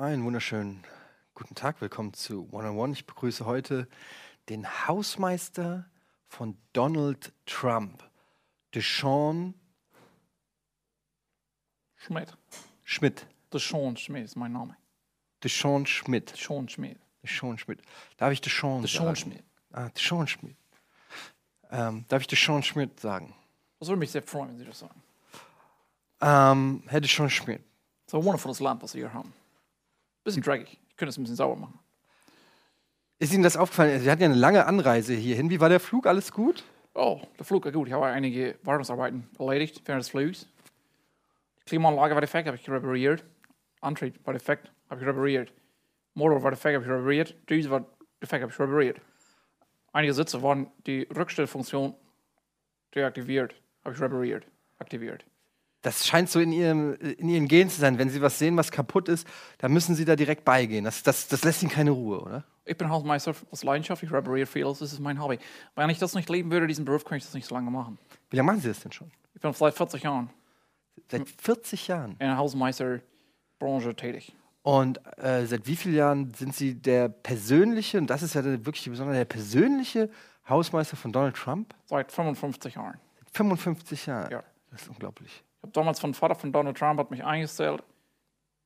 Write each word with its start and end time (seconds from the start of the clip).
Einen 0.00 0.24
wunderschönen 0.24 0.82
guten 1.34 1.54
Tag, 1.54 1.82
willkommen 1.82 2.14
zu 2.14 2.48
One 2.52 2.70
on 2.70 2.78
One. 2.78 2.92
Ich 2.94 3.04
begrüße 3.04 3.44
heute 3.44 3.86
den 4.48 4.66
Hausmeister 4.88 5.90
von 6.26 6.56
Donald 6.72 7.34
Trump, 7.44 8.02
Deshaun 8.74 9.52
Schmidt. 11.96 12.34
Schmidt. 12.82 13.26
Deshaun 13.52 13.98
Schmidt 13.98 14.24
ist 14.24 14.36
mein 14.36 14.52
Name. 14.52 14.74
Deshaun 15.44 15.84
Schmidt. 15.84 16.32
Deshaun 16.32 16.66
Schmidt. 16.70 16.98
Deshaun 17.22 17.58
Schmidt. 17.58 17.82
Darf 18.16 18.32
ich 18.32 18.40
Deshaun 18.40 18.80
Deshaun 18.80 19.04
sagen? 19.04 19.16
Schmidt. 19.16 19.44
Ah, 19.70 19.90
Deshaun 19.90 20.26
Schmidt. 20.26 20.56
Ähm, 21.70 22.06
darf 22.08 22.22
ich 22.22 22.26
Deshaun 22.26 22.62
Schmidt 22.62 22.98
sagen? 22.98 23.34
Das 23.78 23.88
würde 23.90 23.98
mich 23.98 24.12
sehr 24.12 24.22
freuen, 24.22 24.48
wenn 24.48 24.56
Sie 24.56 24.64
das 24.64 24.78
sagen. 24.78 25.02
Ähm, 26.22 26.84
Herr 26.86 27.02
Deshaun 27.02 27.28
Schmidt, 27.28 27.60
So 28.06 28.16
ein 28.16 28.24
wundervolles 28.24 28.60
Land, 28.60 28.82
was 28.82 28.92
Sie 28.92 29.00
hier 29.00 29.12
haben. 29.12 29.34
Bisschen 30.24 30.42
dreckig. 30.42 30.78
Ich 30.88 30.96
könnte 30.96 31.10
es 31.10 31.18
ein 31.18 31.22
bisschen 31.22 31.36
sauber 31.36 31.56
machen. 31.56 31.78
ist 33.18 33.32
Ihnen 33.32 33.42
das 33.42 33.56
aufgefallen? 33.56 34.00
Sie 34.00 34.10
hatten 34.10 34.22
ja 34.22 34.28
eine 34.28 34.36
lange 34.36 34.66
Anreise 34.66 35.14
hierhin. 35.14 35.50
Wie 35.50 35.60
war 35.60 35.68
der 35.68 35.80
Flug? 35.80 36.06
Alles 36.06 36.32
gut? 36.32 36.64
Oh, 36.94 37.20
der 37.38 37.44
Flug 37.44 37.64
war 37.64 37.72
gut. 37.72 37.88
Ich 37.88 37.94
habe 37.94 38.06
einige 38.06 38.58
Wartungsarbeiten 38.62 39.28
erledigt 39.38 39.82
während 39.86 40.02
des 40.02 40.10
Flugs. 40.10 40.46
Die 41.60 41.64
Klimaanlage 41.64 42.14
war 42.14 42.20
defekt, 42.20 42.46
habe 42.48 42.56
ich 42.56 42.68
repariert. 42.68 43.24
Antrieb 43.80 44.18
war 44.26 44.34
defekt, 44.34 44.70
habe 44.90 45.00
ich 45.00 45.06
repariert. 45.06 45.52
Motor 46.14 46.42
war 46.42 46.50
defekt, 46.50 46.74
habe 46.74 46.84
ich 46.84 46.90
repariert. 46.90 47.36
Düse 47.48 47.70
war 47.70 47.86
defekt, 48.20 48.42
habe 48.42 48.52
ich 48.52 48.58
repariert. 48.58 49.00
Einige 49.92 50.12
Sitze 50.12 50.42
waren 50.42 50.70
die 50.86 51.02
Rückstellfunktion 51.16 51.94
deaktiviert, 52.94 53.54
habe 53.84 53.94
ich 53.94 54.00
repariert, 54.00 54.46
aktiviert. 54.78 55.24
Das 55.82 56.06
scheint 56.06 56.28
so 56.28 56.40
in 56.40 56.52
ihrem, 56.52 56.94
in 56.94 57.28
ihren 57.28 57.48
Genen 57.48 57.70
zu 57.70 57.80
sein. 57.80 57.98
Wenn 57.98 58.10
Sie 58.10 58.20
was 58.20 58.38
sehen, 58.38 58.56
was 58.56 58.70
kaputt 58.70 59.08
ist, 59.08 59.26
dann 59.58 59.72
müssen 59.72 59.94
Sie 59.94 60.04
da 60.04 60.14
direkt 60.14 60.44
beigehen. 60.44 60.84
Das, 60.84 61.02
das, 61.02 61.26
das 61.28 61.42
lässt 61.44 61.62
Ihnen 61.62 61.70
keine 61.70 61.90
Ruhe, 61.90 62.20
oder? 62.20 62.44
Ich 62.66 62.76
bin 62.76 62.90
Hausmeister 62.90 63.34
aus 63.50 63.64
Leidenschaft, 63.64 64.02
ich 64.02 64.12
repariere 64.12 64.46
vieles, 64.46 64.78
das 64.80 64.92
ist 64.92 65.00
mein 65.00 65.20
Hobby. 65.22 65.38
Wenn 65.74 65.88
ich 65.90 65.98
das 65.98 66.14
nicht 66.14 66.28
leben 66.28 66.50
würde, 66.50 66.66
diesen 66.66 66.84
Beruf, 66.84 67.04
könnte 67.04 67.18
ich 67.18 67.24
das 67.24 67.34
nicht 67.34 67.46
so 67.46 67.54
lange 67.54 67.70
machen. 67.70 67.98
Wie 68.28 68.36
lange 68.36 68.46
machen 68.46 68.60
Sie 68.60 68.68
das 68.68 68.80
denn 68.80 68.92
schon? 68.92 69.10
Ich 69.34 69.40
bin 69.40 69.52
seit 69.52 69.74
40 69.74 70.02
Jahren 70.02 70.30
Seit 71.10 71.28
40 71.28 71.88
Jahren. 71.88 72.10
in 72.12 72.18
der 72.18 72.36
Hausmeisterbranche 72.36 73.94
tätig. 73.96 74.34
Und 74.62 75.00
äh, 75.16 75.46
seit 75.46 75.66
wie 75.66 75.74
vielen 75.76 75.94
Jahren 75.94 76.34
sind 76.34 76.54
Sie 76.54 76.74
der 76.74 77.08
persönliche, 77.08 77.96
und 77.98 78.08
das 78.08 78.22
ist 78.22 78.34
ja 78.34 78.44
wirklich 78.44 78.84
die 78.84 78.90
Besonderheit, 78.90 79.20
der 79.20 79.24
persönliche 79.24 80.10
Hausmeister 80.48 80.96
von 80.96 81.12
Donald 81.12 81.36
Trump? 81.36 81.74
Seit 81.86 82.12
55 82.12 82.74
Jahren. 82.74 82.98
Seit 83.18 83.36
55 83.36 84.06
Jahren. 84.06 84.30
Ja. 84.30 84.42
Das 84.70 84.82
ist 84.82 84.88
unglaublich. 84.88 85.42
Ich 85.60 85.64
habe 85.64 85.72
damals 85.72 86.00
von 86.00 86.14
Vater 86.14 86.34
von 86.34 86.52
Donald 86.52 86.78
Trump 86.78 86.98
hat 86.98 87.10
mich 87.10 87.22
eingestellt, 87.22 87.82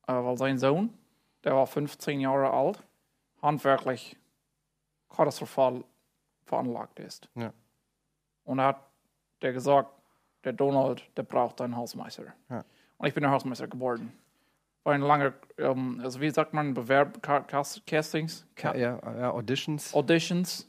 äh, 0.06 0.12
weil 0.12 0.36
sein 0.38 0.58
Sohn, 0.58 0.92
der 1.42 1.54
war 1.54 1.66
15 1.66 2.20
Jahre 2.20 2.50
alt, 2.50 2.82
handwerklich 3.42 4.16
katastrophal 5.10 5.82
veranlagt 6.46 7.00
ist. 7.00 7.28
Ja. 7.34 7.52
Und 8.44 8.58
er 8.60 8.66
hat 8.66 8.80
der 9.42 9.52
gesagt, 9.52 9.90
der 10.44 10.52
Donald, 10.52 11.02
der 11.16 11.22
braucht 11.24 11.60
einen 11.60 11.76
Hausmeister. 11.76 12.32
Ja. 12.48 12.64
Und 12.98 13.08
ich 13.08 13.14
bin 13.14 13.22
der 13.22 13.30
Hausmeister 13.32 13.66
geworden. 13.66 14.12
War 14.84 14.92
ein 14.94 15.00
langer, 15.00 15.32
ähm, 15.58 16.00
also 16.02 16.20
wie 16.20 16.30
sagt 16.30 16.52
man, 16.54 16.74
Bewerb, 16.74 17.22
Ca- 17.22 17.40
Cast- 17.40 17.84
Castings, 17.86 18.46
Ca 18.54 18.74
Ja, 18.76 18.98
ja, 19.18 19.30
Auditions. 19.32 19.94
Auditions. 19.94 20.68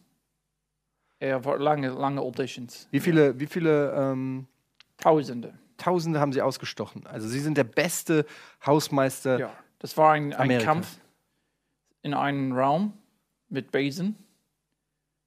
Ja, 1.20 1.38
lange, 1.38 1.90
lange 1.90 2.22
Auditions. 2.22 2.88
Wie 2.92 3.00
viele, 3.00 3.38
wie 3.40 3.46
viele 3.46 3.92
ähm, 3.94 4.48
Tausende. 4.98 5.54
Tausende 5.78 6.20
haben 6.20 6.34
Sie 6.34 6.42
ausgestochen? 6.42 7.06
Also 7.08 7.28
Sie 7.28 7.40
sind 7.40 7.58
der 7.58 7.64
beste 7.64 8.26
Hausmeister. 8.66 9.40
Ja, 9.40 9.54
das 9.80 9.98
war 9.98 10.14
ein, 10.14 10.34
ein. 10.34 10.60
Kampf 10.60 11.00
in 12.02 12.14
einem 12.14 12.54
Raum 12.54 12.94
mit 13.50 13.72
Besen. 13.72 14.16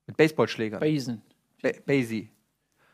Mit 0.06 0.16
Baseballschlägern. 0.16 0.80
Besen. 0.80 1.22
Ba 1.62 1.70
Basie. 1.84 2.30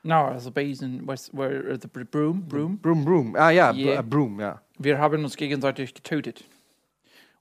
No, 0.02 0.26
also 0.26 0.50
Besen, 0.50 1.06
was, 1.06 1.32
where 1.32 1.78
the 1.80 1.88
broom, 1.88 2.46
broom. 2.46 2.78
Broom, 2.78 3.04
Broom. 3.04 3.36
Ah 3.36 3.50
ja, 3.50 3.72
Yeah. 3.72 4.02
Broom, 4.02 4.40
ja. 4.40 4.60
Wir 4.78 4.98
haben 4.98 5.22
uns 5.24 5.36
gegenseitig 5.36 5.94
getötet. 5.94 6.44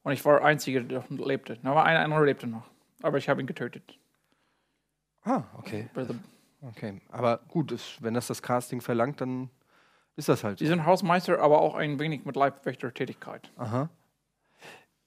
Und 0.03 0.13
ich 0.13 0.23
war 0.23 0.39
der 0.39 0.45
Einzige, 0.45 0.83
der 0.83 1.03
noch 1.09 1.25
lebte. 1.25 1.57
Aber 1.63 1.83
ein 1.83 1.97
anderer 1.97 2.25
lebte 2.25 2.47
noch. 2.47 2.63
Aber 3.01 3.17
ich 3.17 3.27
habe 3.27 3.41
ihn 3.41 3.47
getötet. 3.47 3.97
Ah, 5.23 5.43
okay. 5.57 5.89
Okay. 6.61 7.01
Aber 7.09 7.39
gut, 7.47 7.73
wenn 7.99 8.13
das 8.13 8.27
das 8.27 8.41
Casting 8.41 8.81
verlangt, 8.81 9.21
dann 9.21 9.49
ist 10.15 10.29
das 10.29 10.43
halt 10.43 10.59
Sie 10.59 10.67
sind 10.67 10.85
Hausmeister, 10.85 11.39
aber 11.39 11.61
auch 11.61 11.75
ein 11.75 11.99
wenig 11.99 12.25
mit 12.25 12.35
Leibwächter-Tätigkeit. 12.35 13.51
Aha. 13.57 13.89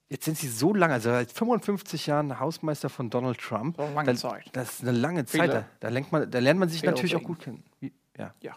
Jetzt 0.08 0.24
sind 0.24 0.38
Sie 0.38 0.48
so 0.48 0.72
lange, 0.72 0.94
also 0.94 1.10
seit 1.10 1.32
55 1.32 2.06
Jahren 2.06 2.38
Hausmeister 2.38 2.88
von 2.88 3.10
Donald 3.10 3.38
Trump. 3.38 3.76
So 3.76 3.82
eine 3.82 3.94
lange 3.94 4.06
Dann- 4.06 4.16
Zeit. 4.16 4.44
Das 4.52 4.74
ist 4.74 4.82
eine 4.82 4.92
lange 4.92 5.24
Zeit. 5.26 5.50
Da, 5.80 5.90
da, 5.90 6.00
man, 6.10 6.30
da 6.30 6.38
lernt 6.38 6.60
man 6.60 6.68
sich 6.68 6.82
natürlich 6.84 7.16
auch 7.16 7.20
Dinge. 7.20 7.28
gut 7.28 7.40
kennen. 7.40 7.64
Wie, 7.80 7.92
ja. 8.16 8.32
Ja. 8.40 8.54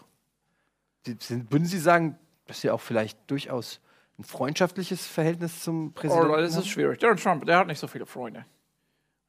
Sie, 1.06 1.16
sind, 1.18 1.50
würden 1.50 1.64
Sie 1.66 1.78
sagen, 1.78 2.18
dass 2.46 2.60
Sie 2.60 2.70
auch 2.70 2.80
vielleicht 2.80 3.18
durchaus 3.30 3.80
ein 4.18 4.24
freundschaftliches 4.24 5.06
Verhältnis 5.06 5.62
zum 5.64 5.92
Präsidenten 5.92 6.30
Oh, 6.30 6.36
das 6.36 6.50
ist 6.50 6.56
haben? 6.58 6.64
schwierig. 6.66 6.98
Donald 7.00 7.22
Trump, 7.22 7.44
der 7.46 7.58
hat 7.58 7.66
nicht 7.66 7.78
so 7.80 7.88
viele 7.88 8.06
Freunde. 8.06 8.44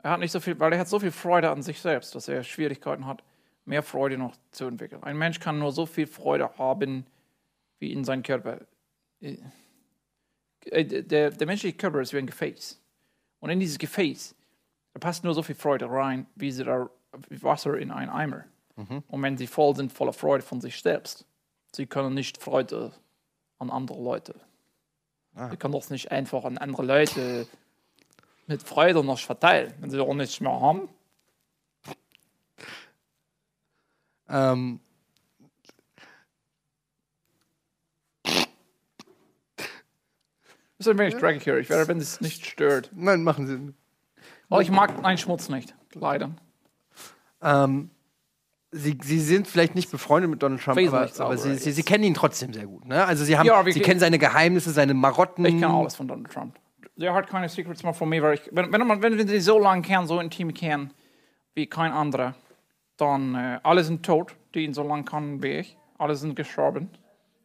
Er 0.04 0.12
hat 0.12 0.20
nicht 0.20 0.32
so 0.32 0.40
viel, 0.40 0.60
weil 0.60 0.74
er 0.74 0.80
hat 0.80 0.90
so 0.90 1.00
viel 1.00 1.12
Freude 1.12 1.50
an 1.50 1.62
sich 1.64 1.80
selbst, 1.82 2.14
dass 2.14 2.28
er 2.28 2.44
Schwierigkeiten 2.44 3.06
hat, 3.08 3.24
mehr 3.66 3.84
Freude 3.84 4.18
noch 4.18 4.36
zu 4.52 4.66
entwickeln. 4.66 5.04
Ein 5.04 5.18
Mensch 5.18 5.40
kann 5.40 5.60
nur 5.60 5.72
so 5.72 5.86
viel 5.86 6.08
Freude 6.08 6.58
haben, 6.58 7.06
wie 7.80 7.92
in 7.94 8.04
seinem 8.04 8.24
Körper. 8.24 8.60
Äh, 9.22 9.38
Der, 10.66 11.32
der 11.32 11.48
menschliche 11.48 11.76
Körper 11.76 12.02
ist 12.02 12.14
wie 12.14 12.20
ein 12.20 12.28
Gefäß. 12.28 12.80
Und 13.40 13.50
in 13.50 13.60
dieses 13.60 13.80
Gefäß, 13.80 14.36
da 14.94 15.00
passt 15.00 15.24
nur 15.24 15.34
so 15.34 15.42
viel 15.42 15.56
Freude 15.56 15.90
rein, 15.90 16.28
wie, 16.36 16.52
sie 16.52 16.64
da, 16.64 16.88
wie 17.30 17.42
Wasser 17.42 17.78
in 17.80 17.90
einen 17.92 18.12
Eimer. 18.12 18.44
Und 19.08 19.22
wenn 19.24 19.38
sie 19.38 19.48
voll 19.48 19.76
sind, 19.76 19.92
voller 19.92 20.14
Freude 20.14 20.44
von 20.44 20.62
sich 20.62 20.80
selbst, 20.82 21.26
sie 21.72 21.88
können 21.88 22.14
nicht 22.14 22.38
Freude 22.38 22.92
an 23.58 23.70
andere 23.72 24.02
Leute. 24.02 24.36
Sie 25.50 25.58
können 25.58 25.74
das 25.74 25.90
nicht 25.90 26.12
einfach 26.12 26.44
an 26.46 26.58
andere 26.58 26.84
Leute 26.84 27.48
mit 28.48 28.62
Freude 28.62 29.04
noch 29.04 29.18
verteilen, 29.20 29.74
wenn 29.80 29.90
sie 29.90 30.00
auch 30.00 30.14
nichts 30.14 30.40
mehr 30.42 30.52
haben. 30.60 30.90
Ähm, 34.32 34.80
Das 40.78 40.88
ist 40.88 40.92
ein 40.94 40.98
wenig 40.98 41.16
dreckig 41.16 41.44
hier. 41.44 41.58
Ich 41.58 41.70
werde, 41.70 41.88
wenn 41.88 41.98
es 42.00 42.22
nicht 42.22 42.46
stört. 42.46 42.90
nein, 42.96 43.24
machen 43.24 43.46
Sie. 43.46 43.74
Aber 44.50 44.62
ich 44.62 44.72
mag 44.72 45.04
einen 45.06 45.18
Schmutz 45.18 45.48
nicht, 45.50 45.76
leider. 45.94 46.32
Ähm, 47.42 47.92
Sie, 48.72 48.98
Sie 49.04 49.20
sind 49.20 49.48
vielleicht 49.48 49.76
nicht 49.76 49.92
befreundet 49.92 50.32
mit 50.32 50.42
Donald 50.42 50.62
Trump, 50.62 50.78
aber, 50.78 50.82
Wesentlich 50.86 51.22
aber 51.22 51.38
Sie, 51.38 51.44
sauberer 51.44 51.58
Sie, 51.60 51.72
Sie 51.72 51.82
jetzt. 51.82 51.88
kennen 51.88 52.04
ihn 52.06 52.14
trotzdem 52.14 52.54
sehr 52.54 52.66
gut. 52.66 52.86
Ne? 52.86 53.06
Also 53.06 53.24
Sie, 53.26 53.38
haben, 53.38 53.46
Ja, 53.46 53.66
wir 53.66 53.74
Sie 53.74 53.80
ke- 53.80 53.86
kennen 53.86 54.00
seine 54.00 54.18
Geheimnisse, 54.18 54.72
seine 54.72 54.94
Marotten. 54.94 55.46
Ich 55.46 55.54
kenne 55.60 55.74
alles 55.74 55.96
von 55.96 56.08
Donald 56.08 56.32
Trump. 56.32 56.58
Der 56.96 57.14
hat 57.14 57.28
keine 57.30 57.48
Secrets 57.50 57.84
mehr 57.84 57.94
von 57.94 58.10
mir. 58.10 58.22
Weil 58.24 58.36
ich, 58.36 58.50
wenn, 58.52 58.72
wenn, 58.72 58.88
man, 58.88 59.02
wenn 59.02 59.18
wir 59.18 59.28
sie 59.28 59.40
so 59.40 59.60
lange 59.60 59.82
kennen, 59.82 60.08
so 60.08 60.20
intim 60.20 60.54
kennen, 60.54 60.94
wie 61.54 61.68
kein 61.68 61.92
anderer, 61.92 62.36
dann 63.02 63.36
äh, 63.36 63.60
alle 63.64 63.84
sind 63.84 64.06
tot, 64.06 64.36
die 64.54 64.64
ihn 64.64 64.74
so 64.74 64.88
lange 64.88 65.04
kennen 65.04 65.42
wie 65.44 65.58
ich. 65.60 65.78
Alle 65.98 66.16
sind 66.16 66.36
gestorben. 66.36 66.90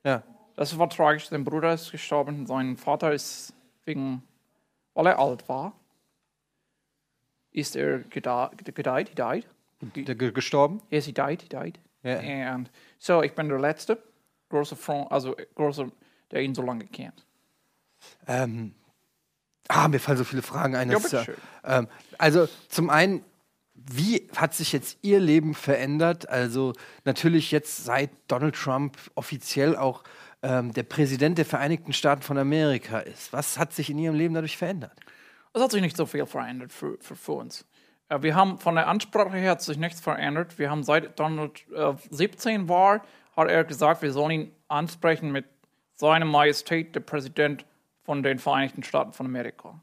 Ja. 0.05 0.23
Das 0.55 0.79
war 0.79 0.89
tragisch. 0.89 1.29
Sein 1.29 1.45
Bruder 1.45 1.75
ist 1.75 1.91
gestorben. 1.91 2.47
Sein 2.47 2.77
Vater 2.77 3.13
ist 3.13 3.53
wegen, 3.85 4.23
weil 4.95 5.07
er 5.07 5.19
alt 5.19 5.49
war, 5.49 5.73
ist 7.51 7.77
er 7.77 8.01
gedeiht. 8.01 9.09
He 9.09 9.15
died. 9.15 10.09
Der 10.09 10.15
ge- 10.15 10.33
gestorben? 10.33 10.81
Yes, 10.91 11.05
he 11.07 11.13
died. 11.13 11.43
He 11.43 11.49
died. 11.49 11.79
Ja. 12.03 12.55
And 12.55 12.71
so, 12.99 13.23
ich 13.23 13.35
bin 13.35 13.49
der 13.49 13.59
Letzte, 13.59 14.03
große 14.49 14.77
Freund, 14.77 15.11
also 15.11 15.35
große, 15.55 15.91
der 16.31 16.43
ihn 16.43 16.55
so 16.55 16.63
lange 16.63 16.87
kennt. 16.87 17.27
Ähm, 18.27 18.75
ah, 19.69 19.89
mir 19.89 19.99
fallen 19.99 20.19
so 20.19 20.25
viele 20.25 20.43
Fragen 20.43 20.77
ein. 20.77 20.91
Ja, 20.91 20.99
ähm, 21.65 21.89
also 22.19 22.47
zum 22.69 22.91
einen, 22.91 23.25
wie 23.91 24.29
hat 24.37 24.55
sich 24.55 24.73
jetzt 24.73 24.99
Ihr 25.03 25.21
Leben 25.21 25.55
verändert? 25.55 26.29
Also 26.29 26.73
natürlich 27.05 27.51
jetzt 27.51 27.85
seit 27.85 28.11
Donald 28.29 28.57
Trump 28.57 28.97
offiziell 29.15 29.77
auch 29.77 30.03
ähm, 30.43 30.73
der 30.73 30.83
Präsident 30.83 31.39
der 31.39 31.45
Vereinigten 31.45 31.93
Staaten 31.93 32.23
von 32.23 32.39
Amerika 32.39 32.99
ist. 32.99 33.33
Was 33.33 33.59
hat 33.59 33.73
sich 33.73 33.91
in 33.91 33.99
Ihrem 33.99 34.17
Leben 34.17 34.35
dadurch 34.35 34.57
verändert? 34.57 34.99
Es 35.53 35.63
hat 35.63 35.71
sich 35.71 35.81
nicht 35.81 35.97
so 35.97 36.07
viel 36.07 36.27
verändert 36.27 36.73
für, 36.73 36.99
für, 37.01 37.17
für 37.17 37.33
uns. 37.33 37.65
Äh, 38.09 38.23
Wir 38.23 38.35
haben 38.35 38.59
von 38.59 38.75
der 38.75 38.89
Ansprache 38.89 39.37
her 39.37 39.53
hat 39.53 39.63
sich 39.63 39.79
nichts 39.79 40.01
verändert. 40.01 40.59
Wir 40.59 40.71
haben 40.71 40.83
seit 40.83 41.19
Donald 41.19 41.65
äh, 41.75 41.95
17 42.11 42.69
war, 42.69 43.03
hat 43.37 43.49
er 43.49 43.65
gesagt, 43.65 44.03
wir 44.03 44.13
sollen 44.13 44.31
ihn 44.33 44.53
ansprechen 44.69 45.31
mit 45.33 45.47
seiner 45.95 46.27
Majestät, 46.27 46.95
der 46.95 47.01
Präsident 47.01 47.65
von 48.05 48.23
den 48.23 48.39
Vereinigten 48.39 48.83
Staaten 48.83 49.13
von 49.13 49.27
Amerika. 49.27 49.81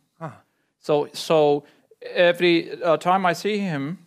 So, 0.79 1.07
so 1.13 1.65
every 2.03 2.71
uh, 2.81 2.97
time 2.97 3.25
I 3.25 3.33
see 3.33 3.57
him, 3.57 3.99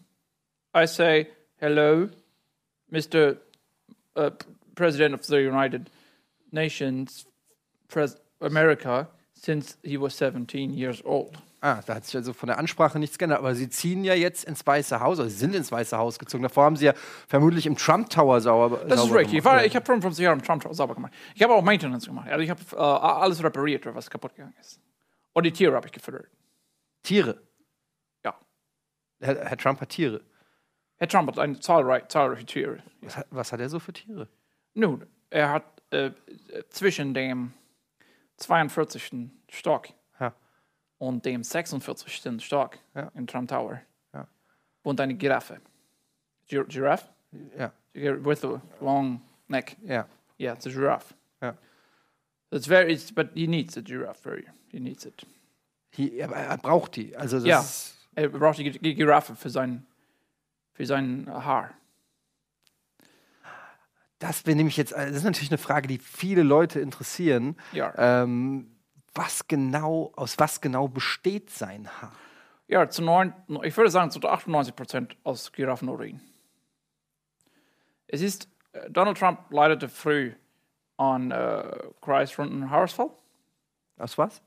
I 0.75 0.87
say, 0.87 1.29
hello, 1.61 2.11
Mr. 2.93 3.39
Uh, 4.15 4.31
President 4.75 5.15
of 5.15 5.27
the 5.27 5.43
United 5.43 5.91
Nations, 6.53 7.27
Pres 7.89 8.17
America. 8.41 9.09
since 9.37 9.77
he 9.83 9.97
was 9.97 10.15
17 10.17 10.73
years 10.73 11.03
old. 11.05 11.37
Ah, 11.63 11.81
da 11.87 11.95
hat 11.95 12.05
sich 12.05 12.17
also 12.17 12.33
von 12.33 12.49
der 12.49 12.59
Ansprache 12.59 12.99
nichts 12.99 13.19
geändert. 13.19 13.39
Aber 13.39 13.55
Sie 13.55 13.69
ziehen 13.69 14.05
ja 14.05 14.15
jetzt 14.15 14.45
ins 14.45 14.67
Weiße 14.67 15.01
Haus, 15.01 15.19
oder 15.19 15.29
Sie 15.29 15.37
sind 15.37 15.55
ins 15.55 15.73
Weiße 15.73 15.97
Haus 15.97 16.19
gezogen. 16.19 16.43
Davor 16.43 16.65
haben 16.65 16.77
Sie 16.77 16.85
ja 16.85 16.95
vermutlich 17.27 17.67
im 17.67 17.77
Trump 17.77 18.11
Tower 18.11 18.41
sauber 18.41 18.85
Das 18.89 19.05
ist 19.05 19.13
richtig. 19.13 19.39
Ich, 19.39 19.45
gemacht. 19.45 19.45
war, 19.45 19.65
ich 19.65 19.75
habe 19.75 19.85
von 19.85 20.03
50 20.03 20.23
Jahren 20.23 20.39
im 20.39 20.45
Trump 20.45 20.63
Tower 20.63 20.75
sauber 20.75 20.95
gemacht. 20.95 21.13
Ich 21.35 21.43
habe 21.43 21.55
auch 21.55 21.63
Maintenance 21.63 22.07
gemacht. 22.07 22.29
Also 22.29 22.43
ich 22.43 22.51
habe 22.51 22.61
äh, 22.73 22.77
alles 22.77 23.43
repariert, 23.43 23.87
was 23.95 24.11
kaputt 24.11 24.35
gegangen 24.35 24.55
ist. 24.61 24.81
Und 25.33 25.45
die 25.45 25.53
Tiere 25.53 25.75
habe 25.75 25.87
ich 25.87 25.93
gefüttert. 25.93 26.27
Tiere. 27.03 27.41
Herr, 29.21 29.49
Herr 29.49 29.57
Trump 29.57 29.81
hat 29.81 29.91
Tiere. 29.91 30.21
Herr 30.99 31.09
Trump 31.09 31.29
hat 31.31 31.39
eine 31.39 31.59
zahlreiche, 31.61 32.09
zahlreiche 32.09 32.47
Tiere. 32.47 32.83
Was 33.03 33.17
hat, 33.17 33.27
was 33.31 33.53
hat 33.53 33.61
er 33.61 33.69
so 33.69 33.79
für 33.79 33.93
Tiere? 33.93 34.29
Nun, 34.75 35.05
er 35.31 35.51
hat 35.51 35.65
äh, 35.91 36.11
zwischen 36.71 37.15
dem 37.15 37.53
42. 38.39 39.31
Stock 39.51 39.89
Ja. 40.21 40.35
und 40.99 41.25
dem 41.25 41.43
46. 41.43 42.43
Stock 42.45 42.79
Ja. 42.95 43.11
im 43.15 43.27
Trump 43.27 43.49
Tower 43.49 43.81
Ja. 44.13 44.27
wohnt 44.83 45.01
eine 45.01 45.15
Giraffe. 45.15 45.61
Gir 46.47 46.65
Giraffe? 46.65 47.09
Ja. 47.59 47.73
With 47.95 48.45
a 48.45 48.61
long 48.81 49.23
neck. 49.49 49.77
Ja. 49.83 50.07
Yeah, 50.39 50.55
it's 50.55 50.67
a 50.67 50.71
giraffe. 50.71 51.15
Ja. 51.41 51.57
It's 52.51 52.67
very, 52.67 52.93
it's, 52.93 53.11
but 53.12 53.31
he 53.35 53.47
needs 53.47 53.77
a 53.77 53.81
giraffe. 53.81 54.21
Very, 54.23 54.47
he 54.71 54.79
needs 54.79 55.05
it. 55.07 55.27
He, 55.91 56.19
er 56.19 56.59
braucht 56.59 56.97
die. 56.97 57.17
Also 57.17 57.39
das 57.39 57.47
Ja. 57.47 57.61
ist, 57.61 57.96
Er 58.17 58.29
braucht 58.31 58.59
die 58.59 58.71
Gi- 58.71 58.95
Giraffe 58.95 59.37
für 59.37 59.51
sein, 59.51 59.87
für 60.73 60.85
sein 60.87 61.27
Haar. 61.31 61.71
das 64.19 64.47
wäre 64.47 64.57
nämlich 64.57 64.77
jetzt, 64.79 64.93
das 64.93 65.11
ist 65.11 65.25
natürlich 65.25 65.51
eine 65.51 65.59
Frage, 65.59 65.87
die 65.89 65.99
viele 65.99 66.43
Leute 66.43 66.81
interessieren. 66.81 67.57
Ja. 67.73 67.93
Ähm, 68.23 68.75
was 69.15 69.47
genau, 69.49 70.13
aus 70.17 70.39
was 70.39 70.61
genau 70.61 70.89
besteht 70.89 71.51
sein 71.51 71.89
Haar? 72.01 72.13
Ja, 72.69 72.89
zu 72.89 73.03
neun, 73.03 73.33
ich 73.63 73.77
würde 73.77 73.91
sagen 73.91 74.11
zu 74.11 74.21
98 74.21 74.75
Prozent 74.75 75.17
aus 75.23 75.53
Giraffenurin. 75.53 76.21
Es 78.09 78.21
ist, 78.23 78.49
äh, 78.73 78.91
Donald 78.91 79.19
Trump 79.19 79.51
leidete 79.51 79.89
früh 79.89 80.33
an 80.97 81.31
äh, 81.31 81.79
kreisrunden 82.01 82.71
Haarausfall. 82.71 83.11
Aus 83.99 84.17
was? 84.19 84.43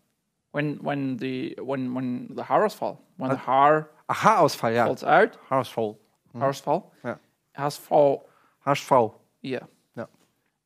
When, 0.52 0.78
when 0.82 1.18
the, 1.18 1.56
when, 1.62 1.94
when 1.94 2.30
the 2.34 2.44
Haarausfall, 2.44 2.98
when 3.18 3.30
the 3.30 3.38
hair 3.38 3.90
Ach, 4.10 4.18
Haarausfall, 4.24 4.74
ja. 4.74 4.86
falls 4.86 5.04
out, 5.04 5.38
Haarausfall. 5.50 5.98
Haarausfall, 6.36 6.84
Ja. 7.04 7.16
Haarausfall, 7.58 8.22
HSV. 8.66 9.14
yeah. 9.44 9.60
Ja. 9.96 10.06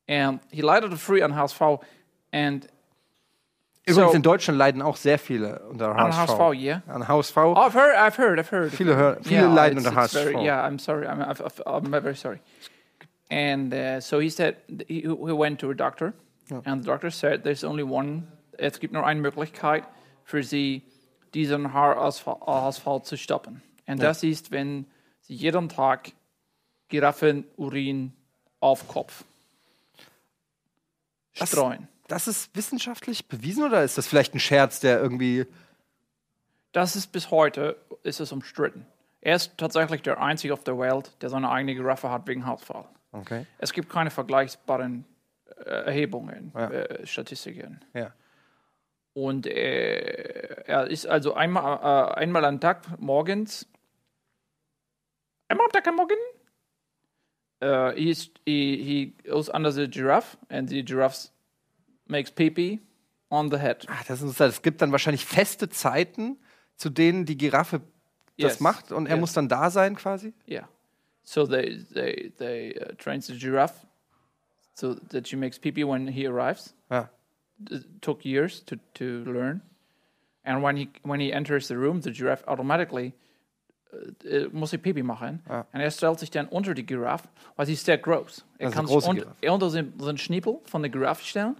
And 0.08 0.40
he 0.50 0.62
leidete 0.62 0.96
früh 0.96 1.22
an 1.22 1.32
Haarausfall 1.34 1.80
and 2.32 2.66
Übrigens 3.86 4.12
So- 4.12 4.16
in 4.16 4.22
Deutschland 4.22 4.58
leiden 4.58 4.80
auch 4.80 4.96
sehr 4.96 5.18
viele 5.18 5.60
unter 5.70 5.90
an 5.94 5.98
HSV. 6.10 6.16
Haarausfall, 6.16 6.54
yeah. 6.54 6.80
An 6.88 7.02
HSV. 7.06 7.36
Oh, 7.36 7.54
I've 7.54 7.74
heard, 7.74 7.94
I've 7.96 8.16
heard, 8.16 8.38
I've 8.38 8.48
heard. 8.50 8.72
Viele, 8.72 8.96
hör, 8.96 9.18
viele 9.22 9.48
leiden 9.48 9.76
it's- 9.78 9.86
unter 9.86 10.04
it's 10.04 10.14
HSV. 10.14 10.32
Very, 10.32 10.44
yeah, 10.46 10.62
I'm 10.66 10.78
sorry. 10.78 11.06
I'm, 11.06 11.20
I've, 11.20 11.42
I've, 11.42 11.60
I'm 11.66 11.90
very 11.90 12.16
sorry. 12.16 12.40
And 13.30 13.74
uh, 13.74 14.00
so 14.00 14.20
he 14.20 14.30
said 14.30 14.56
he, 14.88 15.00
he 15.02 15.08
went 15.08 15.58
to 15.60 15.70
a 15.70 15.74
doctor, 15.74 16.14
and 16.64 16.82
the 16.82 16.86
doctor 16.86 17.10
said 17.10 17.42
there's 17.44 17.62
only 17.64 17.82
one. 17.82 18.26
Es 18.58 18.80
gibt 18.80 18.92
nur 18.92 19.04
eine 19.06 19.20
Möglichkeit 19.20 19.84
für 20.24 20.42
sie, 20.42 20.82
diesen 21.34 21.72
Haarausfall 21.72 22.36
Ausfall 22.40 23.02
zu 23.02 23.16
stoppen. 23.16 23.62
Und 23.86 24.02
das 24.02 24.22
ist, 24.22 24.50
wenn 24.50 24.86
sie 25.20 25.34
jeden 25.34 25.68
Tag 25.68 26.12
Giraffenurin 26.88 28.12
auf 28.60 28.86
Kopf 28.88 29.24
Das- 31.38 31.48
streuen. 31.50 31.88
Das 32.08 32.28
ist 32.28 32.54
wissenschaftlich 32.54 33.26
bewiesen 33.28 33.64
oder 33.64 33.82
ist 33.82 33.96
das 33.96 34.06
vielleicht 34.06 34.34
ein 34.34 34.40
Scherz, 34.40 34.78
der 34.80 35.00
irgendwie. 35.00 35.46
Das 36.72 36.96
ist 36.96 37.12
bis 37.12 37.30
heute 37.30 37.76
ist 38.02 38.20
es 38.20 38.30
umstritten. 38.30 38.86
Er 39.22 39.36
ist 39.36 39.56
tatsächlich 39.56 40.02
der 40.02 40.20
einzige 40.20 40.52
auf 40.52 40.62
der 40.64 40.78
Welt, 40.78 41.10
der 41.22 41.30
seine 41.30 41.50
eigene 41.50 41.74
Giraffe 41.74 42.10
hat 42.10 42.26
wegen 42.26 42.44
Haarausfall. 42.44 42.84
Okay. 43.12 43.46
Es 43.58 43.72
gibt 43.72 43.88
keine 43.88 44.10
vergleichbaren 44.10 45.06
äh, 45.56 45.62
Erhebungen, 45.86 46.52
Ja. 46.54 46.68
äh, 46.70 47.06
Statistiken. 47.06 47.80
Ja. 47.94 48.12
Und 49.14 49.46
äh, 49.46 50.64
er 50.66 50.88
ist 50.88 51.06
also 51.06 51.34
einmal, 51.34 51.78
äh, 51.78 52.14
einmal 52.20 52.44
am 52.44 52.60
Tag 52.60 52.82
morgens, 53.00 53.66
einmal 55.48 55.66
am 55.66 55.72
Tag 55.72 55.86
am 55.86 55.96
Morgen, 55.96 56.16
uh, 57.62 57.92
he, 57.96 58.10
is, 58.10 58.30
he, 58.44 58.76
he 58.82 59.14
goes 59.30 59.48
under 59.48 59.70
the 59.70 59.88
giraffe 59.88 60.36
and 60.48 60.68
the 60.68 60.84
giraffe 60.84 61.30
makes 62.08 62.30
pee-pee 62.30 62.80
on 63.30 63.50
the 63.50 63.58
head. 63.58 63.86
Ach, 63.88 64.04
das 64.04 64.18
ist 64.18 64.22
interessant. 64.22 64.52
Es 64.52 64.62
gibt 64.62 64.82
dann 64.82 64.90
wahrscheinlich 64.90 65.24
feste 65.24 65.68
Zeiten, 65.68 66.38
zu 66.76 66.90
denen 66.90 67.24
die 67.24 67.36
Giraffe 67.38 67.80
das 68.36 68.54
Yes. 68.54 68.60
macht 68.60 68.90
und 68.90 69.06
er 69.06 69.12
Yes. 69.14 69.20
muss 69.20 69.32
dann 69.32 69.48
da 69.48 69.70
sein 69.70 69.94
quasi. 69.94 70.34
Yeah. 70.48 70.68
So 71.22 71.46
they 71.46 71.78
they 71.94 72.32
they 72.36 72.76
uh, 72.80 72.94
train 72.96 73.20
the 73.20 73.38
giraffe 73.38 73.86
so 74.74 74.94
that 74.94 75.28
she 75.28 75.36
makes 75.36 75.56
pee-pee 75.58 75.84
when 75.84 76.08
he 76.08 76.26
arrives. 76.26 76.74
Ja. 76.90 77.08
It 77.70 78.02
took 78.02 78.24
years 78.24 78.64
to, 78.66 78.76
to 78.94 79.04
learn. 79.24 79.62
And 80.42 80.62
when 80.62 80.76
he 80.76 80.88
when 81.02 81.20
he 81.20 81.32
enters 81.32 81.68
the 81.68 81.74
room, 81.74 82.02
the 82.02 82.12
giraffe 82.12 82.46
automatically 82.46 83.12
äh, 84.24 84.48
muss 84.52 84.70
sie 84.70 84.78
Pipi 84.78 85.02
machen. 85.02 85.42
Ja. 85.48 85.66
Und 85.72 85.80
er 85.80 85.90
stellt 85.90 86.18
sich 86.18 86.30
dann 86.30 86.48
unter 86.48 86.74
die 86.74 86.84
Giraffe, 86.84 87.28
weil 87.56 87.66
sie 87.66 87.74
ist 87.74 87.84
sehr 87.86 87.98
groß. 87.98 88.44
Er 88.58 88.66
Das 88.66 88.70
ist 88.70 88.76
kann 88.76 88.86
sich 88.86 88.96
unter, 88.96 89.14
Giraffe. 89.14 89.36
er 89.40 89.52
unter 89.54 89.70
den, 89.70 89.96
den 89.96 90.18
Schniepel 90.18 90.58
von 90.64 90.82
der 90.82 90.90
Giraffe 90.90 91.24
stellen 91.24 91.56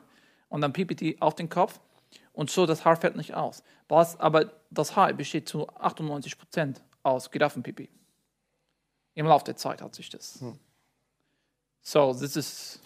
und 0.48 0.60
dann 0.60 0.72
pipi 0.72 0.94
die 0.94 1.20
auf 1.22 1.34
den 1.34 1.48
Kopf 1.48 1.80
und 2.32 2.50
so 2.50 2.66
das 2.66 2.84
Haar 2.84 2.96
fällt 2.96 3.16
nicht 3.16 3.34
aus. 3.34 3.62
Was, 3.88 4.18
aber 4.18 4.52
das 4.70 4.96
Haar 4.96 5.12
besteht 5.12 5.48
zu 5.48 5.68
98 5.68 6.36
Prozent 6.38 6.82
aus 7.02 7.30
Giraffenpipi. 7.30 7.88
Im 9.14 9.26
Laufe 9.26 9.44
der 9.44 9.56
Zeit 9.56 9.80
hat 9.80 9.94
sich 9.94 10.08
das. 10.10 10.40
Hm. 10.40 10.58
So, 11.82 12.12
this 12.12 12.36
is 12.36 12.80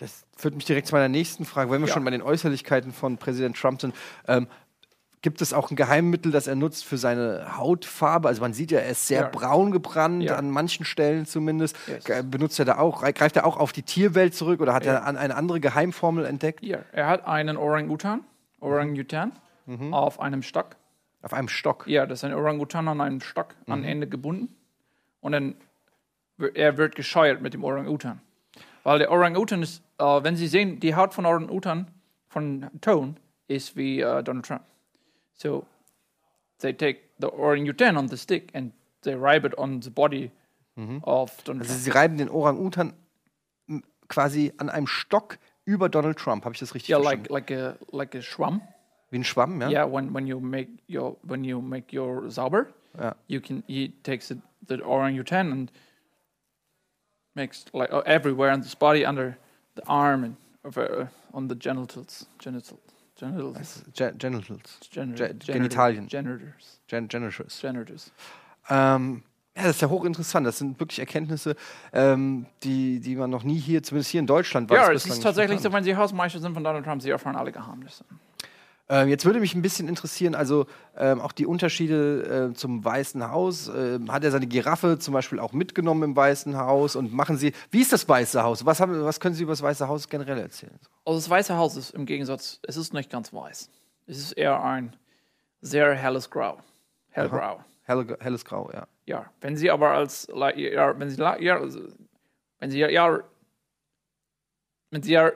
Das 0.00 0.24
führt 0.36 0.54
mich 0.54 0.64
direkt 0.64 0.86
zu 0.88 0.94
meiner 0.94 1.08
nächsten 1.08 1.44
Frage. 1.44 1.70
Wenn 1.70 1.80
wir 1.82 1.88
Ja. 1.88 1.94
schon 1.94 2.04
bei 2.04 2.10
den 2.10 2.22
Äußerlichkeiten 2.22 2.92
von 2.92 3.18
Präsident 3.18 3.56
Trump 3.56 3.80
sind, 3.80 3.94
ähm, 4.26 4.46
gibt 5.22 5.42
es 5.42 5.52
auch 5.52 5.70
ein 5.70 5.76
Geheimmittel, 5.76 6.32
das 6.32 6.46
er 6.46 6.54
nutzt 6.54 6.86
für 6.86 6.96
seine 6.96 7.58
Hautfarbe? 7.58 8.26
Also 8.26 8.40
man 8.40 8.54
sieht 8.54 8.70
ja, 8.70 8.80
er 8.80 8.88
ist 8.92 9.06
sehr 9.06 9.20
Ja. 9.20 9.28
braun 9.28 9.70
gebrannt, 9.70 10.22
Ja. 10.22 10.36
an 10.36 10.50
manchen 10.50 10.86
Stellen 10.86 11.26
zumindest. 11.26 11.76
Yes. 11.86 12.24
Benutzt 12.30 12.58
er 12.58 12.64
da 12.64 12.78
auch, 12.78 13.02
greift 13.02 13.36
er 13.36 13.44
auch 13.44 13.58
auf 13.58 13.72
die 13.72 13.82
Tierwelt 13.82 14.34
zurück 14.34 14.60
oder 14.62 14.72
hat 14.72 14.86
Ja. 14.86 14.94
er 14.94 15.04
an 15.06 15.18
eine 15.18 15.36
andere 15.36 15.60
Geheimformel 15.60 16.24
entdeckt? 16.24 16.60
hier. 16.60 16.84
Er 16.92 17.06
hat 17.06 17.26
einen 17.26 17.58
Orang-Utan, 17.58 18.24
Orang-Utan 18.60 19.32
Mhm. 19.66 19.92
auf 19.92 20.18
einem 20.20 20.42
Stock. 20.42 20.76
Auf 21.20 21.34
einem 21.34 21.48
Stock. 21.48 21.84
Ja, 21.86 22.06
das 22.06 22.20
ist 22.20 22.24
ein 22.24 22.32
Orang-Utan 22.32 22.88
an 22.88 23.02
einem 23.02 23.20
Stock 23.20 23.54
an 23.66 23.84
Ende 23.84 24.06
gebunden. 24.06 24.56
Und 25.20 25.32
dann 25.32 25.54
er 26.54 26.78
wird 26.78 26.94
gescheuert 26.94 27.42
mit 27.42 27.52
dem 27.52 27.62
Orang-Utan. 27.62 28.22
Weil 28.82 28.98
der 29.00 29.10
Orang-Utan 29.10 29.62
ist, 29.62 29.82
äh, 29.98 30.04
wenn 30.04 30.36
Sie 30.36 30.46
sehen, 30.48 30.80
die 30.80 30.94
Haut 30.94 31.12
von 31.14 31.26
Orang-Utan, 31.26 31.86
von 32.28 32.70
Ton, 32.80 33.16
ist 33.48 33.76
wie 33.76 34.00
äh, 34.00 34.22
Donald 34.22 34.46
Trump. 34.46 34.62
So, 35.34 35.66
they 36.60 36.72
take 36.72 37.00
the 37.18 37.26
Orang-Utan 37.26 37.96
on 37.96 38.08
the 38.08 38.16
stick 38.16 38.54
and 38.54 38.72
they 39.02 39.14
ribe 39.14 39.46
it 39.46 39.56
on 39.58 39.82
the 39.82 39.90
body 39.90 40.30
of 41.02 41.36
Donald 41.44 41.62
Also 41.62 41.74
Trump. 41.74 41.84
sie 41.84 41.90
reiben 41.90 42.16
den 42.18 42.30
Orang-Utan 42.30 42.94
quasi 44.08 44.52
an 44.56 44.70
einem 44.70 44.86
Stock 44.86 45.38
über 45.64 45.88
Donald 45.88 46.18
Trump. 46.18 46.44
Habe 46.44 46.54
ich 46.54 46.60
das 46.60 46.74
richtig 46.74 46.88
Yeah, 46.90 47.00
verstanden? 47.00 47.32
like 47.32 47.50
like 47.50 47.58
a 47.58 47.76
like 47.96 48.14
a 48.14 48.22
schwamm. 48.22 48.62
Wie 49.10 49.18
ein 49.18 49.24
Schwamm, 49.24 49.60
ja? 49.60 49.68
Yeah, 49.68 49.92
when 49.92 50.14
when 50.14 50.26
you 50.26 50.40
make 50.40 50.70
your 50.88 51.16
when 51.22 51.44
you 51.44 51.60
make 51.60 51.94
your 51.96 52.30
sauber, 52.30 52.66
Ja. 52.98 53.14
you 53.26 53.40
can 53.40 53.62
he 53.66 53.92
takes 54.02 54.30
it, 54.30 54.38
the 54.68 54.80
orangutan 54.82 55.52
and 55.52 55.72
makes 57.40 57.64
like 57.72 57.90
uh, 57.92 58.02
everywhere 58.06 58.52
on 58.52 58.60
his 58.62 58.74
body 58.74 59.04
under 59.06 59.36
the 59.76 59.82
arm 59.86 60.24
and 60.24 60.36
over, 60.64 60.82
uh, 61.02 61.36
on 61.36 61.48
the 61.48 61.54
genitals 61.58 62.26
genital 62.38 62.78
genitals 63.16 63.82
Ge- 63.94 64.12
Genitals. 64.18 64.78
genital- 64.92 65.28
Ge- 65.28 65.52
genital- 65.52 65.54
Genitalien. 65.54 66.06
genitors 66.08 66.80
Gen 66.88 67.08
Genitals. 67.08 67.60
genitors 67.60 68.12
Ähm, 68.68 69.22
ja, 69.56 69.64
das 69.64 69.76
ist 69.76 69.82
ja 69.82 69.88
hochinteressant. 69.88 70.46
Das 70.46 70.58
sind 70.58 70.78
wirklich 70.78 71.00
Erkenntnisse, 71.00 71.56
ähm, 71.92 72.46
die, 72.62 73.00
die 73.00 73.16
man 73.16 73.30
noch 73.30 73.42
nie 73.42 73.58
hier, 73.58 73.82
zumindest 73.82 74.10
hier 74.12 74.20
in 74.20 74.26
Deutschland, 74.26 74.70
war 74.70 74.76
ja 74.76 74.92
es 74.92 75.04
ist 75.06 75.22
tatsächlich 75.22 75.60
so 75.60 75.72
wenn 75.72 75.82
sie 75.82 75.96
Hausmeister 75.96 76.38
sind 76.38 76.54
von 76.54 76.62
Donald 76.62 76.84
Trump 76.84 77.02
sie 77.02 77.10
erfahren 77.10 77.36
alle 77.36 77.50
Geheimnisse 77.52 78.04
Ähm, 78.90 79.08
jetzt 79.08 79.24
würde 79.24 79.38
mich 79.38 79.54
ein 79.54 79.62
bisschen 79.62 79.88
interessieren, 79.88 80.34
also 80.34 80.66
ähm, 80.96 81.20
auch 81.20 81.30
die 81.30 81.46
Unterschiede 81.46 82.50
äh, 82.50 82.54
zum 82.54 82.84
Weißen 82.84 83.30
Haus. 83.30 83.68
Ähm, 83.68 84.12
hat 84.12 84.24
er 84.24 84.32
seine 84.32 84.48
Giraffe 84.48 84.98
zum 84.98 85.14
Beispiel 85.14 85.38
auch 85.38 85.52
mitgenommen 85.52 86.02
im 86.02 86.16
Weißen 86.16 86.56
Haus? 86.58 86.96
Und 86.96 87.12
machen 87.12 87.36
Sie, 87.38 87.52
wie 87.70 87.80
ist 87.80 87.92
das 87.92 88.08
Weiße 88.08 88.42
Haus? 88.42 88.66
Was, 88.66 88.80
haben, 88.80 89.04
was 89.04 89.20
können 89.20 89.36
Sie 89.36 89.44
über 89.44 89.52
das 89.52 89.62
Weiße 89.62 89.86
Haus 89.86 90.08
generell 90.08 90.38
erzählen? 90.38 90.78
also 91.04 91.18
das 91.18 91.30
Weiße 91.30 91.56
Haus 91.56 91.76
ist 91.76 91.90
im 91.90 92.06
Gegensatz 92.06 92.60
es 92.66 92.76
ist 92.76 92.92
nicht 92.92 93.10
ganz 93.10 93.32
weiß 93.32 93.70
es 94.06 94.18
ist 94.18 94.32
eher 94.32 94.62
ein 94.62 94.96
sehr 95.60 95.94
helles 95.94 96.30
Grau 96.30 96.58
hellgrau 97.10 97.64
Helle, 97.82 98.16
helles 98.20 98.44
Grau, 98.44 98.70
ja. 98.72 98.86
Ja, 99.06 99.30
wenn 99.40 99.56
Sie 99.56 99.70
aber 99.70 99.90
als 99.90 100.28
ja, 100.28 100.98
wenn 100.98 101.10
Sie 101.10 101.20
ja, 101.20 101.60
wenn 102.60 102.70
Sie 102.70 102.78
ja 102.78 103.20
wenn 104.90 105.02
Sie 105.02 105.12
ja 105.12 105.32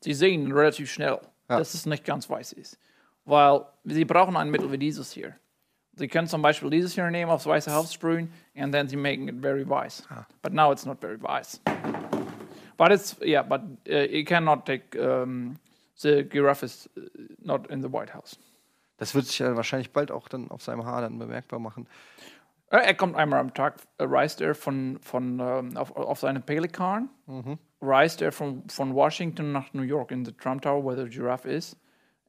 Sie 0.00 0.14
sehen 0.14 0.50
relativ 0.52 0.90
schnell, 0.90 1.20
Ja. 1.48 1.58
dass 1.58 1.74
es 1.74 1.86
nicht 1.86 2.04
ganz 2.04 2.28
weiß 2.28 2.52
ist. 2.54 2.78
Weil 3.24 3.64
sie 3.84 4.04
brauchen 4.04 4.36
ein 4.36 4.50
Mittel 4.50 4.70
wie 4.72 4.78
dieses 4.78 5.12
hier. 5.12 5.34
Sie 5.96 6.08
können 6.08 6.26
zum 6.26 6.42
Beispiel 6.42 6.70
dieses 6.70 6.94
hier 6.94 7.08
nehmen, 7.10 7.30
aufs 7.30 7.46
Weiße 7.46 7.72
Haus 7.72 7.92
sprühen, 7.92 8.32
and 8.56 8.72
then 8.74 8.88
sie 8.88 8.96
making 8.96 9.28
it 9.28 9.40
very 9.40 9.68
weiß. 9.68 10.02
But 10.42 10.52
now 10.52 10.72
it's 10.72 10.84
not 10.84 11.00
very 11.00 11.20
weiß. 11.22 11.60
But 12.76 12.90
it's, 12.90 13.16
yeah, 13.22 13.42
but 13.42 13.60
uh, 13.88 14.10
you 14.10 14.24
cannot 14.24 14.66
take, 14.66 14.98
um, 14.98 15.56
the 16.00 16.24
giraffe 16.24 16.64
is 16.64 16.88
uh, 16.96 17.02
not 17.38 17.68
in 17.70 17.80
the 17.82 17.88
White 17.92 18.12
House. 18.12 18.36
Das 18.96 19.14
wird 19.14 19.26
sich 19.26 19.38
ja 19.38 19.54
wahrscheinlich 19.54 19.92
bald 19.92 20.10
auch 20.10 20.28
dann 20.28 20.50
auf 20.50 20.62
seinem 20.62 20.84
Haar 20.84 21.02
dann 21.02 21.18
bemerkbar 21.18 21.60
machen. 21.60 21.86
Äh, 22.70 22.78
Er 22.78 22.94
kommt 22.94 23.14
einmal 23.14 23.38
am 23.38 23.54
Tag, 23.54 23.76
äh, 23.98 24.04
reist 24.04 24.40
er 24.40 24.54
von, 24.56 24.98
von, 25.00 25.38
ähm, 25.38 25.76
auf, 25.76 25.94
auf 25.94 26.18
seinem 26.18 26.42
Pelikan, 26.42 27.08
reist 27.86 28.22
er 28.22 28.32
von, 28.32 28.62
von 28.68 28.94
Washington 28.94 29.52
nach 29.52 29.72
New 29.74 29.82
York 29.82 30.10
in 30.10 30.24
the 30.24 30.32
Trump 30.32 30.62
Tower 30.62 30.82
where 30.84 30.96
the 30.96 31.08
giraffe 31.08 31.46
is, 31.48 31.76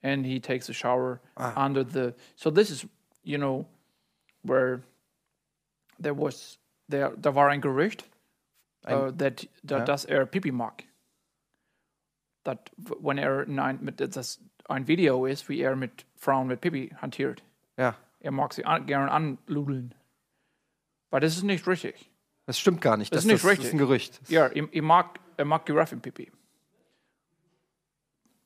and 0.03 0.25
he 0.25 0.39
takes 0.39 0.69
a 0.69 0.73
shower 0.73 1.19
under 1.55 1.83
the. 1.83 2.13
So 2.35 2.51
this 2.51 2.69
is, 2.69 2.85
you 3.23 3.37
know, 3.37 3.65
where 4.43 4.81
there 5.99 6.13
was, 6.15 6.59
there, 6.89 7.11
da 7.17 7.33
war 7.33 7.49
ein 7.49 7.61
Gerücht, 7.61 8.05
äh, 8.85 9.11
that, 9.17 9.47
da, 9.63 9.79
dass 9.85 10.05
er 10.05 10.25
Pipi 10.25 10.51
mag. 10.51 10.83
Dat, 12.43 12.69
w- 12.77 12.95
wenn 13.01 13.17
er 13.17 13.43
in 13.47 13.59
ein, 13.59 13.79
mit, 13.81 13.99
das 13.99 14.39
ein 14.67 14.87
Video 14.87 15.25
ist, 15.25 15.49
wie 15.49 15.59
er 15.61 15.75
mit 15.75 16.05
Frauen 16.15 16.47
mit 16.47 16.61
Pipi 16.61 16.89
hantiert. 17.01 17.43
Ja, 17.77 17.95
Er 18.19 18.31
mag 18.31 18.53
sie 18.53 18.65
an, 18.65 18.85
gern 18.85 19.09
anludeln. 19.09 19.93
Aber 21.11 21.19
das 21.19 21.35
ist 21.37 21.43
nicht 21.43 21.65
richtig. 21.67 22.09
das 22.45 22.59
stimmt 22.59 22.81
gar 22.81 22.97
nicht. 22.97 23.11
Das 23.13 23.19
ist 23.19 23.25
das, 23.25 23.31
nicht 23.33 23.43
das 23.43 23.51
richtig. 23.51 23.65
ist 23.67 23.73
ein 23.73 23.77
Gerücht. 23.77 24.21
Ja, 24.29 24.47
er, 24.47 24.67
er, 24.73 24.81
mag, 24.81 25.19
er 25.37 25.45
mag 25.45 25.65
Giraffenpipi. 25.65 26.31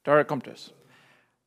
Daher 0.04 0.26
kommt 0.26 0.48
es. 0.48 0.74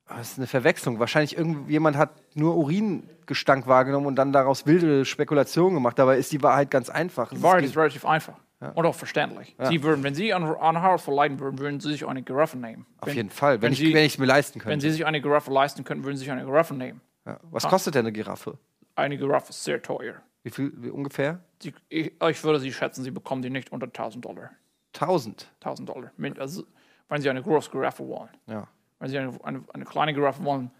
Das 0.09 0.33
ist 0.33 0.39
eine 0.39 0.47
Verwechslung. 0.47 0.99
Wahrscheinlich 0.99 1.37
irgendjemand 1.37 1.97
hat 1.97 2.11
nur 2.35 2.57
Uringestank 2.57 3.67
wahrgenommen 3.67 4.07
und 4.07 4.17
dann 4.17 4.33
daraus 4.33 4.67
wilde 4.67 5.05
Spekulationen 5.05 5.75
gemacht. 5.75 5.99
Dabei 5.99 6.19
ist 6.19 6.33
die 6.33 6.43
Wahrheit 6.43 6.71
ganz 6.71 6.91
einfach. 6.91 7.31
Die 7.31 7.43
Wahrheit 7.43 7.65
ist- 7.65 7.77
relativ 7.77 8.05
einfach. 8.05 8.39
Und 8.75 8.87
auch 8.87 8.95
verständlich. 8.95 9.57
Sie 9.69 9.83
würden, 9.83 10.05
wenn 10.05 10.15
Sie 10.15 10.33
an, 10.33 10.45
an 10.45 10.83
Haus 10.83 11.03
verleiden 11.03 11.41
würden, 11.41 11.59
würden 11.59 11.81
Sie 11.81 11.91
sich 11.91 12.07
eine 12.07 12.23
Giraffe 12.23 12.57
nehmen. 12.57 12.87
auf 13.01 13.09
wenn, 13.09 13.17
jeden 13.17 13.31
Fall. 13.31 13.55
Wenn, 13.57 13.63
wenn 13.63 13.73
ich 13.73 13.79
Sie- 13.81 13.93
wenn 13.93 14.05
ich 14.05 14.13
es 14.13 14.19
mir 14.19 14.27
leisten 14.27 14.61
Wenn 14.61 14.63
könnte. 14.75 14.87
Sie 14.87 14.93
sich 14.93 15.05
eine 15.05 15.21
Giraffe 15.21 15.51
leisten 15.51 15.83
könnten, 15.83 16.05
würden 16.05 16.17
Sie 16.17 16.21
sich 16.25 16.31
eine 16.31 16.45
Giraffe 16.45 16.73
nehmen. 16.75 17.01
Ja. 17.27 17.41
Was 17.51 17.67
kostet 17.67 17.97
denn 17.97 18.03
eine 18.07 18.13
Giraffe? 18.13 18.59
Eine 18.95 19.19
Giraffe 19.19 19.51
ist 19.51 19.65
sehr 19.65 19.83
teuer. 19.83 20.23
Wie 20.45 20.51
viel 20.51 20.73
wie 20.77 20.91
ungefähr? 20.91 21.41
Sie, 21.61 21.75
ich, 21.89 22.13
ich 22.21 22.45
würde 22.45 22.61
Sie 22.61 22.73
schätzen, 22.73 23.03
Sie 23.03 23.11
bekommen 23.11 23.43
die 23.43 23.51
nicht 23.51 23.73
unter 23.73 23.87
1000 23.87 24.25
Dollar. 24.25 24.51
1000. 24.95 25.51
1000 25.61 25.89
Dollar. 25.89 26.11
Also, 26.39 26.65
wenn 27.09 27.23
Sie 27.23 27.31
eine 27.31 27.43
große 27.43 27.71
Giraffe 27.71 28.07
wollen. 28.07 28.31
Ja. 28.47 28.69
Wenn 28.99 29.09
Sie 29.09 29.19
eine, 29.19 29.39
eine, 29.45 29.65
eine 29.73 29.85
kleine 29.85 30.15
Giraffe 30.15 30.45
wollen, 30.45 30.71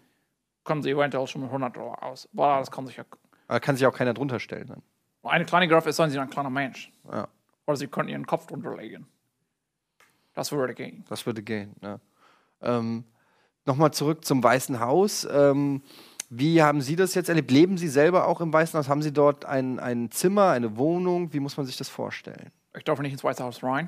kommen 0.63 0.81
Sie 0.81 0.91
eventuell 0.91 1.27
schon 1.27 1.41
mit 1.41 1.49
100 1.49 1.75
Dollar 1.75 2.01
aus. 2.03 2.27
Aber 2.33 2.59
das 2.59 2.71
kann 2.71 2.87
sich 2.87 2.97
ja. 2.97 3.05
Aber 3.47 3.59
kann 3.59 3.75
sich 3.75 3.85
auch 3.85 3.93
keiner 3.93 4.13
drunter 4.13 4.39
stellen. 4.39 4.67
Dann. 4.67 4.81
Eine 5.23 5.45
kleine 5.45 5.67
Giraffe 5.67 5.89
ist, 5.89 5.97
Sie 5.97 6.19
ein 6.19 6.29
kleiner 6.29 6.49
Mensch. 6.49 6.91
Ja, 7.11 7.27
Oder 7.65 7.77
Sie 7.77 7.87
können 7.87 8.09
Ihren 8.09 8.25
Kopf 8.25 8.47
drunter 8.47 8.75
legen. 8.75 9.07
Das 10.33 10.51
würde 10.51 10.73
gehen. 10.73 11.05
das 11.09 11.25
würde 11.25 11.43
gehen. 11.43 11.75
Ja. 11.81 11.99
Ähm, 12.61 13.03
Nochmal 13.65 13.91
zurück 13.93 14.25
zum 14.25 14.43
Weißen 14.43 14.79
Haus. 14.81 15.25
Ähm, 15.31 15.81
wie 16.29 16.61
haben 16.61 16.81
Sie 16.81 16.95
das 16.95 17.15
jetzt 17.15 17.29
erlebt? 17.29 17.49
Leben 17.49 17.77
Sie 17.77 17.87
selber 17.87 18.27
auch 18.27 18.41
im 18.41 18.51
Weißen 18.51 18.77
Haus? 18.77 18.89
Haben 18.89 19.01
Sie 19.01 19.13
dort 19.13 19.45
ein, 19.45 19.79
ein 19.79 20.11
Zimmer, 20.11 20.49
eine 20.49 20.75
Wohnung? 20.77 21.31
Wie 21.31 21.39
muss 21.39 21.55
man 21.55 21.65
sich 21.65 21.77
das 21.77 21.87
vorstellen? 21.87 22.51
Ich 22.75 22.83
darf 22.83 22.99
nicht 22.99 23.13
ins 23.13 23.23
Weiße 23.23 23.43
Haus 23.43 23.63
rein. 23.63 23.87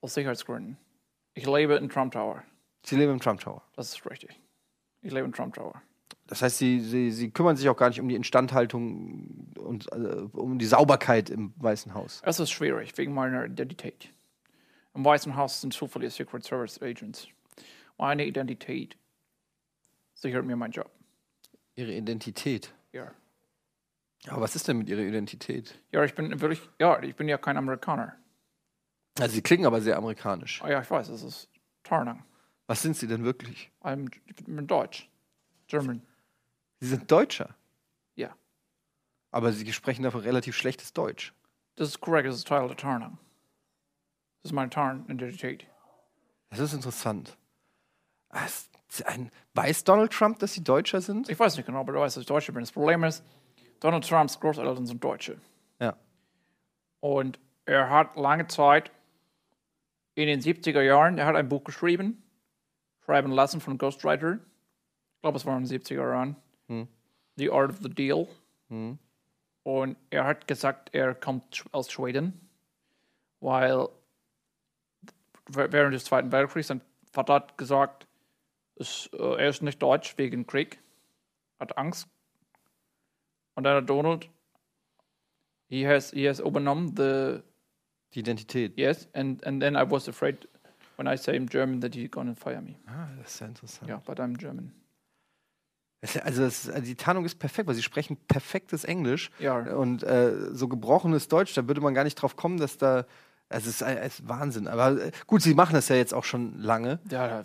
Aus 0.00 0.14
Sicherheitsgründen. 0.14 0.76
Ich 1.34 1.46
lebe 1.46 1.74
in 1.74 1.88
Trump 1.88 2.12
Tower. 2.12 2.42
Sie 2.84 2.96
leben 2.96 3.12
im 3.12 3.20
Trump 3.20 3.40
Tower. 3.40 3.62
Das 3.74 3.94
ist 3.94 4.08
richtig. 4.08 4.40
Ich 5.02 5.12
lebe 5.12 5.26
in 5.26 5.32
Trump 5.32 5.54
Tower. 5.54 5.82
Das 6.26 6.42
heißt, 6.42 6.58
Sie, 6.58 6.80
Sie, 6.80 7.10
Sie 7.10 7.30
kümmern 7.30 7.56
sich 7.56 7.68
auch 7.68 7.76
gar 7.76 7.88
nicht 7.88 8.00
um 8.00 8.08
die 8.08 8.14
Instandhaltung 8.14 9.52
und 9.58 9.90
äh, 9.92 10.26
um 10.32 10.58
die 10.58 10.66
Sauberkeit 10.66 11.28
im 11.28 11.52
Weißen 11.56 11.94
Haus. 11.94 12.22
Es 12.24 12.40
ist 12.40 12.50
schwierig 12.50 12.96
wegen 12.96 13.12
meiner 13.12 13.44
Identität. 13.44 14.12
Im 14.94 15.04
Weißen 15.04 15.36
Haus 15.36 15.60
sind 15.60 15.74
zu 15.74 15.86
viele 15.86 16.08
Secret 16.08 16.44
Service 16.44 16.80
Agents. 16.80 17.28
Meine 17.98 18.24
Identität 18.24 18.96
sichert 20.14 20.44
mir 20.44 20.56
meinen 20.56 20.72
Job. 20.72 20.90
Ihre 21.74 21.92
Identität. 21.92 22.72
Ja. 22.92 23.12
Aber 24.28 24.42
was 24.42 24.56
ist 24.56 24.68
denn 24.68 24.78
mit 24.78 24.88
Ihrer 24.88 25.02
Identität? 25.02 25.78
Ja, 25.92 26.04
ich 26.04 26.14
bin 26.14 26.40
wirklich, 26.40 26.60
ja, 26.78 27.02
ich 27.02 27.16
bin 27.16 27.28
ja 27.28 27.36
kein 27.36 27.56
Amerikaner. 27.56 28.16
Also 29.18 29.34
Sie 29.34 29.42
klingen 29.42 29.66
aber 29.66 29.80
sehr 29.80 29.96
amerikanisch. 29.96 30.62
Oh 30.64 30.66
ja, 30.68 30.80
ich 30.80 30.90
weiß, 30.90 31.08
es 31.08 31.22
ist 31.22 31.48
Tarnung. 31.82 32.22
Was 32.66 32.82
sind 32.82 32.96
Sie 32.96 33.06
denn 33.06 33.24
wirklich? 33.24 33.70
I'm, 33.82 34.10
ich 34.26 34.34
bin 34.36 34.66
Deutsch. 34.66 35.08
German. 35.66 36.02
Sie 36.80 36.88
sind 36.88 37.10
Deutscher, 37.10 37.54
Ja. 38.16 38.34
aber 39.30 39.52
Sie 39.52 39.72
sprechen 39.72 40.02
dafür 40.02 40.24
relativ 40.24 40.56
schlechtes 40.56 40.92
Deutsch. 40.92 41.32
Das 41.76 41.88
ist 41.88 42.00
korrekt, 42.00 42.28
das 42.28 42.36
ist 42.36 42.48
Teil 42.48 42.66
der 42.68 42.76
Tarnung. 42.76 43.18
Das 44.42 44.50
ist 44.50 44.54
meine 44.54 44.70
Tarn-Identität. 44.70 45.66
Das 46.50 46.58
ist 46.60 46.72
interessant. 46.74 47.36
Ah, 48.28 48.44
ist 48.44 48.70
Ein, 49.06 49.30
weiß 49.54 49.84
Donald 49.84 50.12
Trump, 50.12 50.38
dass 50.40 50.52
Sie 50.52 50.62
Deutscher 50.62 51.00
sind? 51.00 51.28
Ich 51.28 51.38
weiß 51.38 51.56
nicht 51.56 51.66
genau, 51.66 51.80
aber 51.80 51.92
du 51.94 51.98
weißt, 52.00 52.16
dass 52.16 52.22
ich 52.22 52.26
Deutscher 52.28 52.52
bin. 52.52 52.60
Das 52.62 52.70
Problem 52.72 53.02
ist, 53.04 53.24
Donald 53.80 54.06
Trumps 54.06 54.38
Großeltern 54.38 54.86
sind 54.86 55.02
Deutsche. 55.02 55.40
Ja. 55.80 55.96
Und 57.00 57.40
er 57.64 57.90
hat 57.90 58.16
lange 58.16 58.46
Zeit 58.46 58.92
in 60.14 60.26
den 60.26 60.40
70er 60.40 60.82
Jahren, 60.82 61.18
er 61.18 61.26
hat 61.26 61.36
ein 61.36 61.48
Buch 61.48 61.64
geschrieben, 61.64 62.22
schreiben 63.04 63.32
lassen 63.32 63.60
von 63.60 63.78
Ghostwriter. 63.78 64.34
Ich 64.34 65.20
glaube, 65.22 65.36
es 65.36 65.46
war 65.46 65.56
in 65.56 65.64
den 65.64 65.80
70er 65.80 65.94
Jahren. 65.94 66.36
The 67.36 67.50
Art 67.50 67.70
of 67.70 67.78
the 67.82 67.88
Deal. 67.88 68.28
Und 69.64 69.96
er 70.10 70.24
hat 70.24 70.46
gesagt, 70.46 70.94
er 70.94 71.14
kommt 71.14 71.64
aus 71.72 71.90
Schweden, 71.90 72.48
weil 73.40 73.88
während 75.48 75.94
des 75.94 76.04
Zweiten 76.04 76.30
Weltkriegs 76.32 76.68
sein 76.68 76.80
Vater 77.12 77.34
hat 77.34 77.58
gesagt, 77.58 78.06
es, 78.76 79.08
äh, 79.12 79.16
er 79.16 79.48
ist 79.48 79.62
nicht 79.62 79.80
deutsch 79.80 80.18
wegen 80.18 80.46
Krieg, 80.46 80.80
hat 81.60 81.78
Angst. 81.78 82.08
Und 83.54 83.64
dann 83.64 83.76
hat 83.76 83.88
Donald, 83.88 84.28
he 85.68 85.86
has, 85.86 86.10
he 86.10 86.28
has 86.28 86.40
übernommen 86.40 86.96
the 86.96 87.40
Die 88.14 88.20
Identität. 88.20 88.76
Yes, 88.78 89.08
and 89.12 89.44
and 89.46 89.60
then 89.60 89.74
I 89.76 89.88
was 89.90 90.08
afraid 90.08 90.48
when 90.96 91.06
I 91.12 91.16
say 91.16 91.34
I'm 91.36 91.48
German 91.48 91.80
that 91.80 91.94
he's 91.94 92.10
gonna 92.10 92.34
fire 92.34 92.60
me. 92.60 92.76
Ah, 92.86 93.08
das 93.18 93.34
ist 93.34 93.40
ja 93.40 93.46
interessant. 93.48 93.88
Yeah, 93.88 94.02
but 94.06 94.18
I'm 94.20 94.36
German. 94.36 94.72
Ja- 96.04 96.20
Also, 96.22 96.42
das, 96.42 96.68
also 96.68 96.82
die 96.84 96.94
Tarnung 96.96 97.24
ist 97.24 97.38
perfekt, 97.38 97.66
weil 97.66 97.74
Sie 97.74 97.82
sprechen 97.82 98.16
perfektes 98.28 98.84
Englisch 98.84 99.30
Ja. 99.38 99.58
und 99.74 100.02
äh, 100.02 100.54
so 100.54 100.68
gebrochenes 100.68 101.28
Deutsch, 101.28 101.54
da 101.54 101.66
würde 101.66 101.80
man 101.80 101.94
gar 101.94 102.04
nicht 102.04 102.16
drauf 102.16 102.36
kommen, 102.36 102.58
dass 102.58 102.76
da. 102.78 103.06
Also 103.48 103.68
es 103.70 103.80
ist, 103.80 103.82
es 103.82 104.20
ist 104.20 104.28
Wahnsinn. 104.28 104.68
Aber 104.68 105.00
äh, 105.06 105.12
gut, 105.26 105.42
Sie 105.42 105.54
machen 105.54 105.74
das 105.74 105.88
ja 105.88 105.96
jetzt 105.96 106.12
auch 106.14 106.24
schon 106.24 106.58
lange. 106.58 106.98
Ja, 107.10 107.42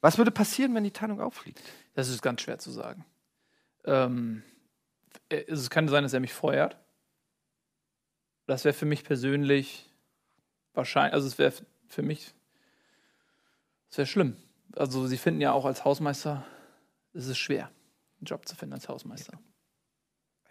Was 0.00 0.16
würde 0.18 0.30
passieren, 0.30 0.74
wenn 0.74 0.84
die 0.84 0.90
Tarnung 0.92 1.20
auffliegt? 1.20 1.60
das 1.94 2.08
ist 2.08 2.22
ganz 2.22 2.40
schwer 2.42 2.58
zu 2.58 2.70
sagen. 2.72 3.04
Ähm, 3.84 4.42
es 5.28 5.70
kann 5.70 5.86
sein, 5.88 6.02
dass 6.02 6.12
er 6.12 6.20
mich 6.20 6.32
feuert. 6.32 6.76
Das 8.46 8.64
wäre 8.64 8.74
für 8.74 8.86
mich 8.86 9.04
persönlich 9.04 9.88
wahrscheinlich, 10.74 11.14
also 11.14 11.26
es 11.26 11.38
wäre 11.38 11.52
für 11.88 12.02
mich, 12.02 12.34
es 13.90 13.98
wäre 13.98 14.06
schlimm. 14.06 14.36
Also 14.76 15.06
sie 15.06 15.16
finden 15.18 15.40
ja 15.40 15.52
auch 15.52 15.64
als 15.64 15.84
Hausmeister, 15.84 16.44
es 17.12 17.26
ist 17.28 17.38
schwer, 17.38 17.66
einen 18.18 18.26
Job 18.26 18.46
zu 18.48 18.56
finden 18.56 18.74
als 18.74 18.88
Hausmeister. 18.88 19.38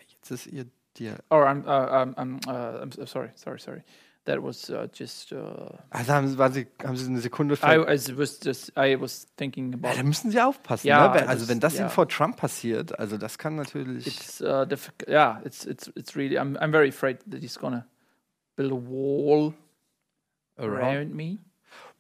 Jetzt 0.10 0.32
ist 0.32 0.48
Ihr 0.48 0.66
Dial. 0.98 1.18
Or 1.30 1.46
I'm, 1.48 1.66
uh, 1.66 1.70
I'm, 1.70 2.14
I'm, 2.16 2.40
uh, 2.48 2.82
I'm 2.84 2.94
so- 2.96 3.06
sorry, 3.06 3.32
sorry, 3.36 3.60
sorry. 3.60 3.84
That 4.26 4.42
was 4.42 4.70
uh, 4.70 4.88
just. 4.98 5.34
Uh, 5.34 5.72
Also 5.90 6.14
haben 6.14 6.30
Sie, 6.30 6.38
waren 6.38 6.54
Sie, 6.54 6.66
haben 6.82 6.96
Sie 6.96 7.06
eine 7.08 7.20
Sekunde 7.20 7.56
I, 7.56 7.76
I 7.76 8.18
was 8.18 8.40
just. 8.42 8.72
I 8.78 8.96
was 8.98 9.26
thinking 9.36 9.74
ja, 9.74 9.78
about. 9.90 9.98
da 9.98 10.04
müssen 10.04 10.32
Sie 10.32 10.40
aufpassen. 10.40 10.88
Ja, 10.88 11.10
ne? 11.10 11.14
Wenn- 11.20 11.28
Also 11.28 11.42
das- 11.42 11.50
wenn 11.50 11.60
das 11.60 11.74
ja. 11.74 11.82
Ihnen 11.82 11.90
vor 11.90 12.08
Trump 12.08 12.38
passiert, 12.38 12.98
also 12.98 13.18
das 13.18 13.38
kann 13.38 13.56
natürlich. 13.58 14.08
It's 14.08 14.40
uh, 14.40 14.64
difficult. 14.66 15.10
Yeah, 15.10 15.42
it's 15.44 15.66
it's 15.66 15.92
it's 15.96 16.16
really. 16.16 16.38
I'm 16.38 16.56
I'm 16.58 16.72
very 16.72 16.88
afraid 16.88 17.20
that 17.30 17.42
he's 17.42 17.60
gonna 17.60 17.86
build 18.56 18.72
a 18.72 18.76
wall 18.76 19.54
around 20.64 21.14
me. 21.14 21.40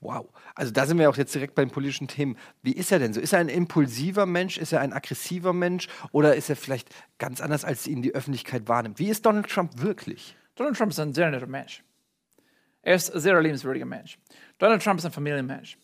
Wow. 0.04 0.30
Also 0.56 0.72
da 0.72 0.86
sind 0.86 1.00
wir 1.00 1.10
auch 1.10 1.18
jetzt 1.18 1.34
direkt 1.34 1.56
bei 1.56 1.64
den 1.64 1.72
politischen 1.72 2.08
Themen. 2.08 2.38
Wie 2.62 2.74
ist 2.74 2.92
er 2.92 3.00
denn 3.00 3.14
so? 3.14 3.22
Ist 3.22 3.34
er 3.34 3.40
ein 3.40 3.50
impulsiver 3.50 4.26
Mensch? 4.26 4.58
Ist 4.58 4.74
er 4.74 4.82
ein 4.82 4.92
aggressiver 4.92 5.54
Mensch? 5.54 5.88
Oder 6.12 6.36
ist 6.36 6.50
er 6.50 6.56
vielleicht 6.56 6.94
ganz 7.18 7.40
anders, 7.40 7.64
als 7.64 7.88
ihn 7.88 8.02
die 8.02 8.14
Öffentlichkeit 8.14 8.68
wahrnimmt? 8.68 9.00
Wie 9.00 9.10
ist 9.10 9.26
Donald 9.26 9.50
Trump 9.50 9.82
wirklich? 9.82 10.36
Donald 10.56 10.78
Trump 10.78 10.92
ist 10.92 11.00
ein 11.00 11.14
sehr 11.14 11.32
netter 11.32 11.48
Mensch. 11.48 11.84
Er 12.82 12.96
ist 12.96 13.16
ein 13.16 13.22
sehr 13.22 13.42
liebenswürdiger 13.42 13.86
Mensch. 13.86 14.20
Donald 14.60 14.84
Trump 14.84 15.00
ist 15.00 15.06
ein 15.06 15.12
Familienmensch. 15.14 15.78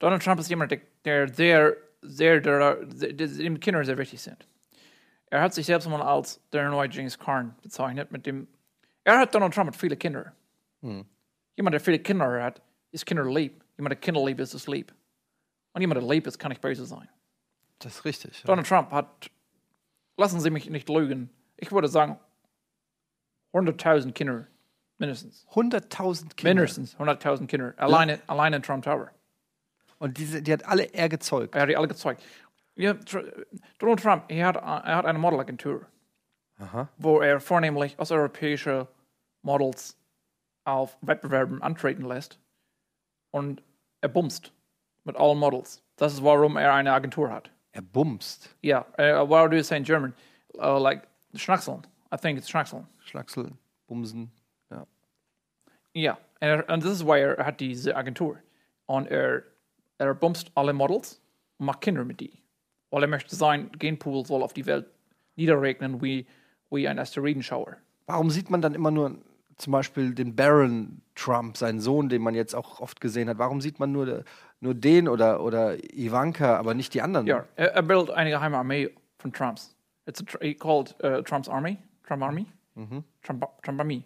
Donald 0.00 0.22
Trump 0.22 0.40
ist 0.40 0.50
jemand, 0.50 0.72
der, 0.72 0.80
der 1.04 1.32
sehr, 1.32 1.76
sehr, 2.02 2.40
der, 2.40 2.84
der, 2.84 3.28
dem 3.28 3.60
Kinder 3.60 3.84
sehr 3.84 3.96
wichtig 3.96 4.20
sind. 4.20 4.48
Er 5.30 5.40
hat 5.40 5.54
sich 5.54 5.66
selbst 5.66 5.88
mal 5.88 6.02
als 6.02 6.40
der 6.52 6.68
neue 6.68 6.90
James 6.90 7.18
Carn 7.18 7.54
bezeichnet, 7.62 8.10
mit 8.10 8.26
dem, 8.26 8.48
er 9.04 9.20
hat 9.20 9.34
Donald 9.34 9.54
Trump 9.54 9.68
hat 9.68 9.76
viele 9.76 9.96
Kinder. 9.96 10.32
Jemand, 11.56 11.74
der 11.74 11.80
viele 11.80 11.98
Kinder 11.98 12.42
hat, 12.42 12.60
ist 12.90 13.06
Kinder 13.06 13.24
lieb. 13.24 13.62
Jemand, 13.76 13.92
der 13.92 14.00
Kinder 14.00 14.24
lieb 14.24 14.40
ist, 14.40 14.54
ist 14.54 14.68
lieb. 14.68 14.92
Und 15.72 15.80
jemand, 15.80 16.00
der 16.00 16.08
lieb 16.08 16.26
ist, 16.26 16.38
kann 16.38 16.50
nicht 16.50 16.60
böse 16.60 16.86
sein. 16.86 17.08
Das 17.78 17.96
ist 17.96 18.04
richtig. 18.04 18.40
Ja. 18.40 18.46
Donald 18.46 18.66
Trump 18.66 18.90
hat, 18.92 19.30
lassen 20.16 20.40
Sie 20.40 20.50
mich 20.50 20.70
nicht 20.70 20.88
lügen, 20.88 21.30
ich 21.56 21.72
würde 21.72 21.88
sagen 21.88 22.18
100.000 23.52 24.12
Kinder 24.12 24.46
mindestens. 24.98 25.46
100.000 25.52 26.34
Kinder. 26.34 26.54
Mindestens 26.54 26.96
100.000 26.96 27.46
Kinder. 27.46 27.74
Alleine, 27.76 28.20
alleine 28.26 28.56
in 28.56 28.62
Trump 28.62 28.84
Tower. 28.84 29.10
Und 29.98 30.18
diese, 30.18 30.42
die 30.42 30.52
hat 30.52 30.64
alle 30.66 30.84
er 30.84 31.08
gezeugt. 31.08 31.54
Er 31.54 31.62
hat 31.62 31.68
die 31.68 31.76
alle 31.76 31.88
gezeugt. 31.88 32.22
Ja, 32.76 32.94
Donald 33.78 34.02
Trump, 34.02 34.24
er 34.28 34.46
hat, 34.48 34.56
er 34.56 34.96
hat 34.96 35.06
eine 35.06 35.18
Modelagentur, 35.18 35.86
Aha. 36.58 36.88
wo 36.98 37.20
er 37.20 37.38
vornehmlich 37.40 37.98
osteuropäische 37.98 38.88
Models 39.42 39.96
auf 40.64 40.96
Wettbewerben 41.02 41.62
antreten 41.62 42.04
lässt. 42.04 42.38
Und 43.30 43.62
er 44.00 44.08
bumst 44.08 44.52
mit 45.04 45.16
allen 45.16 45.38
Models. 45.38 45.82
Das 45.96 46.14
ist, 46.14 46.24
warum 46.24 46.56
er 46.56 46.72
eine 46.72 46.92
Agentur 46.92 47.30
hat. 47.30 47.50
Er 47.72 47.82
bumst. 47.82 48.54
Yeah, 48.62 48.86
uh, 48.98 49.28
what 49.28 49.50
do 49.50 49.56
you 49.56 49.62
say 49.62 49.76
in 49.76 49.84
German? 49.84 50.14
Uh, 50.56 50.78
like 50.78 51.06
Schnackseln. 51.34 51.86
I 52.12 52.16
think 52.16 52.38
it's 52.38 52.48
Schnackseln. 52.48 52.86
Schlackseln, 53.00 53.58
bumsen. 53.88 54.30
Ja. 54.70 54.86
Ja, 55.92 56.18
en, 56.40 56.48
er, 56.48 56.68
en 56.68 56.80
dit 56.80 56.90
is 56.90 57.04
waar 57.04 57.18
er 57.18 57.44
hat 57.44 57.58
diese 57.60 57.96
Agentur. 57.96 58.38
Und 58.86 59.08
er, 59.08 59.42
er 59.98 60.14
bumst 60.14 60.50
alle 60.54 60.72
Models 60.72 61.20
und 61.58 61.66
macht 61.66 61.80
Kinder 61.80 62.04
mit 62.04 62.20
die. 62.20 62.42
Weil 62.90 63.02
er 63.02 63.08
möchte 63.08 63.34
sein 63.34 63.72
Genpool 63.72 64.24
soll 64.24 64.42
auf 64.42 64.52
die 64.52 64.66
Welt 64.66 64.86
niederregnen 65.36 66.00
wie, 66.00 66.26
wie 66.70 66.86
ein 66.86 66.98
Asteroidenschauer. 66.98 67.76
Warum 68.06 68.30
sieht 68.30 68.50
man 68.50 68.62
dann 68.62 68.74
immer 68.74 68.90
nur 68.90 69.18
zum 69.56 69.72
Beispiel 69.72 70.14
den 70.14 70.34
Baron 70.34 71.00
Trump, 71.14 71.56
seinen 71.56 71.80
Sohn, 71.80 72.08
den 72.08 72.22
man 72.22 72.34
jetzt 72.34 72.54
auch 72.54 72.80
oft 72.80 73.00
gesehen 73.00 73.28
hat? 73.28 73.38
Warum 73.38 73.60
sieht 73.60 73.78
man 73.78 73.92
nur, 73.92 74.24
nur 74.60 74.74
den 74.74 75.08
oder, 75.08 75.42
oder 75.42 75.76
Ivanka, 75.94 76.56
aber 76.56 76.74
nicht 76.74 76.94
die 76.94 77.02
anderen? 77.02 77.26
Ja, 77.26 77.46
er, 77.56 77.74
er 77.74 77.82
bildet 77.82 78.14
eine 78.14 78.30
geheime 78.30 78.56
Armee 78.56 78.90
von 79.18 79.32
Trumps. 79.32 79.76
It's 80.06 80.20
a, 80.20 80.24
tr- 80.24 80.42
he 80.42 80.54
called 80.54 80.94
uh, 81.02 81.22
Trump's 81.22 81.48
Army. 81.48 81.78
Trump 82.06 82.22
Army. 82.22 82.46
Trump, 83.22 83.46
Trump 83.62 83.78
Army. 83.80 84.04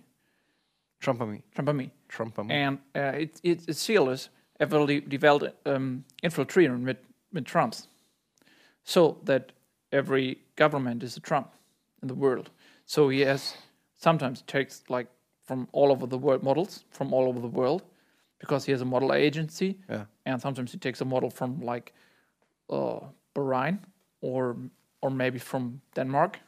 Trump 1.01 1.21
Army. 1.21 1.43
Trump 1.55 1.69
Army. 1.69 1.91
Trump 2.09 2.39
Army. 2.39 2.53
En 2.53 2.81
uh, 2.93 3.11
het, 3.11 3.39
het, 3.43 3.67
het 3.67 3.79
ziel 3.79 4.11
is, 4.11 4.31
er 4.57 4.69
wil 4.69 4.87
die, 4.87 5.09
die 5.09 5.19
Welt 5.19 5.53
um, 5.65 6.05
infiltreren 6.21 6.83
met, 6.83 6.99
met 7.29 7.47
Trumps. 7.47 7.89
So 8.83 9.21
that 9.25 9.53
every 9.89 10.39
government 10.57 11.03
is 11.03 11.17
a 11.17 11.21
Trump 11.21 11.49
in 12.03 12.09
the 12.09 12.15
world. 12.15 12.51
So 12.85 13.09
he 13.09 13.25
has 13.27 13.57
sometimes 13.97 14.43
takes 14.43 14.83
like 14.89 15.09
from 15.49 15.67
all 15.73 15.91
over 15.91 16.07
the 16.07 16.19
world 16.19 16.43
models 16.43 16.85
from 16.91 17.15
all 17.15 17.27
over 17.27 17.41
the 17.41 17.53
world 17.61 17.83
because 18.39 18.67
he 18.67 18.73
has 18.73 18.83
a 18.83 18.85
model 18.85 19.13
agency. 19.15 19.79
Yeah. 19.89 20.05
And 20.27 20.41
sometimes 20.41 20.73
he 20.73 20.79
takes 20.79 21.01
a 21.01 21.05
model 21.05 21.31
from 21.31 21.61
like 21.61 21.95
uh, 22.69 23.01
Bahrain 23.35 23.79
or 24.21 24.57
or 25.01 25.11
maybe 25.11 25.39
from 25.39 25.81
Denmark. 25.95 26.39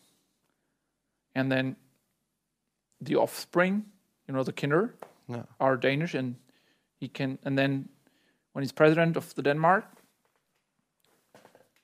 And 1.34 1.50
then 1.50 1.76
the 3.00 3.16
offspring, 3.16 3.84
you 4.28 4.34
know, 4.34 4.42
the 4.44 4.52
Kinder, 4.52 4.94
Ja. 5.28 5.42
are 5.58 5.76
Danish, 5.76 6.14
and 6.14 6.34
he 7.00 7.08
can. 7.08 7.38
And 7.44 7.56
then 7.56 7.88
when 8.52 8.62
he's 8.62 8.72
president 8.72 9.16
of 9.16 9.34
the 9.34 9.42
Denmark, 9.42 9.84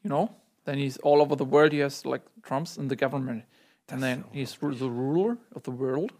you 0.02 0.10
know, 0.10 0.28
then 0.64 0.78
he's 0.78 0.98
all 0.98 1.22
over 1.22 1.36
the 1.36 1.44
world. 1.44 1.72
He 1.72 1.78
has 1.78 2.04
like 2.04 2.22
Trumps 2.42 2.76
in 2.76 2.88
the 2.88 2.96
government, 2.96 3.44
and 3.88 4.02
then 4.02 4.24
he's 4.32 4.62
ru- 4.62 4.74
the 4.74 4.90
ruler 4.90 5.38
of 5.54 5.62
the 5.62 5.70
world. 5.70 6.12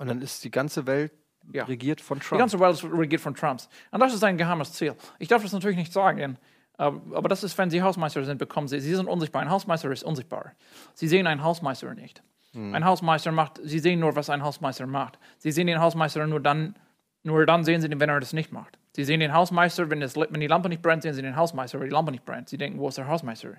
Und 0.00 0.08
dann 0.08 0.20
ist 0.22 0.42
die 0.44 0.50
ganze 0.50 0.86
Welt 0.86 1.12
Ja. 1.52 1.64
regiert 1.64 2.00
von 2.00 2.18
Die 2.18 2.24
Trump. 2.24 2.38
ganze 2.40 2.58
Welt 2.60 2.74
ist 2.74 2.84
regiert 2.84 3.20
von 3.22 3.34
Trumps. 3.34 3.68
Und 3.90 4.00
das 4.00 4.12
ist 4.14 4.24
ein 4.24 4.36
geheimes 4.36 4.72
Ziel. 4.72 4.94
Ich 5.18 5.28
darf 5.28 5.42
das 5.42 5.52
natürlich 5.52 5.76
nicht 5.76 5.92
sagen, 5.92 6.36
aber 6.76 7.16
aber 7.16 7.28
das 7.28 7.44
ist, 7.44 7.56
wenn 7.58 7.70
Sie 7.70 7.82
Hausmeister 7.82 8.24
sind, 8.24 8.38
bekommen 8.38 8.66
Sie, 8.68 8.80
Sie 8.80 8.94
sind 8.94 9.06
unsichtbar. 9.06 9.42
Ein 9.42 9.50
Hausmeister 9.50 9.90
ist 9.92 10.02
unsichtbar. 10.02 10.52
Sie 10.94 11.08
sehen 11.08 11.26
einen 11.26 11.42
Hausmeister 11.44 11.94
nicht. 11.94 12.22
Ein 12.52 12.84
Hausmeister 12.84 13.30
macht, 13.30 13.60
Sie 13.62 13.78
sehen 13.78 14.00
nur, 14.00 14.16
was 14.16 14.28
ein 14.28 14.42
Hausmeister 14.42 14.86
macht. 14.86 15.20
Sie 15.38 15.52
sehen 15.52 15.68
den 15.68 15.78
Hausmeister 15.80 16.26
nur 16.26 16.40
dann, 16.40 16.74
nur 17.22 17.46
dann 17.46 17.62
sehen 17.64 17.80
Sie 17.80 17.86
ihn, 17.86 18.00
wenn 18.00 18.08
er 18.08 18.18
das 18.18 18.32
nicht 18.32 18.50
macht. 18.50 18.76
Sie 18.92 19.04
sehen 19.04 19.20
den 19.20 19.32
Hausmeister, 19.32 19.88
wenn, 19.88 20.00
das, 20.00 20.16
wenn 20.16 20.40
die 20.40 20.48
Lampe 20.48 20.68
nicht 20.68 20.82
brennt, 20.82 21.02
sehen 21.04 21.14
Sie 21.14 21.22
den 21.22 21.36
Hausmeister, 21.36 21.78
weil 21.78 21.86
die 21.88 21.92
Lampe 21.94 22.10
nicht 22.10 22.24
brennt. 22.24 22.48
Sie 22.48 22.58
denken, 22.58 22.80
wo 22.80 22.88
ist 22.88 22.98
der 22.98 23.06
Hausmeister? 23.06 23.50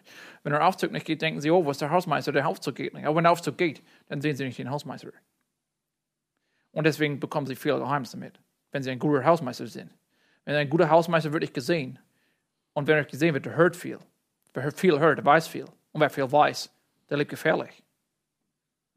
Wenn 0.44 0.52
der 0.52 0.66
Aufzug 0.68 0.92
nicht 0.92 1.06
geht, 1.06 1.22
denken 1.22 1.40
Sie, 1.40 1.50
oh, 1.52 1.64
wo 1.64 1.72
ist 1.72 1.80
der 1.80 1.90
Hausmeister? 1.90 2.34
Der 2.34 2.46
Aufzug 2.48 2.76
geht 2.76 2.94
nicht. 2.94 3.06
Aber 3.06 3.16
wenn 3.16 3.24
der 3.24 3.32
Aufzug 3.32 3.58
geht, 3.58 3.82
dann 4.10 4.20
sehen 4.20 4.36
Sie 4.36 4.44
nicht 4.44 4.60
den 4.60 4.70
Hausmeister. 4.70 5.12
Und 6.72 6.86
deswegen 6.86 7.20
bekommen 7.20 7.48
sie 7.48 7.56
viel 7.56 7.78
Geheimnisse 7.78 8.18
mit, 8.18 8.40
wenn 8.72 8.84
sie 8.84 8.92
ein 8.92 9.00
guter 9.00 9.24
Hausmeister 9.26 9.68
sind. 9.68 9.92
Wenn 10.46 10.56
ein 10.56 10.70
guter 10.70 10.90
Hausmeister 10.90 11.32
wird 11.34 11.42
nicht 11.42 11.54
gesehen. 11.54 12.00
Und 12.74 12.88
wenn 12.88 12.98
er 12.98 13.06
gesehen 13.06 13.34
wird, 13.34 13.46
der 13.46 13.56
hört 13.56 13.76
viel. 13.76 14.00
Wer 14.54 14.72
viel 14.72 15.00
hört, 15.00 15.18
der 15.18 15.26
weiß 15.26 15.48
viel. 15.48 15.66
Und 15.92 16.02
wer 16.02 16.10
viel 16.10 16.32
weiß, 16.32 16.70
der 17.10 17.18
lebt 17.18 17.30
gefährlich. 17.30 17.84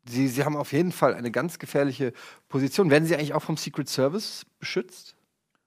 Sie, 0.07 0.29
Sie 0.29 0.45
haben 0.45 0.57
auf 0.57 0.73
jeden 0.73 0.93
Fall 0.93 1.15
eine 1.15 1.31
ganz 1.31 1.59
gefährliche 1.59 2.13
Position. 2.49 2.91
Werden 2.91 3.07
Sie 3.07 3.15
eigentlich 3.15 3.35
auch 3.35 3.43
vom 3.43 3.57
Secret 3.57 3.89
Service 3.89 4.45
beschützt? 4.59 5.17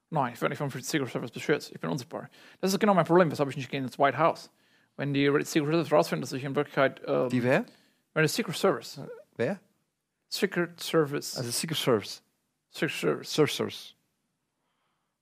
Nein, 0.09 0.33
ich 0.33 0.41
werde 0.41 0.51
nicht 0.51 0.59
vom 0.59 0.69
Secret 0.69 1.09
Service 1.09 1.31
beschützt. 1.31 1.71
Ich 1.73 1.79
bin 1.81 1.89
unsichtbar. 1.89 2.29
Das 2.61 2.71
ist 2.71 2.79
genau 2.79 2.93
mein 2.93 3.05
Problem, 3.05 3.29
weshalb 3.31 3.49
ich 3.49 3.57
nicht 3.57 3.69
gehe 3.69 3.79
ins 3.81 3.97
White 3.99 4.17
House. 4.17 4.51
Wenn 4.95 5.13
die 5.13 5.25
Secret 5.43 5.47
Service 5.47 5.91
rausfinden, 5.91 6.21
dass 6.21 6.31
ich 6.33 6.43
in 6.43 6.55
Wirklichkeit, 6.55 7.01
ähm, 7.05 7.29
Die 7.29 7.43
wer? 7.43 7.65
wenn 8.13 8.21
der 8.23 8.29
Secret 8.29 8.55
Service, 8.55 9.01
Wer? 9.35 9.59
Secret 10.29 10.79
Service, 10.81 11.37
Also 11.37 11.51
Secret 11.51 11.77
Service. 11.77 12.21
Secret 12.71 12.91
Service, 12.99 13.29
Search 13.33 13.53
Source. 13.53 13.95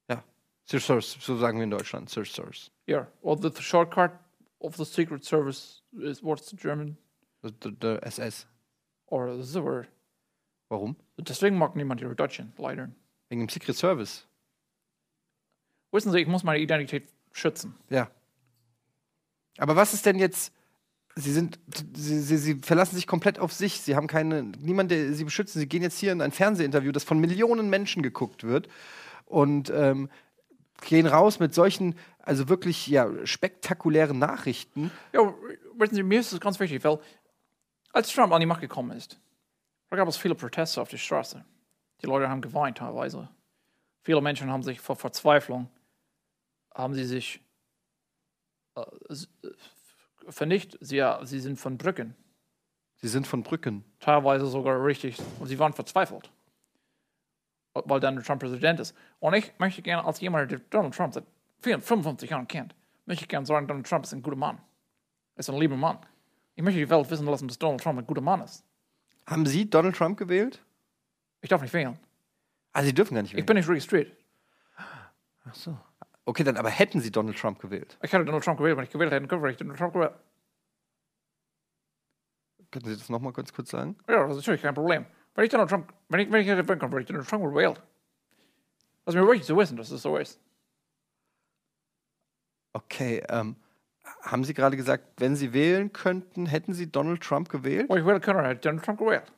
Ja. 0.10 0.24
Search 0.66 0.84
Source, 0.84 1.18
so 1.20 1.38
sagen 1.38 1.58
wir 1.60 1.64
in 1.64 1.70
Deutschland. 1.72 2.10
Search 2.10 2.32
Source. 2.32 2.72
yeah, 2.88 3.06
or 3.22 3.36
the 3.38 3.52
shortcut 3.62 4.12
of 4.60 4.76
the 4.78 4.86
Secret 4.86 5.24
Service 5.24 5.82
is 6.02 6.22
what's 6.24 6.50
the 6.50 6.56
German 6.58 6.98
Der, 7.44 7.72
der 7.72 8.00
SS. 8.04 8.48
or 9.08 9.28
a 9.28 9.38
word. 9.64 9.88
Warum? 10.70 10.96
Deswegen 11.20 11.58
mag 11.58 11.76
niemand 11.76 12.02
ihre 12.02 12.16
Deutschen, 12.16 12.52
leider. 12.58 12.90
Wegen 13.30 13.42
dem 13.42 13.50
Secret 13.50 13.76
Service. 13.78 14.26
Wissen 15.92 16.12
Sie, 16.12 16.20
ich 16.20 16.28
muss 16.28 16.44
meine 16.44 16.60
Identität 16.60 17.08
schützen. 17.32 17.76
Ja. 17.90 18.10
Aber 19.58 19.76
was 19.76 19.94
ist 19.94 20.06
denn 20.06 20.18
jetzt? 20.20 20.52
Sie 21.18 21.32
sind, 21.32 21.60
sie, 21.96 22.20
sie, 22.20 22.38
sie 22.38 22.56
verlassen 22.56 22.96
sich 22.96 23.08
komplett 23.08 23.40
auf 23.40 23.54
sich. 23.54 23.80
Sie 23.80 23.96
haben 23.96 24.08
keine, 24.08 24.44
niemand, 24.44 24.92
der 24.92 25.14
sie 25.14 25.24
beschützt. 25.24 25.54
Sie 25.54 25.68
gehen 25.68 25.82
jetzt 25.82 25.98
hier 25.98 26.12
in 26.12 26.22
ein 26.22 26.34
Fernsehinterview, 26.34 26.92
das 26.92 27.06
von 27.06 27.20
Millionen 27.20 27.70
Menschen 27.70 28.04
geguckt 28.04 28.44
wird 28.44 28.68
und 29.26 29.70
ähm, 29.70 30.10
gehen 30.82 31.08
raus 31.08 31.40
mit 31.40 31.54
solchen, 31.54 31.96
also 32.20 32.50
wirklich 32.50 32.88
ja 32.88 33.10
spektakulären 33.26 34.20
Nachrichten. 34.20 34.92
Ja, 35.14 35.34
wissen 35.76 35.96
Sie, 35.96 36.04
mir 36.04 36.20
ist 36.20 36.34
es 36.34 36.40
ganz 36.40 36.60
wichtig, 36.60 36.84
weil 36.84 37.00
als 37.94 38.12
Trump 38.12 38.34
an 38.34 38.42
die 38.42 38.46
Macht 38.46 38.62
gekommen 38.62 38.92
ist, 38.92 39.18
da 39.90 39.96
gab 39.96 40.08
es 40.08 40.18
viele 40.18 40.36
Proteste 40.36 40.82
auf 40.82 40.90
der 40.90 40.98
Straße. 40.98 41.46
Die 42.02 42.08
Leute 42.08 42.28
haben 42.28 42.42
geweint 42.42 42.80
teilweise. 42.80 43.30
Viele 44.04 44.22
Menschen 44.22 44.52
haben 44.52 44.64
sich 44.64 44.82
vor 44.82 44.96
Verzweiflung, 44.96 45.70
haben 46.74 46.94
sie 46.94 47.06
sich 47.06 47.40
äh, 48.76 48.82
vernichtet. 50.30 50.80
Sie, 50.82 50.98
ja, 50.98 51.20
sie 51.26 51.40
sind 51.40 51.60
von 51.60 51.78
Brücken, 51.78 52.16
Sie 52.98 53.08
sind 53.08 53.28
von 53.28 53.44
Brücken. 53.44 53.84
teilweise 54.00 54.48
sogar 54.48 54.84
richtig, 54.84 55.18
und 55.40 55.48
sie 55.48 55.60
waren 55.60 55.74
verzweifelt, 55.74 56.32
weil 57.74 58.00
Donald 58.00 58.26
Trump 58.26 58.42
Präsident 58.42 58.80
ist. 58.80 58.96
Und 59.20 59.34
ich 59.34 59.52
möchte 59.60 59.82
gerne 59.82 60.06
als 60.06 60.20
jemand, 60.22 60.50
der 60.52 60.60
Donald 60.70 60.96
Trump 60.96 61.14
seit 61.14 61.26
54, 61.62 61.88
55 61.88 62.30
Jahren 62.30 62.48
kennt, 62.48 62.74
möchte 63.06 63.24
ich 63.24 63.28
gerne 63.28 63.46
sagen, 63.46 63.68
Donald 63.68 63.88
Trump 63.88 64.06
ist 64.06 64.14
ein 64.14 64.22
guter 64.24 64.38
Mann. 64.38 64.58
Er 65.36 65.40
ist 65.40 65.50
ein 65.50 65.58
lieber 65.60 65.76
Mann. 65.76 65.98
Ich 66.56 66.64
möchte 66.64 66.80
die 66.80 66.90
Welt 66.90 67.10
wissen 67.10 67.26
lassen, 67.28 67.48
dass 67.48 67.60
Donald 67.60 67.82
Trump 67.82 68.00
ein 68.00 68.08
guter 68.08 68.22
Mann 68.22 68.42
ist. 68.42 68.64
Haben 69.28 69.46
Sie 69.46 69.70
Donald 69.70 69.96
Trump 69.96 70.18
gewählt? 70.18 70.64
Ich 71.42 71.50
darf 71.50 71.62
nicht 71.62 71.74
wählen. 71.74 72.00
Ah, 72.72 72.82
Sie 72.84 72.94
dürfen 72.94 73.16
gar 73.16 73.22
nicht 73.24 73.32
Ich 73.32 73.38
wählen. 73.38 73.46
bin 73.46 73.58
nicht 73.58 73.68
registriert. 73.68 74.16
Ach 74.78 75.54
so. 75.54 75.78
Okay, 76.26 76.44
dann 76.44 76.58
aber 76.58 76.70
hätten 76.70 77.00
Sie 77.02 77.12
Donald 77.12 77.38
Trump 77.38 77.60
gewählt? 77.60 77.98
Ich 78.02 78.12
hätte 78.12 78.26
Donald 78.26 78.44
Trump 78.44 78.58
gewählt, 78.58 78.76
wenn 78.78 78.84
ich 78.84 78.90
gewählt 78.90 79.12
hätte, 79.12 79.28
hätte 79.28 79.50
ich 79.50 79.58
Donald 79.58 79.78
Trump 79.78 79.94
gewählt. 79.94 80.14
Können 82.72 82.86
Sie 82.86 82.98
das 82.98 83.10
nochmal 83.10 83.32
ganz 83.32 83.54
kurz 83.54 83.70
sagen? 83.70 83.96
Ja, 84.10 84.28
das 84.28 84.32
ist 84.32 84.38
natürlich 84.38 84.64
kein 84.64 84.74
Problem. 84.74 85.06
Wenn 85.36 85.46
ich 85.46 85.52
Donald 85.52 85.70
Trump, 85.70 85.94
wenn 86.10 86.22
ich, 86.22 86.32
wenn 86.32 86.42
ich 86.42 86.48
hätte 86.48 86.68
wählen 86.68 86.80
können, 86.80 86.92
hätte 86.94 87.02
ich 87.02 87.08
Donald 87.08 87.30
Trump 87.30 87.44
gewählt. 87.44 87.82
Das 89.06 89.14
ist 89.14 89.22
mir 89.22 89.28
wichtig 89.28 89.46
zu 89.46 89.56
wissen, 89.56 89.78
dass 89.78 89.92
es 89.92 90.02
so 90.02 90.18
ist. 90.18 90.42
Okay, 92.74 93.24
ähm, 93.30 93.56
haben 94.22 94.44
Sie 94.44 94.56
gerade 94.56 94.76
gesagt, 94.78 95.04
wenn 95.18 95.36
Sie 95.36 95.54
wählen 95.54 95.94
könnten, 95.94 96.48
hätten 96.48 96.74
Sie 96.74 96.92
Donald 96.92 97.22
Trump 97.22 97.50
gewählt? 97.50 97.88
Wenn 97.88 98.00
ich 98.00 98.06
wählen 98.06 98.22
können, 98.22 98.44
hätte 98.44 98.56
ich 98.56 98.62
Donald 98.62 98.84
Trump 98.84 99.00
gewählt. 99.00 99.32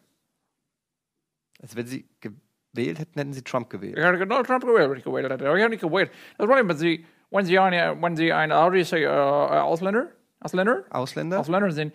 Also 1.60 1.76
wenn 1.76 1.86
Sie 1.86 2.08
gewählt 2.22 2.47
hätten, 2.86 3.20
hätten 3.20 3.34
Sie 3.34 3.44
Trump 3.44 3.70
gewählt. 3.70 3.98
Ich 3.98 4.04
hätte 4.04 4.26
Donald 4.26 4.48
Trump 4.48 4.64
gewählt, 4.64 4.90
wenn 4.90 4.98
ich 4.98 5.04
gewählt 5.04 5.30
hätte. 5.32 5.44
Ich 5.44 5.50
habe 5.50 5.70
nicht 5.70 5.82
gewählt. 5.82 6.12
Das 6.38 6.48
Problem 6.48 6.70
ist, 6.70 6.80
Sie, 6.80 7.06
wenn 7.30 7.46
Sie 7.46 7.60
eine, 7.60 8.02
wenn 8.02 8.16
Sie 8.16 8.32
ein, 8.32 8.52
äh, 8.52 8.54
Ausländer, 8.56 10.08
Ausländer, 10.40 10.84
Ausländer? 10.90 11.40
Ausländer 11.40 11.72
sind, 11.72 11.94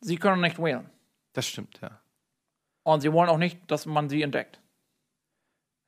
Sie 0.00 0.16
können 0.16 0.40
nicht 0.40 0.58
wählen. 0.58 0.90
Das 1.32 1.46
stimmt, 1.46 1.80
ja. 1.80 2.00
Und 2.82 3.00
Sie 3.00 3.12
wollen 3.12 3.28
auch 3.28 3.38
nicht, 3.38 3.70
dass 3.70 3.86
man 3.86 4.08
Sie 4.08 4.22
entdeckt. 4.22 4.60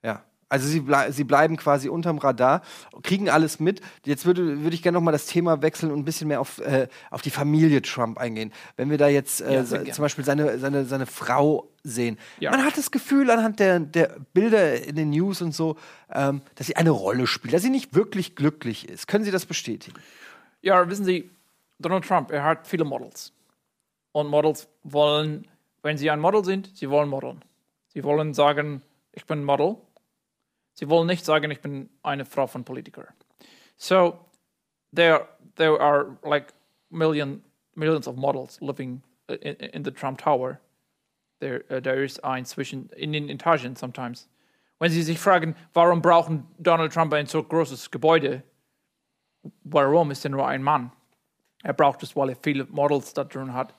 Ja. 0.03 0.25
Also 0.49 0.67
sie, 0.67 0.81
blei 0.81 1.11
sie 1.11 1.25
bleiben 1.25 1.57
quasi 1.57 1.89
unterm 1.89 2.19
Radar, 2.19 2.63
kriegen 3.03 3.29
alles 3.29 3.61
mit. 3.61 3.81
Jetzt 4.05 4.25
würde, 4.25 4.63
würde 4.63 4.75
ich 4.75 4.83
gerne 4.83 4.97
noch 4.97 5.03
mal 5.03 5.13
das 5.13 5.27
Thema 5.27 5.63
wechseln 5.63 5.93
und 5.93 5.99
ein 5.99 6.05
bisschen 6.05 6.29
mehr 6.29 6.41
auf, 6.41 6.59
äh, 6.59 6.89
auf 7.11 7.23
die 7.23 7.31
Familie 7.31 7.83
Trump 7.83 8.19
eingehen. 8.19 8.53
Wenn 8.77 8.91
wir 8.91 8.99
da 8.99 9.09
jetzt 9.09 9.41
äh, 9.41 9.63
Ja, 9.63 9.65
zum 9.65 10.03
Beispiel 10.03 10.25
seine, 10.25 10.59
seine, 10.59 10.85
seine 10.85 11.07
Frau 11.07 11.69
sehen. 11.83 12.19
Ja. 12.41 12.51
Man 12.51 12.65
hat 12.65 12.79
das 12.79 12.91
Gefühl 12.91 13.31
anhand 13.31 13.61
der, 13.61 13.81
der 13.81 14.17
Bilder 14.33 14.83
in 14.83 14.97
den 14.97 15.11
News 15.11 15.43
und 15.43 15.55
so, 15.55 15.77
ähm, 16.13 16.43
dass 16.55 16.67
sie 16.67 16.77
eine 16.77 16.91
Rolle 16.91 17.27
spielt, 17.27 17.55
dass 17.55 17.63
sie 17.63 17.71
nicht 17.71 17.95
wirklich 17.95 18.35
glücklich 18.35 18.89
ist. 18.89 19.07
Können 19.07 19.25
Sie 19.25 19.31
das 19.31 19.47
bestätigen? 19.47 19.99
Ja, 20.63 20.89
wissen 20.89 21.05
Sie, 21.05 21.31
Donald 21.79 22.05
Trump, 22.05 22.31
er 22.31 22.45
hat 22.45 22.67
viele 22.67 22.85
Models. 22.85 23.33
Und 24.13 24.29
Models 24.29 24.69
wollen, 24.83 25.47
wenn 25.83 25.97
sie 25.97 26.11
ein 26.11 26.21
Model 26.21 26.45
sind, 26.45 26.77
sie 26.77 26.91
wollen 26.91 27.09
modeln. 27.09 27.45
Sie 27.89 28.03
wollen 28.03 28.35
sagen, 28.35 28.83
ich 29.13 29.27
bin 29.27 29.45
Model. 29.45 29.77
Sie 30.79 30.89
wollen 30.89 31.09
nicht 31.09 31.25
sagen, 31.25 31.51
ich 31.51 31.61
bin 31.61 31.91
eine 32.05 32.25
Frau 32.25 32.47
von 32.47 32.63
Politiker. 32.63 33.09
So, 33.77 34.17
there, 34.95 35.27
there 35.57 35.81
are 35.81 36.17
like 36.23 36.55
million, 36.89 37.43
millions 37.75 38.07
of 38.07 38.15
models 38.15 38.61
living 38.61 39.03
uh, 39.29 39.35
in, 39.43 39.57
in 39.57 39.85
the 39.85 39.91
Trump 39.91 40.19
Tower. 40.19 40.61
There, 41.41 41.65
uh, 41.69 41.81
there 41.81 42.05
is 42.05 42.21
ein 42.21 42.45
zwischen, 42.45 42.91
in 42.91 43.13
den 43.13 43.29
Etagen 43.29 43.75
sometimes. 43.75 44.29
Wenn 44.79 44.93
Sie 44.93 45.03
sich 45.03 45.19
fragen, 45.19 45.57
warum 45.75 46.01
brauchen 46.01 46.47
Donald 46.61 46.93
Trump 46.93 47.13
ein 47.13 47.27
so 47.27 47.43
großes 47.43 47.91
Gebäude, 47.91 48.45
warum 49.65 50.13
ist 50.13 50.25
er 50.25 50.31
nur 50.31 50.47
ein 50.47 50.63
Mann? 50.63 50.93
Er 51.65 51.73
braucht 51.73 52.05
es, 52.05 52.15
weil 52.15 52.29
er 52.29 52.37
viele 52.37 52.67
Models 52.67 53.13
da 53.15 53.25
drin 53.25 53.53
hat. 53.53 53.75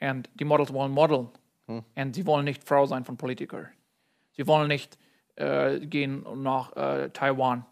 Und 0.00 0.28
die 0.34 0.44
Models 0.44 0.72
wollen 0.72 0.90
modeln. 0.90 1.28
Und 1.68 2.14
sie 2.16 2.26
wollen 2.26 2.44
nicht 2.44 2.64
Frau 2.66 2.86
sein 2.86 3.04
von 3.04 3.16
Politikern. 3.16 3.68
Sie 4.32 4.48
wollen 4.48 4.66
nicht 4.66 4.98
äh, 5.36 5.80
gehen 5.80 6.24
nach 6.42 6.76
äh, 6.76 7.10
Taiwan 7.10 7.64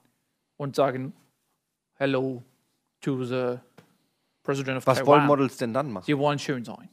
und 0.57 0.77
sagen, 0.77 1.13
hello 1.95 2.43
to 3.01 3.25
the 3.25 3.59
President 4.43 4.79
of 4.79 4.87
Was 4.87 4.99
Taiwan. 4.99 5.07
wollen 5.07 5.27
Models 5.27 5.57
denn 5.57 5.73
dann 5.73 5.93
machen? 5.93 6.05
Sie 6.05 6.17
wollen 6.19 6.39
schön 6.39 6.65
sein. 6.65 6.89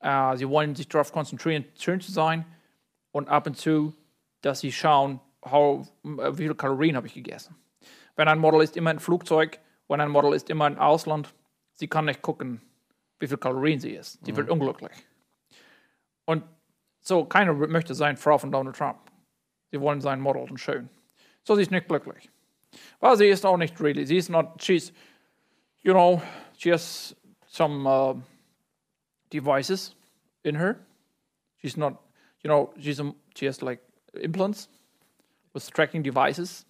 Äh, 0.00 0.36
sie 0.36 0.48
wollen 0.48 0.74
sich 0.74 0.88
darauf 0.88 1.12
konzentrieren, 1.12 1.64
schön 1.78 2.00
zu 2.00 2.12
sein 2.12 2.44
und 3.12 3.28
ab 3.28 3.46
und 3.46 3.56
zu, 3.56 3.94
dass 4.42 4.60
sie 4.60 4.72
schauen, 4.72 5.20
how, 5.44 5.86
äh, 6.04 6.32
wie 6.32 6.42
viele 6.42 6.54
Kalorien 6.54 6.96
habe 6.96 7.06
ich 7.06 7.14
gegessen. 7.14 7.56
Wenn 8.14 8.28
ein 8.28 8.38
Model 8.38 8.62
ist 8.62 8.76
immer 8.76 8.90
ein 8.90 8.98
Flugzeug, 8.98 9.58
wenn 9.88 10.00
ein 10.00 10.10
Model 10.10 10.32
ist 10.34 10.50
immer 10.50 10.66
im 10.66 10.78
Ausland, 10.78 11.34
sie 11.72 11.88
kann 11.88 12.06
nicht 12.06 12.22
gucken, 12.22 12.60
wie 13.18 13.26
viele 13.26 13.38
Kalorien 13.38 13.80
sie 13.80 13.94
isst. 13.94 14.24
Sie 14.24 14.36
wird 14.36 14.50
unglücklich. 14.50 14.92
Und 16.24 16.44
so, 17.00 17.24
keiner 17.24 17.54
möchte 17.54 17.94
sein 17.94 18.16
Frau 18.16 18.36
von 18.36 18.50
Donald 18.50 18.76
Trump. 18.76 18.98
Sie 19.70 19.80
wollen 19.80 20.00
sein 20.00 20.20
Model 20.20 20.42
und 20.42 20.58
schön. 20.58 20.88
So, 21.44 21.54
sie 21.54 21.62
ist 21.62 21.70
nicht 21.70 21.88
glücklich. 21.88 22.30
Weil 23.00 23.16
sie 23.16 23.28
ist 23.28 23.44
auch 23.46 23.56
nicht 23.56 23.80
really, 23.80 24.06
sie 24.06 24.16
ist 24.16 24.28
not, 24.28 24.62
she's, 24.62 24.92
you 25.82 25.92
know, 25.92 26.20
she 26.56 26.72
has 26.72 27.14
some 27.46 27.86
uh, 27.86 28.14
devices 29.30 29.94
in 30.42 30.56
her. 30.56 30.76
She's 31.62 31.76
not, 31.76 31.98
you 32.42 32.48
know, 32.48 32.72
she's 32.78 33.00
a, 33.00 33.12
she 33.34 33.46
has 33.46 33.62
like 33.62 33.80
implants 34.14 34.68
with 35.54 35.70
tracking 35.70 36.02
devices. 36.02 36.66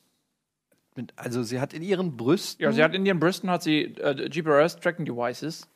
Also 1.17 1.43
sie 1.43 1.61
hat 1.61 1.75
in 1.75 1.83
ihren 1.83 2.17
Brüsten 2.17 2.63
Ja, 2.63 2.73
sie 2.73 2.83
hat 2.83 2.95
in 2.95 3.05
ihren 3.05 3.21
Brüsten 3.21 3.51
hat 3.51 3.63
sie 3.63 3.83
äh, 3.83 4.29
GPS 4.31 4.77
tracking 4.77 5.05
devices 5.05 5.69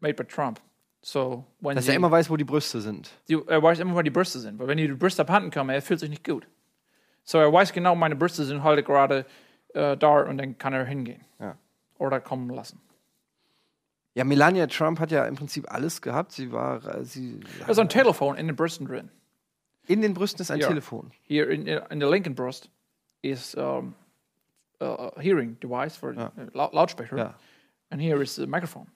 made 0.00 0.14
by 0.14 0.24
Trump. 0.24 0.60
So 1.08 1.44
when 1.60 1.76
dass 1.76 1.86
er 1.86 1.94
immer 1.94 2.10
weiß, 2.10 2.28
wo 2.30 2.36
die 2.36 2.42
Brüste 2.42 2.80
sind. 2.80 3.12
sie, 3.26 3.38
er 3.46 3.62
weiß 3.62 3.78
immer, 3.78 3.94
wo 3.94 4.02
die 4.02 4.10
Brüste 4.10 4.40
sind. 4.40 4.58
Weil 4.58 4.66
wenn 4.66 4.76
die 4.76 4.88
Brüste 4.88 5.22
abhanden 5.22 5.52
kommen, 5.52 5.70
er 5.70 5.80
fühlt 5.80 6.00
sich 6.00 6.10
nicht 6.10 6.24
gut. 6.24 6.48
So 7.22 7.38
er 7.38 7.52
weiß 7.52 7.72
genau, 7.72 7.94
meine 7.94 8.16
Brüste 8.16 8.44
sind 8.44 8.64
heute 8.64 8.82
gerade 8.82 9.24
äh, 9.72 9.96
da 9.96 10.22
und 10.22 10.36
dann 10.38 10.58
kann 10.58 10.72
er 10.72 10.84
hingehen 10.84 11.24
Ja. 11.38 11.56
oder 11.98 12.18
kommen 12.20 12.50
lassen. 12.50 12.80
Ja, 14.14 14.24
Melania 14.24 14.66
Trump 14.66 14.98
hat 14.98 15.12
ja 15.12 15.24
im 15.26 15.36
Prinzip 15.36 15.70
alles 15.72 16.02
gehabt. 16.02 16.32
Sie 16.32 16.50
war, 16.50 16.84
äh, 16.96 17.04
sie 17.04 17.38
ist 17.68 17.78
ein 17.78 17.88
Telefon 17.88 18.36
in 18.36 18.48
den 18.48 18.56
Brüsten 18.56 18.84
drin. 18.88 19.08
in 19.86 20.00
den 20.00 20.12
Brüsten 20.12 20.40
ist 20.42 20.50
ein 20.50 20.58
Ja. 20.58 20.66
Telefon. 20.66 21.12
Here 21.22 21.46
in, 21.54 21.68
in 21.68 22.00
the 22.00 22.06
linken 22.06 22.34
breast 22.34 22.68
is 23.22 23.54
um, 23.54 23.94
a 24.80 25.12
hearing 25.20 25.56
device 25.60 25.96
for 25.96 26.10
uh, 26.16 26.30
lou- 26.52 26.70
loudspeaker, 26.72 27.16
Ja. 27.16 27.34
and 27.90 28.02
here 28.02 28.20
is 28.20 28.34
the 28.34 28.46
microphone. 28.48 28.88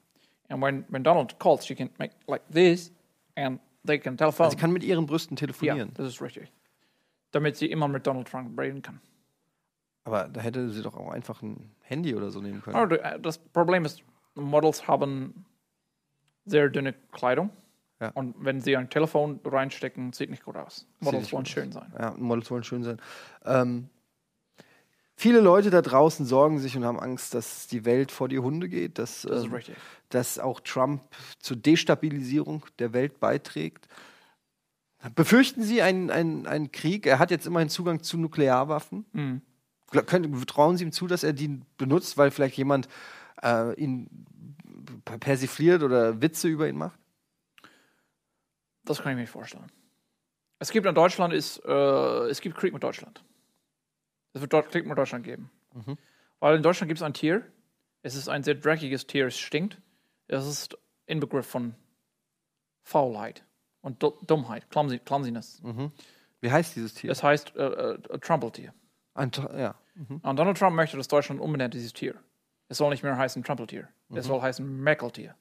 And 0.50 0.60
when, 0.60 0.84
when 0.88 1.02
Donald 1.02 1.38
calls, 1.38 1.64
she 1.64 1.74
can 1.74 1.90
make 1.98 2.12
like 2.26 2.42
this, 2.52 2.92
and 3.36 3.60
they 3.86 3.98
can 3.98 4.16
telephone. 4.16 4.50
Sie 4.50 4.56
kann 4.56 4.72
mit 4.72 4.82
ihren 4.84 5.06
Brüsten 5.06 5.36
ja, 5.36 5.40
telefonieren. 5.40 5.92
das 5.94 6.08
ist 6.08 6.20
richtig. 6.20 6.52
Damit 7.30 7.56
sie 7.56 7.66
immer 7.70 7.86
mit 7.88 8.06
Donald 8.06 8.28
Trump 8.28 8.58
reden 8.58 8.82
kann. 8.82 9.00
Aber 10.04 10.28
da 10.28 10.40
hätte 10.40 10.70
sie 10.70 10.82
doch 10.82 10.96
auch 10.96 11.10
einfach 11.10 11.40
ein 11.42 11.70
Handy 11.82 12.14
oder 12.14 12.30
so 12.30 12.40
nehmen 12.40 12.62
können. 12.62 12.88
Du- 12.88 13.00
äh, 13.02 13.18
das 13.20 13.38
Problem 13.38 13.84
ist, 13.84 14.02
Models 14.34 14.86
haben 14.88 15.44
sehr 16.44 16.68
dünne 16.68 16.94
Kleidung. 17.12 17.50
Ja. 18.00 18.10
Und 18.14 18.34
wenn 18.38 18.60
sie 18.60 18.76
ein 18.76 18.88
Telefon 18.88 19.40
reinstecken, 19.44 20.12
sieht 20.12 20.30
nicht 20.30 20.44
gut 20.44 20.56
aus. 20.56 20.86
Models 21.00 21.32
wollen 21.32 21.44
schön 21.44 21.70
sein. 21.70 21.92
Ja, 21.98 22.14
Models 22.16 22.50
wollen 22.50 22.64
schön 22.64 22.82
sein. 22.82 22.98
Ähm, 23.44 23.88
viele 25.20 25.40
Leute 25.40 25.68
da 25.68 25.82
draußen 25.82 26.24
sorgen 26.24 26.58
sich 26.60 26.76
und 26.78 26.84
haben 26.84 26.98
Angst, 26.98 27.34
dass 27.34 27.66
die 27.66 27.84
Welt 27.84 28.10
vor 28.10 28.28
die 28.28 28.38
Hunde 28.38 28.70
geht, 28.70 28.98
dass, 28.98 29.22
Das 29.22 29.44
ähm, 29.44 29.60
dass 30.08 30.38
auch 30.38 30.60
Trump 30.60 31.02
zur 31.38 31.58
Destabilisierung 31.58 32.64
der 32.78 32.94
Welt 32.94 33.20
beiträgt. 33.20 33.86
Befürchten 35.14 35.62
Sie 35.62 35.82
einen, 35.82 36.10
einen, 36.10 36.46
einen 36.46 36.72
Krieg? 36.72 37.06
Er 37.06 37.18
hat 37.18 37.30
jetzt 37.30 37.46
immerhin 37.46 37.68
Zugang 37.68 38.02
zu 38.02 38.16
Nuklearwaffen. 38.16 39.04
Mhm. 39.12 39.42
Können, 39.90 40.46
trauen 40.46 40.78
Sie 40.78 40.84
ihm 40.84 40.92
zu, 40.92 41.06
dass 41.06 41.22
er 41.22 41.34
die 41.34 41.60
benutzt, 41.76 42.16
weil 42.16 42.30
vielleicht 42.30 42.56
jemand 42.56 42.88
äh, 43.42 43.74
ihn 43.74 44.08
persifliert 45.20 45.82
oder 45.82 46.22
Witze 46.22 46.48
über 46.48 46.66
ihn 46.66 46.76
macht? 46.76 46.98
Das 48.84 49.02
kann 49.02 49.12
ich 49.12 49.16
mir 49.16 49.22
nicht 49.22 49.30
vorstellen. 49.30 49.70
Es 50.58 50.70
gibt 50.70 50.86
in 50.86 50.94
Deutschland 50.94 51.34
ist, 51.34 51.62
äh, 51.66 52.28
es 52.28 52.40
gibt 52.40 52.56
Krieg 52.56 52.72
mit 52.72 52.82
Deutschland. 52.82 53.22
Es 54.32 54.40
wird 54.40 54.52
dort 54.52 54.74
mit 54.74 54.96
Deutschland 54.98 55.24
geben. 55.24 55.50
Weil 56.40 56.56
in 56.56 56.62
Deutschland 56.62 56.88
gibt 56.88 56.98
es 56.98 57.02
ein 57.02 57.14
Tier. 57.14 57.44
Es 58.02 58.14
ist 58.14 58.28
ein 58.28 58.42
sehr 58.42 58.54
dreckiges 58.54 59.06
Tier. 59.06 59.26
Es 59.26 59.38
stinkt. 59.38 59.78
Es 60.28 60.46
ist 60.46 60.78
Inbegriff 61.06 61.46
von 61.46 61.74
Faulheit 62.82 63.44
und 63.82 64.02
Du- 64.02 64.16
Dummheit, 64.26 64.70
Clumsy, 64.70 64.98
Clumsiness. 64.98 65.60
Wie 66.40 66.50
heißt 66.50 66.76
dieses 66.76 66.94
Tier? 66.94 67.10
Es 67.10 67.22
heißt 67.22 67.56
äh, 67.56 67.62
äh, 67.94 68.18
Trumpeltier. 68.18 68.72
Ein, 69.14 69.30
ja. 69.56 69.74
Und 70.22 70.38
Donald 70.38 70.56
Trump 70.56 70.76
möchte, 70.76 70.96
dass 70.96 71.08
Deutschland 71.08 71.40
umbenennt 71.40 71.74
dieses 71.74 71.92
Tier. 71.92 72.14
Es 72.68 72.78
soll 72.78 72.90
nicht 72.90 73.02
mehr 73.02 73.16
heißen 73.18 73.42
Trumpeltier. 73.42 73.88
Es 74.14 74.26
soll 74.26 74.40
heißen 74.40 74.64
Merkeltier. 74.82 75.34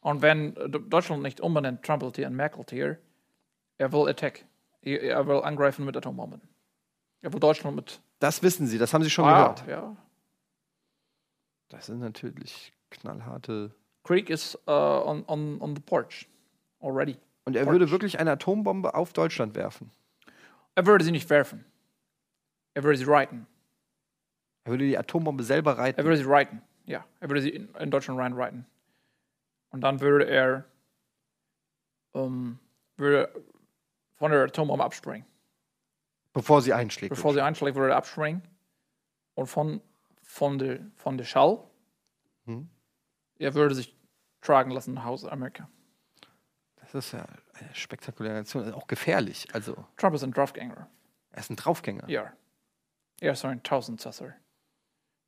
Und 0.00 0.22
wenn 0.22 0.54
Deutschland 0.88 1.22
nicht 1.22 1.40
umbenennt 1.40 1.82
Trumpeltier 1.84 2.26
in 2.26 2.34
Merkeltier, 2.34 2.98
er 3.78 3.92
will 3.92 4.08
Attack. 4.08 4.44
Er 4.82 5.26
will 5.26 5.40
angreifen 5.42 5.84
mit 5.84 5.96
Atombomben. 5.96 6.40
Er 7.22 7.32
will 7.32 7.40
Deutschland 7.40 7.76
mit. 7.76 8.00
Das 8.20 8.42
wissen 8.42 8.66
Sie, 8.66 8.78
das 8.78 8.92
haben 8.94 9.02
Sie 9.02 9.10
schon 9.10 9.24
Ah, 9.24 9.52
gehört. 9.54 9.66
ja. 9.68 9.96
Das 11.68 11.86
sind 11.86 12.00
natürlich 12.00 12.72
knallharte. 12.90 13.74
Krieg 14.04 14.30
is 14.30 14.56
uh, 14.66 14.70
on, 14.70 15.24
on, 15.26 15.60
on 15.60 15.74
the 15.76 15.82
porch 15.82 16.26
already. 16.80 17.16
Und 17.44 17.56
er 17.56 17.66
würde 17.66 17.90
wirklich 17.90 18.18
eine 18.18 18.32
Atombombe 18.32 18.94
auf 18.94 19.12
Deutschland 19.12 19.54
werfen. 19.54 19.90
Er 20.74 20.86
würde 20.86 21.04
sie 21.04 21.10
nicht 21.12 21.28
werfen. 21.30 21.64
Er 22.74 22.84
würde 22.84 22.98
sie 22.98 23.04
reiten. 23.04 23.46
Er 24.64 24.72
würde 24.72 24.86
die 24.86 24.96
Atombombe 24.96 25.42
selber 25.42 25.72
Er 25.72 25.78
reiten. 25.78 26.04
würde 26.04 26.16
sie 26.16 26.24
reiten. 26.28 26.62
Ja, 26.86 27.04
er 27.20 27.28
würde 27.28 27.42
sie 27.42 27.50
in, 27.50 27.74
in 27.74 27.90
Deutschland 27.90 28.18
reinreiten. 28.18 28.64
Und 29.70 29.80
dann 29.82 30.00
würde 30.00 30.26
er 30.26 30.64
ähm, 32.14 32.58
würde 32.96 33.30
von 34.16 34.30
der 34.30 34.44
Atombombe 34.44 34.84
abspringen. 34.84 35.26
Bevor 36.38 36.62
sie 36.62 36.72
einschlägt. 36.72 37.10
Bevor 37.10 37.32
sie 37.32 37.40
einschlägt, 37.40 37.76
würde 37.76 37.92
er 37.92 37.96
abspringen. 37.96 38.42
Und 39.34 39.46
von, 39.46 39.80
von, 40.22 40.58
der, 40.58 40.80
von 40.96 41.18
der 41.18 41.24
Schall, 41.24 41.62
er 43.38 43.54
würde 43.54 43.74
sich 43.74 43.96
tragen 44.40 44.70
lassen 44.70 44.94
nach 44.94 45.04
Hause 45.04 45.30
Amerika. 45.30 45.68
Das 46.76 46.94
ist 46.94 47.12
ja 47.12 47.26
eine 47.54 47.74
spektakuläre 47.74 48.38
Aktion. 48.38 48.64
Also 48.64 48.76
auch 48.76 48.86
gefährlich. 48.86 49.48
Also, 49.52 49.84
Trump 49.96 50.14
ist 50.14 50.22
ein 50.22 50.32
Draufgänger. 50.32 50.88
er 51.30 51.38
ist 51.38 51.50
ein 51.50 51.56
Draufgänger. 51.56 52.08
Ja. 52.08 52.32
Er 53.20 53.32
ist 53.32 53.44
ein 53.44 53.62
Tausendsasser. 53.62 54.34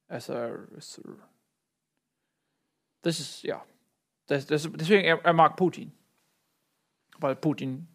Er 0.09 0.16
ist, 0.16 0.29
ist 0.29 1.03
das 3.03 3.18
ist, 3.18 3.42
ja. 3.42 3.64
Das, 4.27 4.46
das, 4.46 4.68
deswegen, 4.73 5.05
er, 5.05 5.25
er 5.25 5.33
mag 5.33 5.57
Putin. 5.57 5.92
Weil 7.18 7.37
Putin, 7.37 7.88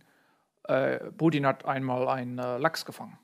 äh, 0.67 1.11
Putin 1.11 1.45
hat 1.45 1.65
einmal 1.65 2.07
einen 2.07 2.37
äh, 2.39 2.57
Lachs 2.57 2.85
gefangen. 2.85 3.17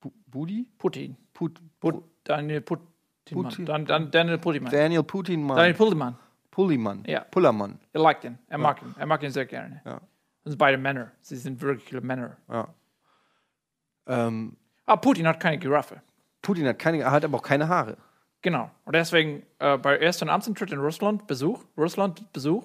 Bu 0.00 0.12
Budi? 0.26 0.66
Putin. 0.78 1.16
Put 1.32 1.60
Put, 1.80 2.02
Daniel 2.24 2.60
Putin. 2.60 2.86
Putin. 3.30 3.66
Dan, 3.66 3.84
Dan, 3.86 4.10
Daniel 4.10 4.38
Putin. 4.38 4.64
Daniel 4.66 5.02
Putin, 5.02 5.46
Daniel 5.48 5.68
Mann. 5.68 5.74
Pullman. 5.76 6.18
Pulliman. 6.50 7.04
Ja. 7.06 7.20
Pullermann. 7.20 7.78
Er 7.92 8.00
liked 8.00 8.24
ihn. 8.24 8.38
Er 8.48 8.56
mag 8.58 8.80
ihn. 8.80 8.94
Er 8.98 9.06
mag 9.06 9.22
ihn 9.22 9.30
sehr 9.30 9.44
gerne. 9.44 9.82
Ja. 9.84 10.00
Das 10.44 10.52
sind 10.52 10.58
beide 10.58 10.78
Männer. 10.78 11.10
Sie 11.20 11.36
sind 11.36 11.60
wirklich 11.60 12.00
Männer. 12.02 12.36
Ja. 12.48 12.68
Ähm, 14.06 14.56
Ah, 14.86 14.96
Putin 14.96 15.26
hat 15.26 15.40
keine 15.40 15.58
Giraffe. 15.58 16.00
Putin 16.42 16.66
hat 16.68 16.78
keine, 16.78 17.00
er 17.00 17.10
hat 17.10 17.24
aber 17.24 17.38
auch 17.38 17.42
keine 17.42 17.68
Haare. 17.68 17.96
Genau. 18.40 18.70
Und 18.84 18.94
deswegen 18.94 19.42
äh, 19.58 19.76
bei 19.76 19.98
ersten 19.98 20.28
Amtsantritt 20.28 20.70
in 20.70 20.78
Russland 20.78 21.26
Besuch, 21.26 21.64
Russland 21.76 22.32
Besuch, 22.32 22.64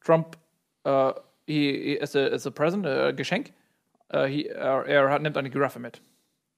Trump, 0.00 0.36
äh, 0.82 1.12
he, 1.46 1.72
he, 1.94 2.00
as, 2.00 2.14
a, 2.14 2.32
as 2.32 2.46
a 2.46 2.50
present, 2.50 2.86
äh, 2.86 3.12
Geschenk, 3.14 3.52
äh, 4.08 4.26
he, 4.26 4.46
er, 4.46 4.86
er 4.86 5.18
nimmt 5.18 5.36
eine 5.36 5.50
Giraffe 5.50 5.78
mit. 5.78 6.00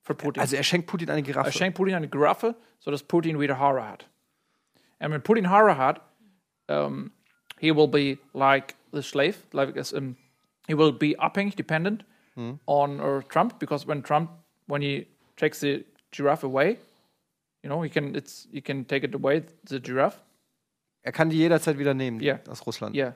Für 0.02 0.14
Putin. 0.14 0.40
Also 0.40 0.56
er 0.56 0.62
schenkt 0.64 0.86
Putin 0.86 1.08
eine 1.10 1.22
Giraffe. 1.22 1.48
er 1.48 1.52
schenkt 1.52 1.76
Putin 1.76 1.94
eine 1.94 2.08
Giraffe, 2.08 2.54
sodass 2.78 3.02
Putin 3.02 3.40
wieder 3.40 3.58
Haare 3.58 3.88
hat. 3.88 4.06
Und 4.98 5.12
wenn 5.12 5.22
Putin 5.22 5.48
Haare 5.50 5.76
hat, 5.78 6.00
um, 6.68 7.10
he 7.58 7.74
will 7.74 7.88
be 7.88 8.18
like 8.32 8.74
the 8.92 9.02
slave, 9.02 9.36
like 9.52 9.76
as, 9.76 9.92
um, 9.92 10.16
he 10.66 10.74
will 10.76 10.92
be 10.92 11.18
abhängig, 11.18 11.56
dependent 11.56 12.04
on 12.66 13.00
uh, 13.00 13.20
Trump, 13.28 13.58
because 13.60 13.86
when 13.86 14.02
Trump, 14.02 14.30
when 14.66 14.82
he 14.82 15.06
takes 15.36 15.60
the 15.60 15.84
giraffe 16.10 16.42
away, 16.42 16.78
you 17.62 17.68
know, 17.70 17.80
he 17.82 17.88
can, 17.88 18.14
it's, 18.16 18.48
he 18.52 18.60
can 18.60 18.84
take 18.84 19.04
it 19.04 19.14
away, 19.14 19.42
the 19.68 19.78
giraffe, 19.80 20.20
er 21.02 21.12
kann 21.12 21.30
die 21.30 21.36
jederzeit 21.38 21.78
wieder 21.78 21.94
nehmen 21.94 22.20
Ja. 22.20 22.40
aus 22.48 22.66
Russland. 22.66 22.96
Yeah, 22.96 23.14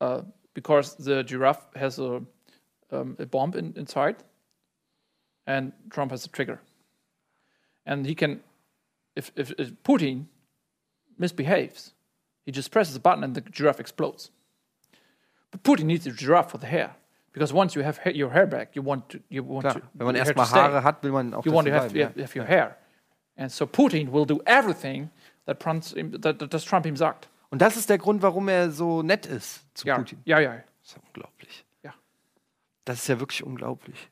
uh, 0.00 0.22
because 0.54 0.94
the 0.96 1.22
giraffe 1.22 1.66
has 1.76 1.98
a, 1.98 2.22
um, 2.90 3.16
a 3.18 3.26
bomb 3.26 3.54
in, 3.54 3.72
inside, 3.76 4.16
and 5.46 5.72
Trump 5.90 6.10
has 6.10 6.24
a 6.24 6.28
trigger, 6.28 6.60
and 7.86 8.06
he 8.06 8.14
can, 8.14 8.40
if, 9.16 9.32
if, 9.36 9.52
if 9.58 9.72
Putin 9.82 10.26
misbehaves, 11.18 11.92
he 12.44 12.52
just 12.52 12.70
presses 12.70 12.96
a 12.96 13.00
button 13.00 13.24
and 13.24 13.34
the 13.34 13.40
giraffe 13.40 13.80
explodes. 13.80 14.30
But 15.50 15.62
Putin 15.62 15.84
needs 15.84 16.06
a 16.06 16.10
giraffe 16.10 16.50
for 16.50 16.58
the 16.58 16.66
hair, 16.66 16.96
because 17.32 17.52
once 17.52 17.74
you 17.74 17.82
have 17.82 17.98
ha- 17.98 18.10
your 18.10 18.30
hair 18.30 18.46
back, 18.46 18.76
you 18.76 18.82
want 18.82 19.08
to, 19.10 19.20
you 19.28 19.42
want 19.42 19.64
Klar, 19.64 19.74
to, 19.74 19.82
wenn 19.94 20.06
man 20.06 20.16
your 20.16 20.24
hair 20.24 20.34
to 20.34 20.40
erstmal. 20.40 20.70
Haare 20.70 20.82
hat, 20.82 21.02
will 21.02 21.12
man 21.12 21.34
auch 21.34 21.44
you 21.44 21.52
want 21.52 21.66
to 21.66 21.72
have, 21.72 21.92
bleiben, 21.92 22.02
have, 22.02 22.20
have 22.20 22.34
your 22.34 22.46
hair, 22.46 22.76
and 23.36 23.50
so 23.50 23.66
Putin 23.66 24.10
will 24.10 24.24
do 24.24 24.40
everything 24.46 25.10
that, 25.46 25.58
Trump- 25.58 25.84
that, 26.22 26.38
that, 26.38 26.64
Trump 26.64 26.86
ihm 26.86 26.96
sagt. 26.96 27.28
Und 27.52 27.58
das 27.60 27.76
ist 27.76 27.90
der 27.90 27.98
Grund, 27.98 28.22
warum 28.22 28.48
er 28.48 28.70
so 28.70 29.02
nett 29.02 29.26
ist 29.26 29.60
zu 29.76 29.86
Ja, 29.86 29.98
Putin. 29.98 30.22
ja, 30.24 30.38
ja. 30.40 30.54
Das 30.54 30.88
ist 30.88 30.96
ja 30.96 31.02
unglaublich. 31.06 31.64
Ja. 31.82 31.94
Das 32.86 32.98
ist 33.00 33.08
ja 33.08 33.20
wirklich 33.20 33.44
unglaublich. 33.44 34.08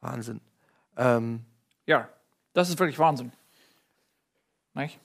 Wahnsinn. 0.00 0.40
Ähm, 0.96 1.44
Ja, 1.86 2.08
das 2.52 2.68
ist 2.68 2.80
wirklich 2.80 2.98
Wahnsinn. 2.98 3.30
Nicht? 4.74 4.98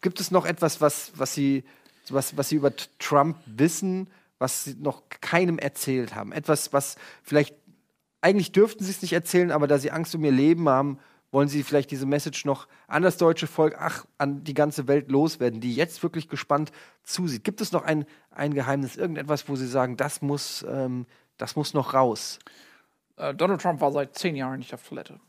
gibt 0.00 0.18
es 0.18 0.30
noch 0.30 0.46
etwas, 0.46 0.80
was, 0.80 1.12
was, 1.18 1.34
Sie, 1.34 1.64
was, 2.08 2.34
was 2.34 2.48
Sie 2.48 2.56
über 2.56 2.72
Trump 2.98 3.36
wissen, 3.44 4.08
was 4.38 4.64
Sie 4.64 4.74
noch 4.74 5.02
keinem 5.20 5.58
erzählt 5.58 6.14
haben? 6.14 6.32
Etwas, 6.32 6.72
was 6.72 6.96
vielleicht, 7.24 7.54
eigentlich 8.22 8.52
dürften 8.52 8.84
Sie 8.84 8.90
es 8.90 9.02
nicht 9.02 9.12
erzählen, 9.12 9.50
aber 9.50 9.66
da 9.66 9.76
Sie 9.78 9.90
Angst 9.90 10.14
um 10.14 10.24
Ihr 10.24 10.32
Leben 10.32 10.66
haben, 10.66 10.98
wollen 11.30 11.48
Sie 11.48 11.62
vielleicht 11.62 11.90
diese 11.90 12.06
Message 12.06 12.44
noch 12.44 12.68
an 12.86 13.02
das 13.02 13.16
deutsche 13.16 13.46
Volk, 13.46 13.76
ach, 13.78 14.06
an 14.18 14.44
die 14.44 14.54
ganze 14.54 14.88
Welt 14.88 15.10
loswerden, 15.10 15.60
die 15.60 15.74
jetzt 15.74 16.02
wirklich 16.02 16.28
gespannt 16.28 16.72
zusieht. 17.02 17.44
Gibt 17.44 17.60
es 17.60 17.72
noch 17.72 17.82
ein, 17.82 18.06
ein 18.30 18.54
Geheimnis, 18.54 18.96
irgendetwas, 18.96 19.48
wo 19.48 19.56
Sie 19.56 19.66
sagen, 19.66 19.96
das 19.96 20.22
muss, 20.22 20.64
ähm, 20.68 21.06
das 21.36 21.56
muss 21.56 21.74
noch 21.74 21.94
raus? 21.94 22.38
Äh, 23.16 23.34
Donald 23.34 23.60
Trump 23.60 23.80
war 23.80 23.92
seit 23.92 24.16
zehn 24.16 24.36
Jahren 24.36 24.58
nicht 24.58 24.72
auf 24.72 24.86
Toilette. 24.86 25.20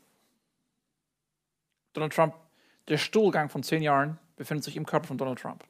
Donald 1.92 2.12
Trump, 2.12 2.34
der 2.86 2.98
Stuhlgang 2.98 3.48
von 3.48 3.62
zehn 3.62 3.82
Jahren 3.82 4.18
befindet 4.36 4.64
sich 4.64 4.76
im 4.76 4.86
Körper 4.86 5.08
von 5.08 5.18
Donald 5.18 5.40
Trump. 5.40 5.64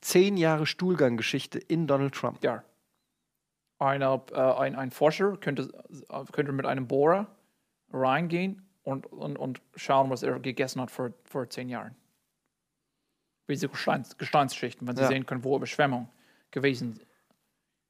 Zehn 0.00 0.36
Jahre 0.36 0.66
Stuhlganggeschichte 0.66 1.58
in 1.58 1.86
Donald 1.86 2.14
Trump. 2.14 2.44
Ja. 2.44 2.62
Eine, 3.78 4.22
äh, 4.32 4.40
ein, 4.40 4.74
ein 4.74 4.90
Forscher 4.90 5.36
könnte, 5.38 5.72
äh, 6.10 6.24
könnte 6.32 6.52
mit 6.52 6.66
einem 6.66 6.86
Bohrer 6.86 7.26
reingehen 7.92 8.67
und, 8.88 9.06
und, 9.06 9.36
und 9.36 9.60
schauen, 9.76 10.10
was 10.10 10.22
er 10.22 10.38
gegessen 10.40 10.80
hat 10.80 10.90
vor, 10.90 11.12
vor 11.24 11.48
zehn 11.50 11.68
Jahren. 11.68 11.94
Wie 13.46 13.54
diese 13.54 13.68
Gesteins, 13.68 14.16
Gesteinsschichten, 14.18 14.86
wenn 14.88 14.96
Sie 14.96 15.02
Ja. 15.02 15.08
sehen 15.08 15.26
können, 15.26 15.44
wo 15.44 15.56
Überschwemmung 15.56 16.08
gewesen 16.50 16.92
ist. 16.92 17.06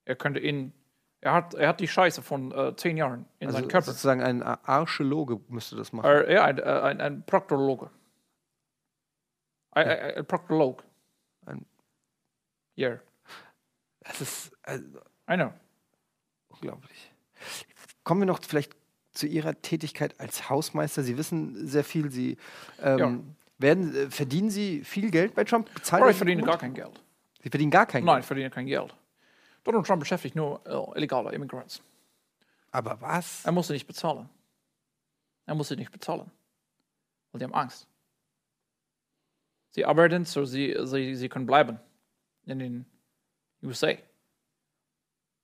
Er 0.04 0.16
könnte 0.16 0.40
in, 0.40 0.72
er 1.20 1.32
hat, 1.34 1.54
er 1.54 1.68
hat 1.68 1.80
die 1.80 1.88
Scheiße 1.88 2.22
von 2.22 2.52
äh, 2.52 2.74
zehn 2.76 2.96
Jahren 2.96 3.26
in 3.38 3.48
Also 3.48 3.58
seinem 3.58 3.68
Körper. 3.68 3.87
sozusagen 3.87 4.22
ein 4.22 4.42
Ar- 4.42 4.61
Archäologe 4.68 5.40
müsste 5.48 5.76
das 5.76 5.92
machen. 5.92 6.06
Äh, 6.11 6.34
ja, 6.34 6.44
ein, 6.44 6.58
äh, 6.58 6.62
ein, 6.62 7.00
ein 7.00 7.26
Proktologe. 7.26 7.90
Ein, 9.72 9.88
ein, 9.88 10.14
ein 10.16 10.26
Proktolog. 10.26 10.82
Ein- 11.46 11.66
Ja, 12.76 12.98
Das 14.00 14.20
ist 14.20 14.56
also, 14.62 14.98
I 15.30 15.34
know. 15.37 15.52
unglaublich. 16.48 17.12
Kommen 18.04 18.22
wir 18.22 18.26
noch 18.26 18.40
vielleicht 18.42 18.74
zu 19.18 19.26
Ihrer 19.26 19.61
Tätigkeit 19.61 20.18
als 20.20 20.48
Hausmeister. 20.48 21.02
Sie 21.02 21.18
wissen 21.18 21.66
sehr 21.66 21.85
viel. 21.85 22.11
Sie 22.11 22.37
ähm, 22.81 23.35
werden, 23.59 23.94
äh, 23.94 24.11
verdienen 24.11 24.50
Sie 24.50 24.85
viel 24.85 25.11
Geld 25.11 25.35
bei 25.35 25.44
Trump? 25.44 25.72
Bezahlt 25.74 26.02
Aber 26.02 26.11
er 26.11 26.12
ich 26.12 26.16
verdiene 26.16 26.40
gut? 26.40 26.50
gar 26.50 26.59
kein 26.59 26.72
Geld. 26.72 27.02
Sie 27.42 27.50
verdienen 27.50 27.70
gar 27.70 27.87
kein 27.87 28.04
Nein, 28.04 28.20
ich 28.20 28.26
verdiene 28.26 28.50
kein 28.50 28.66
Geld. 28.66 28.94
Donald 29.64 29.87
Trump 29.87 30.00
beschäftigt 30.00 30.37
nur 30.37 30.61
äh, 30.66 30.98
illegale 30.98 31.33
Immigrants. 31.33 31.76
Geld. 31.76 31.88
Aber 32.70 33.00
was? 33.00 33.44
Er 33.44 33.52
muss 33.52 33.66
sie 33.66 33.72
nicht 33.72 33.87
bezahlen. 33.87 34.28
Er 35.46 35.54
muss 35.54 35.68
sie 35.68 35.76
nicht 35.76 35.90
bezahlen. 35.90 36.31
Weil 37.33 37.38
die 37.40 37.44
haben 37.44 37.54
Angst. 37.54 37.88
Sie 39.70 39.85
arbeiten, 39.85 40.24
so 40.24 40.44
sie, 40.44 40.76
sie, 40.85 41.14
sie 41.14 41.28
können 41.28 41.46
bleiben 41.46 41.78
in 42.46 42.59
den 42.59 42.87
USA. 43.62 43.92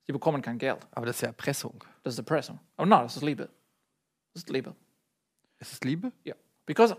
Sie 0.05 0.11
bekommen 0.11 0.41
kein 0.41 0.57
Geld. 0.57 0.85
Aber 0.91 1.05
das 1.05 1.17
ist 1.17 1.21
ja 1.23 1.27
Erpressung. 1.29 1.83
Das 2.03 2.13
ist 2.13 2.19
Erpressung. 2.19 2.59
Aber 2.77 2.85
nein, 2.85 3.03
das 3.03 3.17
ist 3.17 3.23
Liebe. 3.23 3.49
Das 4.35 4.43
ist 4.43 4.49
Liebe. 4.49 4.75
Ist 5.59 5.71
es 5.71 5.79
Liebe? 5.81 6.11
Ja. 6.25 6.35
Because 6.65 6.97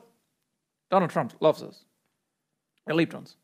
Donald 0.88 1.12
Trump 1.12 1.36
loves 1.40 1.62
us. 1.62 1.86
Er 2.86 2.96
liebt 2.96 3.12
uns. 3.12 3.36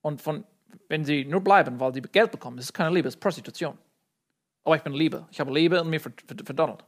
Und 0.00 0.22
von, 0.22 0.42
wenn 0.88 1.04
sie 1.04 1.26
nur 1.26 1.42
bleiben, 1.42 1.78
weil 1.78 1.92
sie 1.92 2.00
Geld 2.00 2.30
bekommen, 2.30 2.56
ist 2.56 2.64
es 2.64 2.72
keine 2.72 2.94
Liebe, 2.94 3.08
es 3.08 3.14
ist 3.14 3.20
Prostitution. 3.20 3.76
Aber 4.64 4.74
ich 4.74 4.82
bin 4.82 4.94
Liebe. 4.94 5.28
Ich 5.30 5.38
habe 5.38 5.52
Liebe 5.52 5.76
in 5.76 5.90
mir 5.90 6.00
für, 6.00 6.10
für, 6.26 6.34
für 6.46 6.54
Donald. 6.54 6.82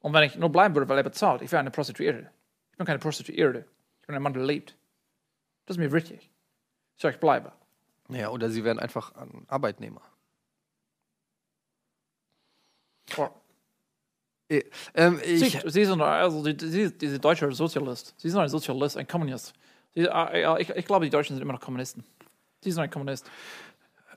Und 0.00 0.12
wenn 0.12 0.24
ich 0.24 0.36
nur 0.36 0.50
bleiben 0.52 0.74
würde, 0.74 0.90
weil 0.90 0.98
er 0.98 1.04
bezahlt, 1.04 1.40
ich 1.40 1.50
wäre 1.50 1.60
eine 1.60 1.70
Prostituierte. 1.70 2.30
Ich 2.72 2.76
bin 2.76 2.86
keine 2.86 2.98
Prostituierte. 2.98 3.64
Ich 4.02 4.06
bin 4.06 4.14
ein 4.14 4.22
Mann, 4.22 4.34
der 4.34 4.44
lebt. 4.44 4.76
Das 5.64 5.76
ist 5.76 5.80
mir 5.80 5.90
wichtig. 5.90 6.30
So, 6.96 7.08
ich 7.08 7.18
bleibe. 7.18 7.50
Ja, 8.10 8.28
oder 8.28 8.50
Sie 8.50 8.62
werden 8.62 8.78
einfach 8.78 9.14
ein 9.14 9.46
Arbeitnehmer. 9.48 10.02
Oh. 13.16 13.30
Äh, 14.52 14.64
Ähm, 14.94 15.20
Sie, 15.24 15.46
ich, 15.46 15.60
sie 15.66 15.84
sind 15.84 16.00
also 16.00 16.44
die, 16.44 16.56
die, 16.56 16.90
diese 16.96 17.18
deutsche 17.18 17.50
Sozialist. 17.52 18.14
Sie 18.18 18.28
sind 18.30 18.40
ein 18.40 18.48
Sozialist, 18.48 18.96
ein 18.96 19.06
Kommunist. 19.06 19.52
Sie, 19.94 20.02
äh, 20.02 20.60
ich, 20.62 20.70
ich 20.70 20.86
glaube, 20.86 21.04
die 21.04 21.10
Deutschen 21.10 21.34
sind 21.36 21.42
immer 21.42 21.54
noch 21.54 21.60
Kommunisten. 21.60 22.04
Sie 22.60 22.70
sind 22.70 22.82
ein 22.82 22.90
Kommunist. 22.90 23.26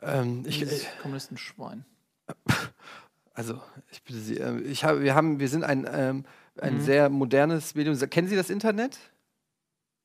ähm, 0.01 0.43
ich, 0.45 0.59
Dieses 0.59 0.83
äh, 0.83 0.87
Kommunistenschwein. 1.01 1.85
also, 3.33 3.61
ich 3.91 4.03
bitte 4.03 4.19
Sie, 4.19 4.37
ähm, 4.37 4.63
ich 4.65 4.83
habe, 4.83 5.01
wir 5.01 5.15
haben, 5.15 5.39
wir 5.39 5.47
sind 5.47 5.63
ein, 5.63 5.87
ähm, 5.91 6.25
ein 6.59 6.81
sehr 6.81 7.09
modernes 7.09 7.75
Medium. 7.75 7.97
Kennen 8.09 8.27
Sie 8.27 8.35
das 8.35 8.49
Internet? 8.49 8.97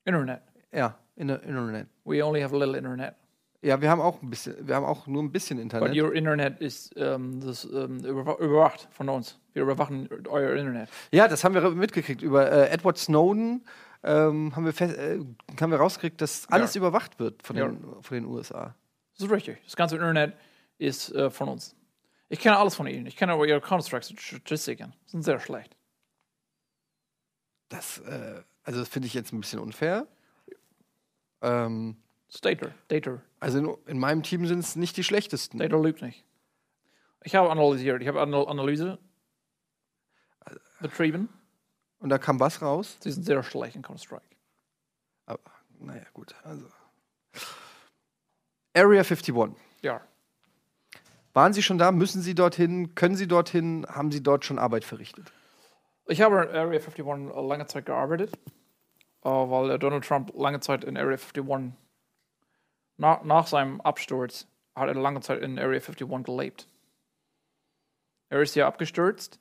Internet. 0.05 0.43
Ja, 0.73 0.99
in 1.17 1.29
Internet. 1.29 1.89
We 2.05 2.25
only 2.25 2.41
have 2.43 2.55
a 2.55 2.59
little 2.59 2.77
internet. 2.77 3.15
Ja, 3.63 3.81
wir 3.83 3.91
haben 3.91 4.01
auch 4.01 4.23
ein 4.23 4.31
bisschen, 4.31 4.67
wir 4.67 4.75
haben 4.75 4.87
auch 4.87 5.07
nur 5.07 5.23
ein 5.23 5.33
bisschen 5.33 5.59
But 5.59 5.63
Internet. 5.65 6.03
your 6.03 6.15
internet 6.15 6.61
ist 6.61 6.95
ähm, 6.97 7.41
das, 7.41 7.65
ähm, 7.67 7.99
überwa- 7.99 8.39
überwacht 8.41 8.89
von 8.91 9.09
uns. 9.11 9.39
Wir 9.53 9.63
überwachen 9.63 10.09
euer 10.29 10.57
Internet. 10.57 10.89
Ja, 11.13 11.29
das 11.29 11.45
haben 11.45 11.55
wir 11.55 11.71
mitgekriegt. 11.71 12.23
Über 12.23 12.51
äh, 12.51 12.71
Edward 12.71 12.97
Snowden 12.97 13.65
ähm, 14.03 14.57
haben, 14.57 14.65
wir 14.65 14.81
äh, 14.81 15.21
haben 15.61 15.71
wir 15.71 15.79
rausgekriegt, 15.79 16.23
dass 16.23 16.49
alles 16.49 16.75
überwacht 16.75 17.19
wird 17.19 17.43
von, 17.43 17.57
Ja. 17.57 17.69
den, 17.69 17.83
von 18.03 18.15
den 18.15 18.25
USA. 18.25 18.75
Das 19.19 19.27
ist 19.27 19.31
richtig. 19.33 19.59
Das 19.65 19.77
ganze 19.77 19.97
Internet 19.97 20.35
ist 20.79 21.13
äh, 21.15 21.29
von 21.29 21.51
uns. 21.51 21.77
Ich 22.31 22.39
kenne 22.41 22.57
alles 22.57 22.75
von 22.77 22.87
Ihnen. 22.87 23.05
Ich 23.05 23.17
kenne 23.17 23.33
aber 23.33 23.47
Ihre 23.47 23.61
Construct-Statistiken. 23.61 24.95
Die 25.07 25.11
sind 25.11 25.23
sehr 25.23 25.39
schlecht. 25.39 25.77
Das, 27.69 27.99
äh, 27.99 28.43
also 28.65 28.81
das 28.81 28.89
finde 28.89 29.07
ich 29.07 29.13
jetzt 29.15 29.33
ein 29.35 29.41
bisschen 29.41 29.59
unfair. 29.61 30.07
Ähm, 31.43 31.97
Data. 32.41 32.71
Data. 32.89 33.21
also 33.41 33.59
in, 33.59 33.77
in 33.87 33.99
meinem 33.99 34.23
Team 34.23 34.47
sind 34.47 34.61
es 34.61 34.77
nicht 34.77 34.97
die 34.97 35.05
schlechtesten. 35.05 35.59
Data 35.59 35.77
lügt 35.77 36.03
nicht. 36.03 36.25
Ich 37.25 37.35
habe 37.35 37.51
analysiert. 37.51 38.01
Ich 38.01 38.09
habe 38.09 38.23
eine 38.23 38.47
Analyse 38.47 38.99
betrieben. 40.81 41.29
Und 41.99 42.09
da 42.09 42.19
kam 42.19 42.41
was 42.41 42.63
raus. 42.63 42.97
Sie 43.01 43.11
sind 43.11 43.25
sehr 43.25 43.43
schlecht 43.43 43.77
in 43.77 43.83
Counter-Strike. 43.83 44.25
Aber, 45.27 45.41
naja, 45.79 46.07
gut. 46.15 46.35
Also. 46.45 46.65
Area 48.75 49.03
51. 49.03 49.35
Ja. 49.83 50.01
Waren 51.35 51.53
Sie 51.53 51.63
schon 51.63 51.79
da? 51.79 51.93
Müssen 51.93 52.23
Sie 52.23 52.35
dorthin? 52.35 52.95
Können 52.95 53.17
Sie 53.17 53.29
dorthin? 53.29 53.87
Haben 53.89 54.11
Sie 54.11 54.23
dort 54.23 54.45
schon 54.45 54.59
Arbeit 54.59 54.85
verrichtet? 54.85 55.33
Ich 56.07 56.23
habe 56.23 56.43
in 56.43 56.49
Area 56.49 56.81
51 56.81 57.05
lange 57.35 57.67
Zeit 57.67 57.87
gearbeitet, 57.87 58.33
äh, 59.23 59.29
weil 59.29 59.69
der 59.69 59.79
Donald 59.79 60.05
Trump 60.05 60.33
lange 60.35 60.61
Zeit 60.61 60.85
in 60.85 60.97
Area 60.97 61.19
51, 61.19 61.75
nach, 63.01 63.25
nach 63.25 63.47
seinem 63.47 63.81
Absturz, 63.81 64.47
hat 64.77 64.89
er 64.89 64.95
lange 64.95 65.21
Zeit 65.21 65.41
in 65.41 65.59
Area 65.59 65.81
51 65.81 66.23
gelebt. 66.23 66.69
Er 68.29 68.43
ist 68.43 68.55
hier 68.55 68.67
abgestürzt 68.67 69.41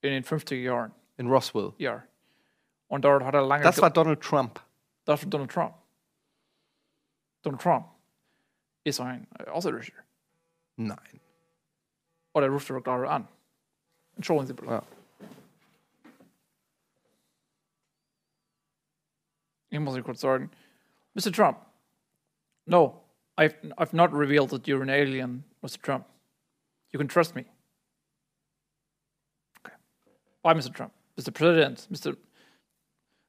in 0.00 0.10
den 0.10 0.24
50er 0.24 0.56
Jahren. 0.56 0.92
in 1.18 1.28
Roswell. 1.28 1.72
Ja. 1.78 2.02
Und 2.88 3.04
dort 3.04 3.24
hat 3.24 3.34
er 3.34 3.42
lange. 3.42 3.62
Das 3.62 3.80
war 3.80 3.90
Donald 3.90 4.20
Trump. 4.20 4.60
das 5.04 5.22
war 5.22 5.30
Donald 5.30 5.50
Trump. 5.50 5.74
Donald 7.42 7.62
Trump 7.62 7.86
ist 8.82 9.00
ein 9.00 9.26
äh, 9.38 9.44
Außerirdischer. 9.44 9.94
Nein. 10.76 11.20
Oder 12.32 12.48
ruft 12.48 12.68
er 12.70 12.80
gerade 12.80 13.08
an? 13.08 13.28
Entschuldigen 14.16 14.46
Sie 14.46 14.54
bitte. 14.54 14.70
Ja. 14.70 14.82
Ich 19.68 19.80
muss 19.80 19.94
Ihnen 19.94 20.04
kurz 20.04 20.20
sagen, 20.20 20.50
Mr. 21.14 21.32
Trump, 21.32 21.58
no, 22.66 23.00
I've, 23.38 23.54
I've 23.78 23.92
not 23.92 24.12
revealed 24.12 24.50
that 24.50 24.66
you're 24.66 24.82
an 24.82 24.90
alien, 24.90 25.44
Mr. 25.64 25.80
Trump. 25.80 26.06
You 26.92 26.98
can 26.98 27.08
trust 27.08 27.34
me. 27.34 27.44
Okay. 29.64 29.76
Bye, 30.42 30.54
Mr. 30.54 30.72
Trump. 30.72 30.92
Mr. 31.18 31.32
President, 31.32 31.86
Mr. 31.90 32.16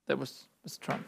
That 0.08 0.20
was 0.20 0.48
Mr. 0.66 0.80
Trump. 0.80 1.04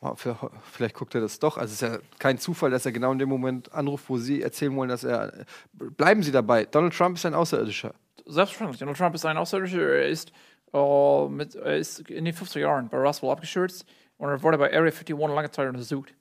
Oh, 0.00 0.14
Vielleicht 0.14 0.94
guckt 0.94 1.14
er 1.16 1.20
das 1.20 1.40
doch. 1.40 1.58
Also 1.58 1.72
es 1.72 1.82
ist 1.82 1.88
ja 1.88 1.98
kein 2.20 2.38
Zufall, 2.38 2.70
dass 2.70 2.86
er 2.86 2.92
genau 2.92 3.10
in 3.10 3.18
dem 3.18 3.28
Moment 3.28 3.72
anruft, 3.72 4.08
wo 4.08 4.16
Sie 4.16 4.42
erzählen 4.42 4.74
wollen, 4.76 4.88
dass 4.88 5.02
er. 5.02 5.44
Bleiben 5.72 6.22
Sie 6.22 6.30
dabei. 6.30 6.66
Donald 6.66 6.94
Trump 6.94 7.16
ist 7.16 7.26
ein 7.26 7.34
Außerirdischer. 7.34 7.94
Selbstverständlich. 8.24 8.78
Donald 8.78 8.96
Trump 8.96 9.14
ist 9.16 9.24
ein 9.24 9.36
Außerirdischer. 9.36 9.80
Er 9.80 10.08
ist, 10.08 10.30
äh, 10.72 11.28
mit, 11.28 11.56
er 11.56 11.76
ist 11.76 12.00
in 12.10 12.24
den 12.24 12.34
50er 12.34 12.60
Jahren 12.60 12.88
bei 12.88 12.98
Roswell 12.98 13.30
abgestürzt 13.30 13.84
und 14.18 14.28
er 14.28 14.40
wurde 14.40 14.58
bei 14.58 14.66
Area 14.66 14.92
51 14.92 15.18
lange 15.18 15.50
Zeit 15.50 15.68
untersucht. 15.68 16.14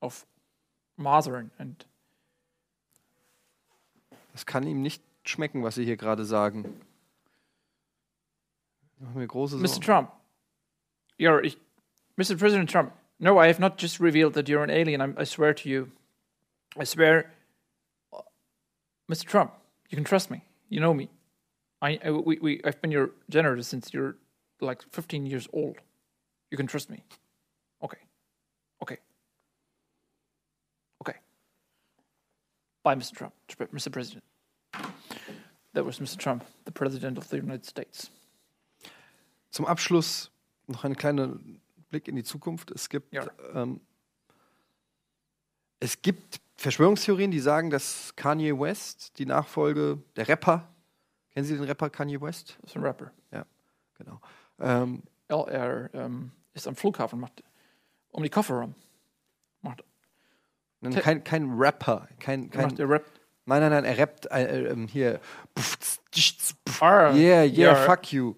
Auf 0.00 0.26
Masern. 0.96 1.50
Und 1.58 1.86
Das 4.32 4.46
kann 4.46 4.66
ihm 4.66 4.82
nicht 4.82 5.02
schmecken, 5.24 5.62
was 5.62 5.74
Sie 5.74 5.84
hier 5.84 5.96
gerade 5.96 6.24
sagen. 6.24 6.80
Ich 8.96 9.00
mache 9.00 9.18
mir 9.18 9.26
große 9.26 9.56
Mr. 9.56 9.68
Sorgen. 9.68 9.82
Trump, 9.82 10.12
you're, 11.18 11.42
ich, 11.42 11.58
Mr. 12.16 12.36
President 12.36 12.70
Trump, 12.70 12.92
no, 13.18 13.38
I 13.38 13.46
have 13.48 13.60
not 13.60 13.80
just 13.80 14.00
revealed 14.00 14.34
that 14.34 14.48
you're 14.48 14.62
an 14.62 14.70
alien. 14.70 15.00
I'm, 15.00 15.16
I 15.18 15.24
swear 15.24 15.54
to 15.54 15.68
you. 15.68 15.90
I 16.78 16.84
swear, 16.84 17.32
Mr. 19.10 19.26
Trump, 19.26 19.52
you 19.90 19.96
can 19.96 20.04
trust 20.04 20.30
me. 20.30 20.42
You 20.68 20.80
know 20.80 20.94
me. 20.94 21.08
I, 21.82 21.98
I 22.04 22.10
we, 22.10 22.38
we, 22.38 22.60
I've 22.64 22.80
been 22.80 22.90
your 22.90 23.10
janitor 23.28 23.60
since 23.62 23.92
you're 23.92 24.16
like 24.60 24.82
15 24.92 25.26
years 25.26 25.48
old. 25.52 25.76
You 26.50 26.56
can 26.56 26.66
trust 26.66 26.88
me. 26.88 27.02
Okay. 27.82 27.98
Okay. 28.82 28.98
Okay. 31.00 31.18
Bye, 32.82 32.96
Mr. 32.96 33.14
Trump, 33.14 33.32
Mr. 33.72 33.90
President. 33.90 34.24
That 35.74 35.84
was 35.86 36.00
Mr. 36.00 36.18
Trump, 36.18 36.44
the 36.64 36.72
President 36.72 37.16
of 37.18 37.26
the 37.28 37.36
United 37.38 37.64
States. 37.64 38.10
Zum 39.50 39.66
Abschluss 39.66 40.30
noch 40.66 40.84
ein 40.84 40.96
kleiner 40.96 41.38
Blick 41.90 42.08
in 42.08 42.16
die 42.16 42.24
Zukunft. 42.24 42.70
Es 42.70 42.88
gibt, 42.88 43.12
Ja. 43.12 43.26
ähm, 43.54 43.80
es 45.80 46.00
gibt 46.02 46.40
Verschwörungstheorien, 46.56 47.30
die 47.30 47.40
sagen, 47.40 47.70
dass 47.70 48.14
Kanye 48.16 48.58
West 48.58 49.18
die 49.18 49.26
Nachfolge 49.26 49.98
der 50.16 50.28
Rapper, 50.28 50.68
kennen 51.30 51.46
Sie 51.46 51.54
den 51.56 51.64
Rapper 51.64 51.90
Kanye 51.90 52.20
West? 52.20 52.56
Das 52.62 52.70
ist 52.72 52.76
ein 52.76 52.82
Rapper. 52.84 53.10
Ja, 53.30 53.46
genau. 53.98 54.20
Ähm, 54.58 55.02
Er, 55.28 55.88
ähm, 55.94 56.30
ist 56.52 56.68
am 56.68 56.76
Flughafen, 56.76 57.18
macht 57.18 57.42
um 58.10 58.22
die 58.22 58.28
Koffer 58.28 58.56
rum. 58.60 58.74
Macht, 59.62 59.82
kein, 60.90 61.24
kein 61.24 61.50
Rapper, 61.50 62.08
kein, 62.18 62.50
kein 62.50 62.62
macht 62.68 62.78
er 62.78 62.88
Rap. 62.88 63.04
nein, 63.46 63.60
nein, 63.60 63.70
nein, 63.70 63.84
er 63.84 63.98
rappt 63.98 64.26
äh, 64.30 64.66
ähm, 64.68 64.88
hier. 64.88 65.20
Ah, 66.80 67.12
Yeah, 67.14 67.44
yeah, 67.44 67.74
fuck 67.74 68.12
you. 68.12 68.34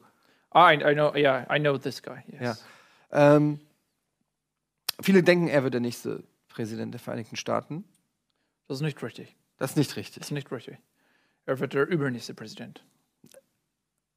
Ah, 0.50 0.70
I, 0.70 0.74
I 0.74 0.94
know, 0.94 1.14
yeah, 1.14 1.46
I 1.50 1.58
know 1.58 1.76
this 1.78 2.00
guy. 2.02 2.22
Yes. 2.28 2.64
Ja. 3.12 3.36
Ähm, 3.36 3.60
viele 5.00 5.22
denken, 5.22 5.48
er 5.48 5.62
wird 5.64 5.74
der 5.74 5.80
nächste 5.80 6.22
Präsident 6.48 6.94
der 6.94 7.00
Vereinigten 7.00 7.36
Staaten. 7.36 7.84
Das 8.68 8.78
ist 8.78 8.82
nicht 8.82 9.02
richtig. 9.02 9.34
Das 9.58 9.70
ist 9.72 9.76
nicht 9.76 9.96
richtig. 9.96 10.20
Das 10.20 10.28
ist 10.28 10.32
nicht 10.32 10.50
richtig. 10.52 10.78
Er 11.46 11.58
wird 11.58 11.74
der 11.74 11.86
übernächste 11.86 12.34
Präsident. 12.34 12.84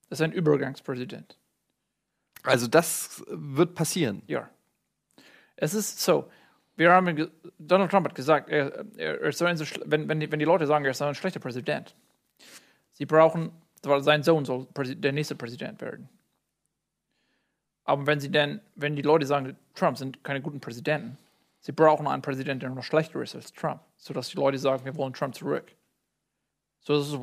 Das 0.10 0.20
ist 0.20 0.22
ein 0.22 0.32
Übergangspräsident. 0.32 1.38
Also 2.44 2.68
das 2.68 3.24
wird 3.28 3.76
passieren. 3.76 4.22
Ja. 4.28 4.50
Es 5.58 5.74
ist 5.74 6.00
so. 6.00 6.30
Wir 6.78 6.92
haben, 6.92 7.30
Donald 7.58 7.90
Trump 7.90 8.08
hat 8.08 8.16
gesagt, 8.16 8.50
er, 8.50 8.86
er, 8.98 9.22
er 9.22 9.32
so 9.32 9.46
wenn, 9.86 10.08
wenn, 10.08 10.20
die, 10.20 10.32
wenn 10.32 10.40
die 10.40 10.46
Leute 10.46 10.68
sagen, 10.68 10.86
er 10.86 10.92
ist 10.92 11.02
ein 11.02 11.16
schlechter 11.16 11.40
Präsident, 11.40 11.96
sie 12.94 13.06
brauchen, 13.06 13.52
sein 13.82 14.22
Sohn 14.22 14.46
soll 14.46 14.68
der 14.76 15.12
nächste 15.12 15.36
Präsident 15.36 15.82
werden. 15.82 16.08
Aber 17.84 18.06
wenn 18.06 18.20
sie 18.20 18.30
denn, 18.30 18.62
wenn 18.76 18.96
die 18.96 19.02
Leute 19.02 19.26
sagen, 19.26 19.56
Trump 19.74 19.98
sind 19.98 20.24
keine 20.24 20.40
guten 20.40 20.60
Präsidenten, 20.60 21.18
sie 21.62 21.72
brauchen 21.72 22.06
einen 22.06 22.22
Präsidenten, 22.22 22.60
der 22.60 22.70
noch 22.70 22.84
schlechter 22.84 23.22
ist 23.24 23.36
als 23.36 23.52
Trump, 23.54 23.82
sodass 23.98 24.30
die 24.30 24.38
Leute 24.38 24.60
sagen, 24.60 24.86
wir 24.86 24.96
wollen 24.96 25.14
Trump 25.14 25.34
zurück. 25.34 25.72
So 26.82 27.00
ist, 27.00 27.18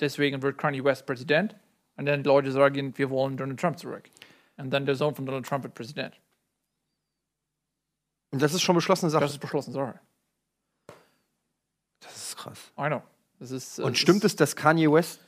deswegen 0.00 0.40
wird 0.40 0.56
Kanye 0.56 0.82
West 0.82 1.04
Präsident 1.04 1.54
und 1.96 2.06
dann 2.06 2.22
die 2.22 2.28
Leute 2.28 2.50
sagen, 2.50 2.96
wir 2.96 3.10
wollen 3.10 3.36
Donald 3.36 3.60
Trump 3.60 3.78
zurück. 3.78 4.08
Und 4.56 4.70
dann 4.70 4.86
der 4.86 4.94
Sohn 4.94 5.14
von 5.14 5.26
Donald 5.26 5.44
Trump 5.44 5.64
wird 5.64 5.74
Präsident. 5.74 6.18
Und 8.30 8.42
das 8.42 8.52
ist 8.54 8.62
schon 8.62 8.74
beschlossene 8.74 9.10
Sache. 9.10 9.22
Das 9.22 9.32
ist 9.32 9.38
beschlossen 9.38 9.72
Sache. 9.72 10.00
Das 12.00 12.16
ist 12.16 12.36
krass. 12.36 12.72
I 12.78 12.86
know. 12.88 13.02
Das 13.38 13.50
ist, 13.50 13.78
äh, 13.78 13.82
Und 13.82 13.96
stimmt 13.98 14.24
es, 14.24 14.36
dass 14.36 14.56
Kanye 14.56 14.90
West, 14.90 15.20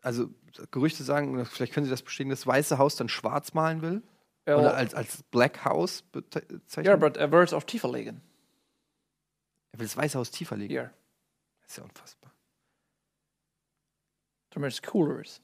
also 0.00 0.28
Gerüchte 0.70 1.02
sagen, 1.04 1.44
vielleicht 1.46 1.72
können 1.72 1.84
Sie 1.84 1.90
das 1.90 2.02
bestätigen, 2.02 2.30
das 2.30 2.46
Weiße 2.46 2.78
Haus 2.78 2.96
dann 2.96 3.08
schwarz 3.08 3.54
malen 3.54 3.82
will? 3.82 4.02
Ja, 4.46 4.58
Oder 4.58 4.74
als, 4.76 4.94
als 4.94 5.22
Black 5.24 5.64
House 5.64 6.02
bezeichnen? 6.02 6.84
ja, 6.84 6.92
aber 6.92 7.14
er 7.16 7.30
wird 7.32 7.48
es 7.48 7.52
auf 7.54 7.64
tiefer 7.64 7.90
legen. 7.90 8.20
er 9.72 9.78
will 9.78 9.86
das 9.86 9.96
Weiße 9.96 10.18
Haus 10.18 10.30
tiefer 10.30 10.56
legen. 10.56 10.74
Ja. 10.74 10.90
Das 11.62 11.70
ist 11.70 11.76
ja 11.78 11.84
unfassbar. 11.84 12.32
Damit 14.50 14.72
es 14.72 14.82
cooler 14.82 15.20
ist. 15.20 15.42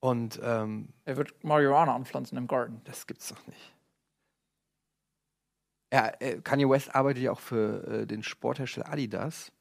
Und 0.00 0.38
ähm, 0.42 0.92
Er 1.04 1.16
wird 1.16 1.42
Marihuana 1.42 1.94
anpflanzen 1.94 2.38
im 2.38 2.46
Garten. 2.46 2.80
das 2.84 3.06
gibt's 3.06 3.28
doch 3.28 3.46
nicht. 3.46 3.74
Ja, 5.92 6.12
äh, 6.20 6.40
Kanye 6.42 6.68
West 6.68 6.94
arbeitet 6.94 7.22
ja 7.22 7.32
auch 7.32 7.40
für 7.40 7.86
äh, 8.02 8.06
den 8.06 8.22
Sporthersteller 8.22 8.90
Adidas. 8.92 9.52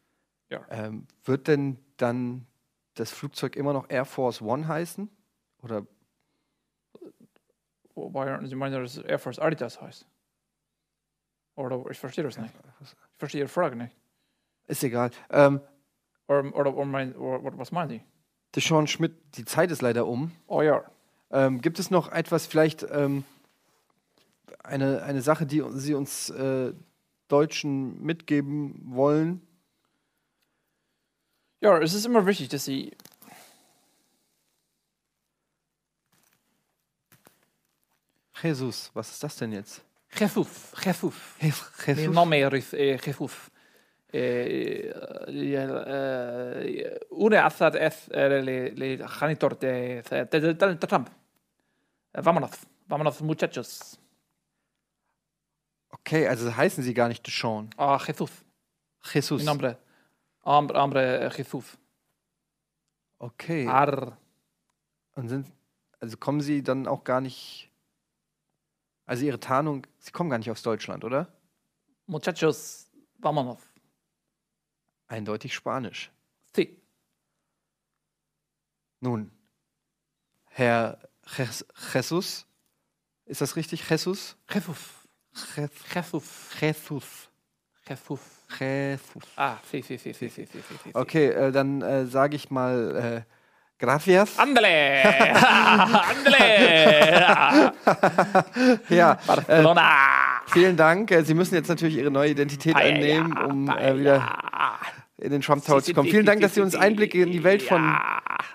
Ja. 0.49 0.65
Ähm, 0.69 1.07
wird 1.23 1.47
denn 1.47 1.77
dann 1.97 2.45
das 2.95 3.11
Flugzeug 3.11 3.55
immer 3.55 3.73
noch 3.73 3.89
Air 3.89 4.05
Force 4.05 4.41
One 4.41 4.67
heißen? 4.67 5.09
Oder 5.61 5.85
Wobei, 7.95 8.45
Sie 8.45 8.55
meinen, 8.55 8.81
dass 8.81 8.97
es 8.97 9.03
Air 9.03 9.19
Force 9.19 9.39
Adidas 9.39 9.81
heißt? 9.81 10.05
Oder 11.55 11.83
ich 11.89 11.97
verstehe 11.97 12.23
das 12.23 12.37
nicht. 12.37 12.53
Ich 12.81 12.93
verstehe 13.17 13.41
Ihre 13.41 13.49
Frage 13.49 13.75
nicht. 13.75 13.95
ist 14.67 14.83
egal. 14.83 15.09
Ähm, 15.31 15.61
Oder, 16.27 16.55
oder, 16.55 16.75
oder, 16.75 16.85
mein, 16.85 17.15
oder 17.15 17.57
was 17.57 17.71
meinen 17.71 17.89
Sie? 17.89 18.03
Deshaun 18.55 18.85
Schmidt, 18.87 19.13
die 19.37 19.45
Zeit 19.45 19.71
ist 19.71 19.81
leider 19.81 20.05
um. 20.05 20.31
Oh 20.47 20.61
ja. 20.61 20.83
Ähm, 21.31 21.59
gibt 21.61 21.79
es 21.79 21.89
noch 21.89 22.11
etwas, 22.11 22.45
vielleicht 22.45 22.85
ähm, 22.91 23.23
eine, 24.63 25.03
eine 25.03 25.21
Sache, 25.21 25.45
die 25.45 25.63
Sie 25.73 25.93
uns 25.93 26.29
äh, 26.29 26.73
Deutschen 27.27 28.01
mitgeben 28.01 28.81
wollen? 28.85 29.41
Ja, 31.61 31.77
es 31.79 31.93
ist 31.93 32.05
immer 32.05 32.25
wichtig, 32.25 32.49
dass 32.49 32.65
Sie. 32.65 32.91
Jesus, 38.41 38.91
was 38.93 39.09
ist 39.11 39.23
das 39.23 39.35
denn 39.37 39.51
jetzt? 39.51 39.83
Jesus, 40.17 40.47
Jesus. 40.79 41.13
Jesus? 41.85 42.13
nome 42.15 42.37
é 42.37 42.47
Rif- 42.47 42.73
é 42.73 42.97
Jesus. 42.97 43.33
Eh, 44.13 44.89
eh, 45.27 46.99
Una 47.09 47.45
assad 47.45 47.75
es 47.75 48.07
le, 48.07 48.69
le 48.69 48.97
janitor 49.05 49.55
de, 49.59 50.01
de, 50.01 50.25
de, 50.25 50.39
de, 50.39 50.53
de 50.53 50.87
Trump. 50.87 51.09
Eh, 52.13 52.21
Vámonos, 52.21 52.51
vámonos 52.87 53.19
muchachos. 53.21 53.99
Okay, 56.07 56.25
also 56.25 56.55
heißen 56.55 56.85
Sie 56.85 56.93
gar 56.93 57.09
nicht 57.09 57.27
Deshaun. 57.27 57.69
Ah, 57.75 57.99
Jesus. 58.07 58.31
Jesus. 59.11 59.41
Mi 59.41 59.45
nombre. 59.45 59.77
Hombre, 60.45 60.79
hombre 60.81 61.19
eh, 61.19 61.29
Jesus. 61.35 61.77
Okay. 63.19 63.67
Ar. 63.67 64.17
Und 65.15 65.27
sind, 65.27 65.51
also 65.99 66.15
kommen 66.15 66.39
Sie 66.39 66.63
dann 66.63 66.87
auch 66.87 67.03
gar 67.03 67.19
nicht. 67.19 67.69
Also 69.05 69.25
Ihre 69.25 69.37
Tarnung, 69.41 69.85
Sie 69.99 70.11
kommen 70.13 70.29
gar 70.29 70.37
nicht 70.37 70.49
aus 70.49 70.61
Deutschland, 70.61 71.03
oder? 71.03 71.27
Muchachos, 72.05 72.89
vámonos. 73.19 73.59
Eindeutig 75.07 75.53
Spanisch. 75.53 76.09
Sí. 76.55 76.81
Nun, 79.01 79.29
Herr 80.45 80.99
Jes- 81.35 81.65
Jesus, 81.93 82.45
ist 83.25 83.41
das 83.41 83.57
richtig? 83.57 83.89
Jesus? 83.89 84.37
Jesus. 84.49 84.96
Jesus. 85.93 86.23
Jesus. 86.59 87.29
Jesus. 87.87 88.19
Jesus. 88.59 89.23
Ah, 89.35 89.57
sí, 89.69 89.81
sí, 89.81 89.97
sí, 89.97 90.13
sí, 90.13 90.29
sí, 90.29 90.45
sí, 90.45 90.59
sí. 90.83 90.91
Okay, 90.93 91.27
äh, 91.27 91.51
dann 91.51 91.81
äh, 91.81 92.05
sage 92.05 92.35
ich 92.35 92.49
mal 92.49 93.25
äh, 93.25 93.33
Gracias. 93.79 94.39
Andale! 94.39 95.03
Andale! 96.09 97.73
ja. 98.89 99.13
Äh, 99.13 99.17
Barcelona! 99.27 99.81
vielen 100.47 100.75
Dank. 100.75 101.11
Äh, 101.11 101.23
Sie 101.23 101.35
müssen 101.35 101.53
jetzt 101.53 101.67
natürlich 101.67 101.97
Ihre 101.97 102.09
neue 102.09 102.31
Identität 102.31 102.75
einnehmen, 102.75 103.37
um 103.37 103.69
äh, 103.69 103.99
wieder 103.99 104.35
in 105.19 105.29
den 105.29 105.41
Trump 105.41 105.63
Tower 105.63 105.83
zu 105.83 105.93
kommen. 105.93 106.09
Vielen 106.09 106.25
Dank, 106.25 106.41
dass 106.41 106.55
Sie 106.55 106.61
uns 106.61 106.73
Einblicke 106.75 107.21
in 107.21 107.31
die 107.31 107.43
Welt 107.43 107.61
von 107.61 107.95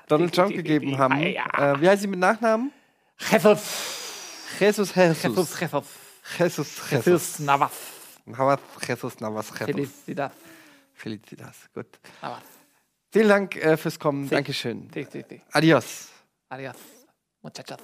Donald 0.08 0.34
Trump 0.34 0.54
gegeben 0.54 0.98
haben. 0.98 1.20
wie 1.20 1.88
heißt 1.88 2.02
Sie 2.02 2.08
mit 2.08 2.18
Nachnamen? 2.18 2.72
Jesus. 3.30 3.60
Jesus 4.58 4.94
Jesus. 4.94 5.22
Jesus 5.22 5.60
Jesus. 5.60 6.01
Jesus 6.38 6.68
Jesus. 6.90 7.04
Jesus 7.04 7.38
Navas. 7.40 7.72
Navas 8.24 8.60
Jesus 8.86 9.20
Navas 9.20 9.50
Jesus. 9.50 9.66
Felicidad. 9.66 10.32
Felicitas. 10.94 11.56
Gut. 11.74 11.98
Navas. 12.20 12.42
Vielen 13.10 13.28
Dank 13.28 13.56
äh, 13.56 13.76
fürs 13.76 13.98
Kommen. 13.98 14.28
Dankeschön. 14.28 14.88
Sí, 14.94 15.06
sí, 15.10 15.24
sí. 15.28 15.42
Adios. 15.52 16.08
Adiós, 16.48 16.76
muchachos. 17.42 17.78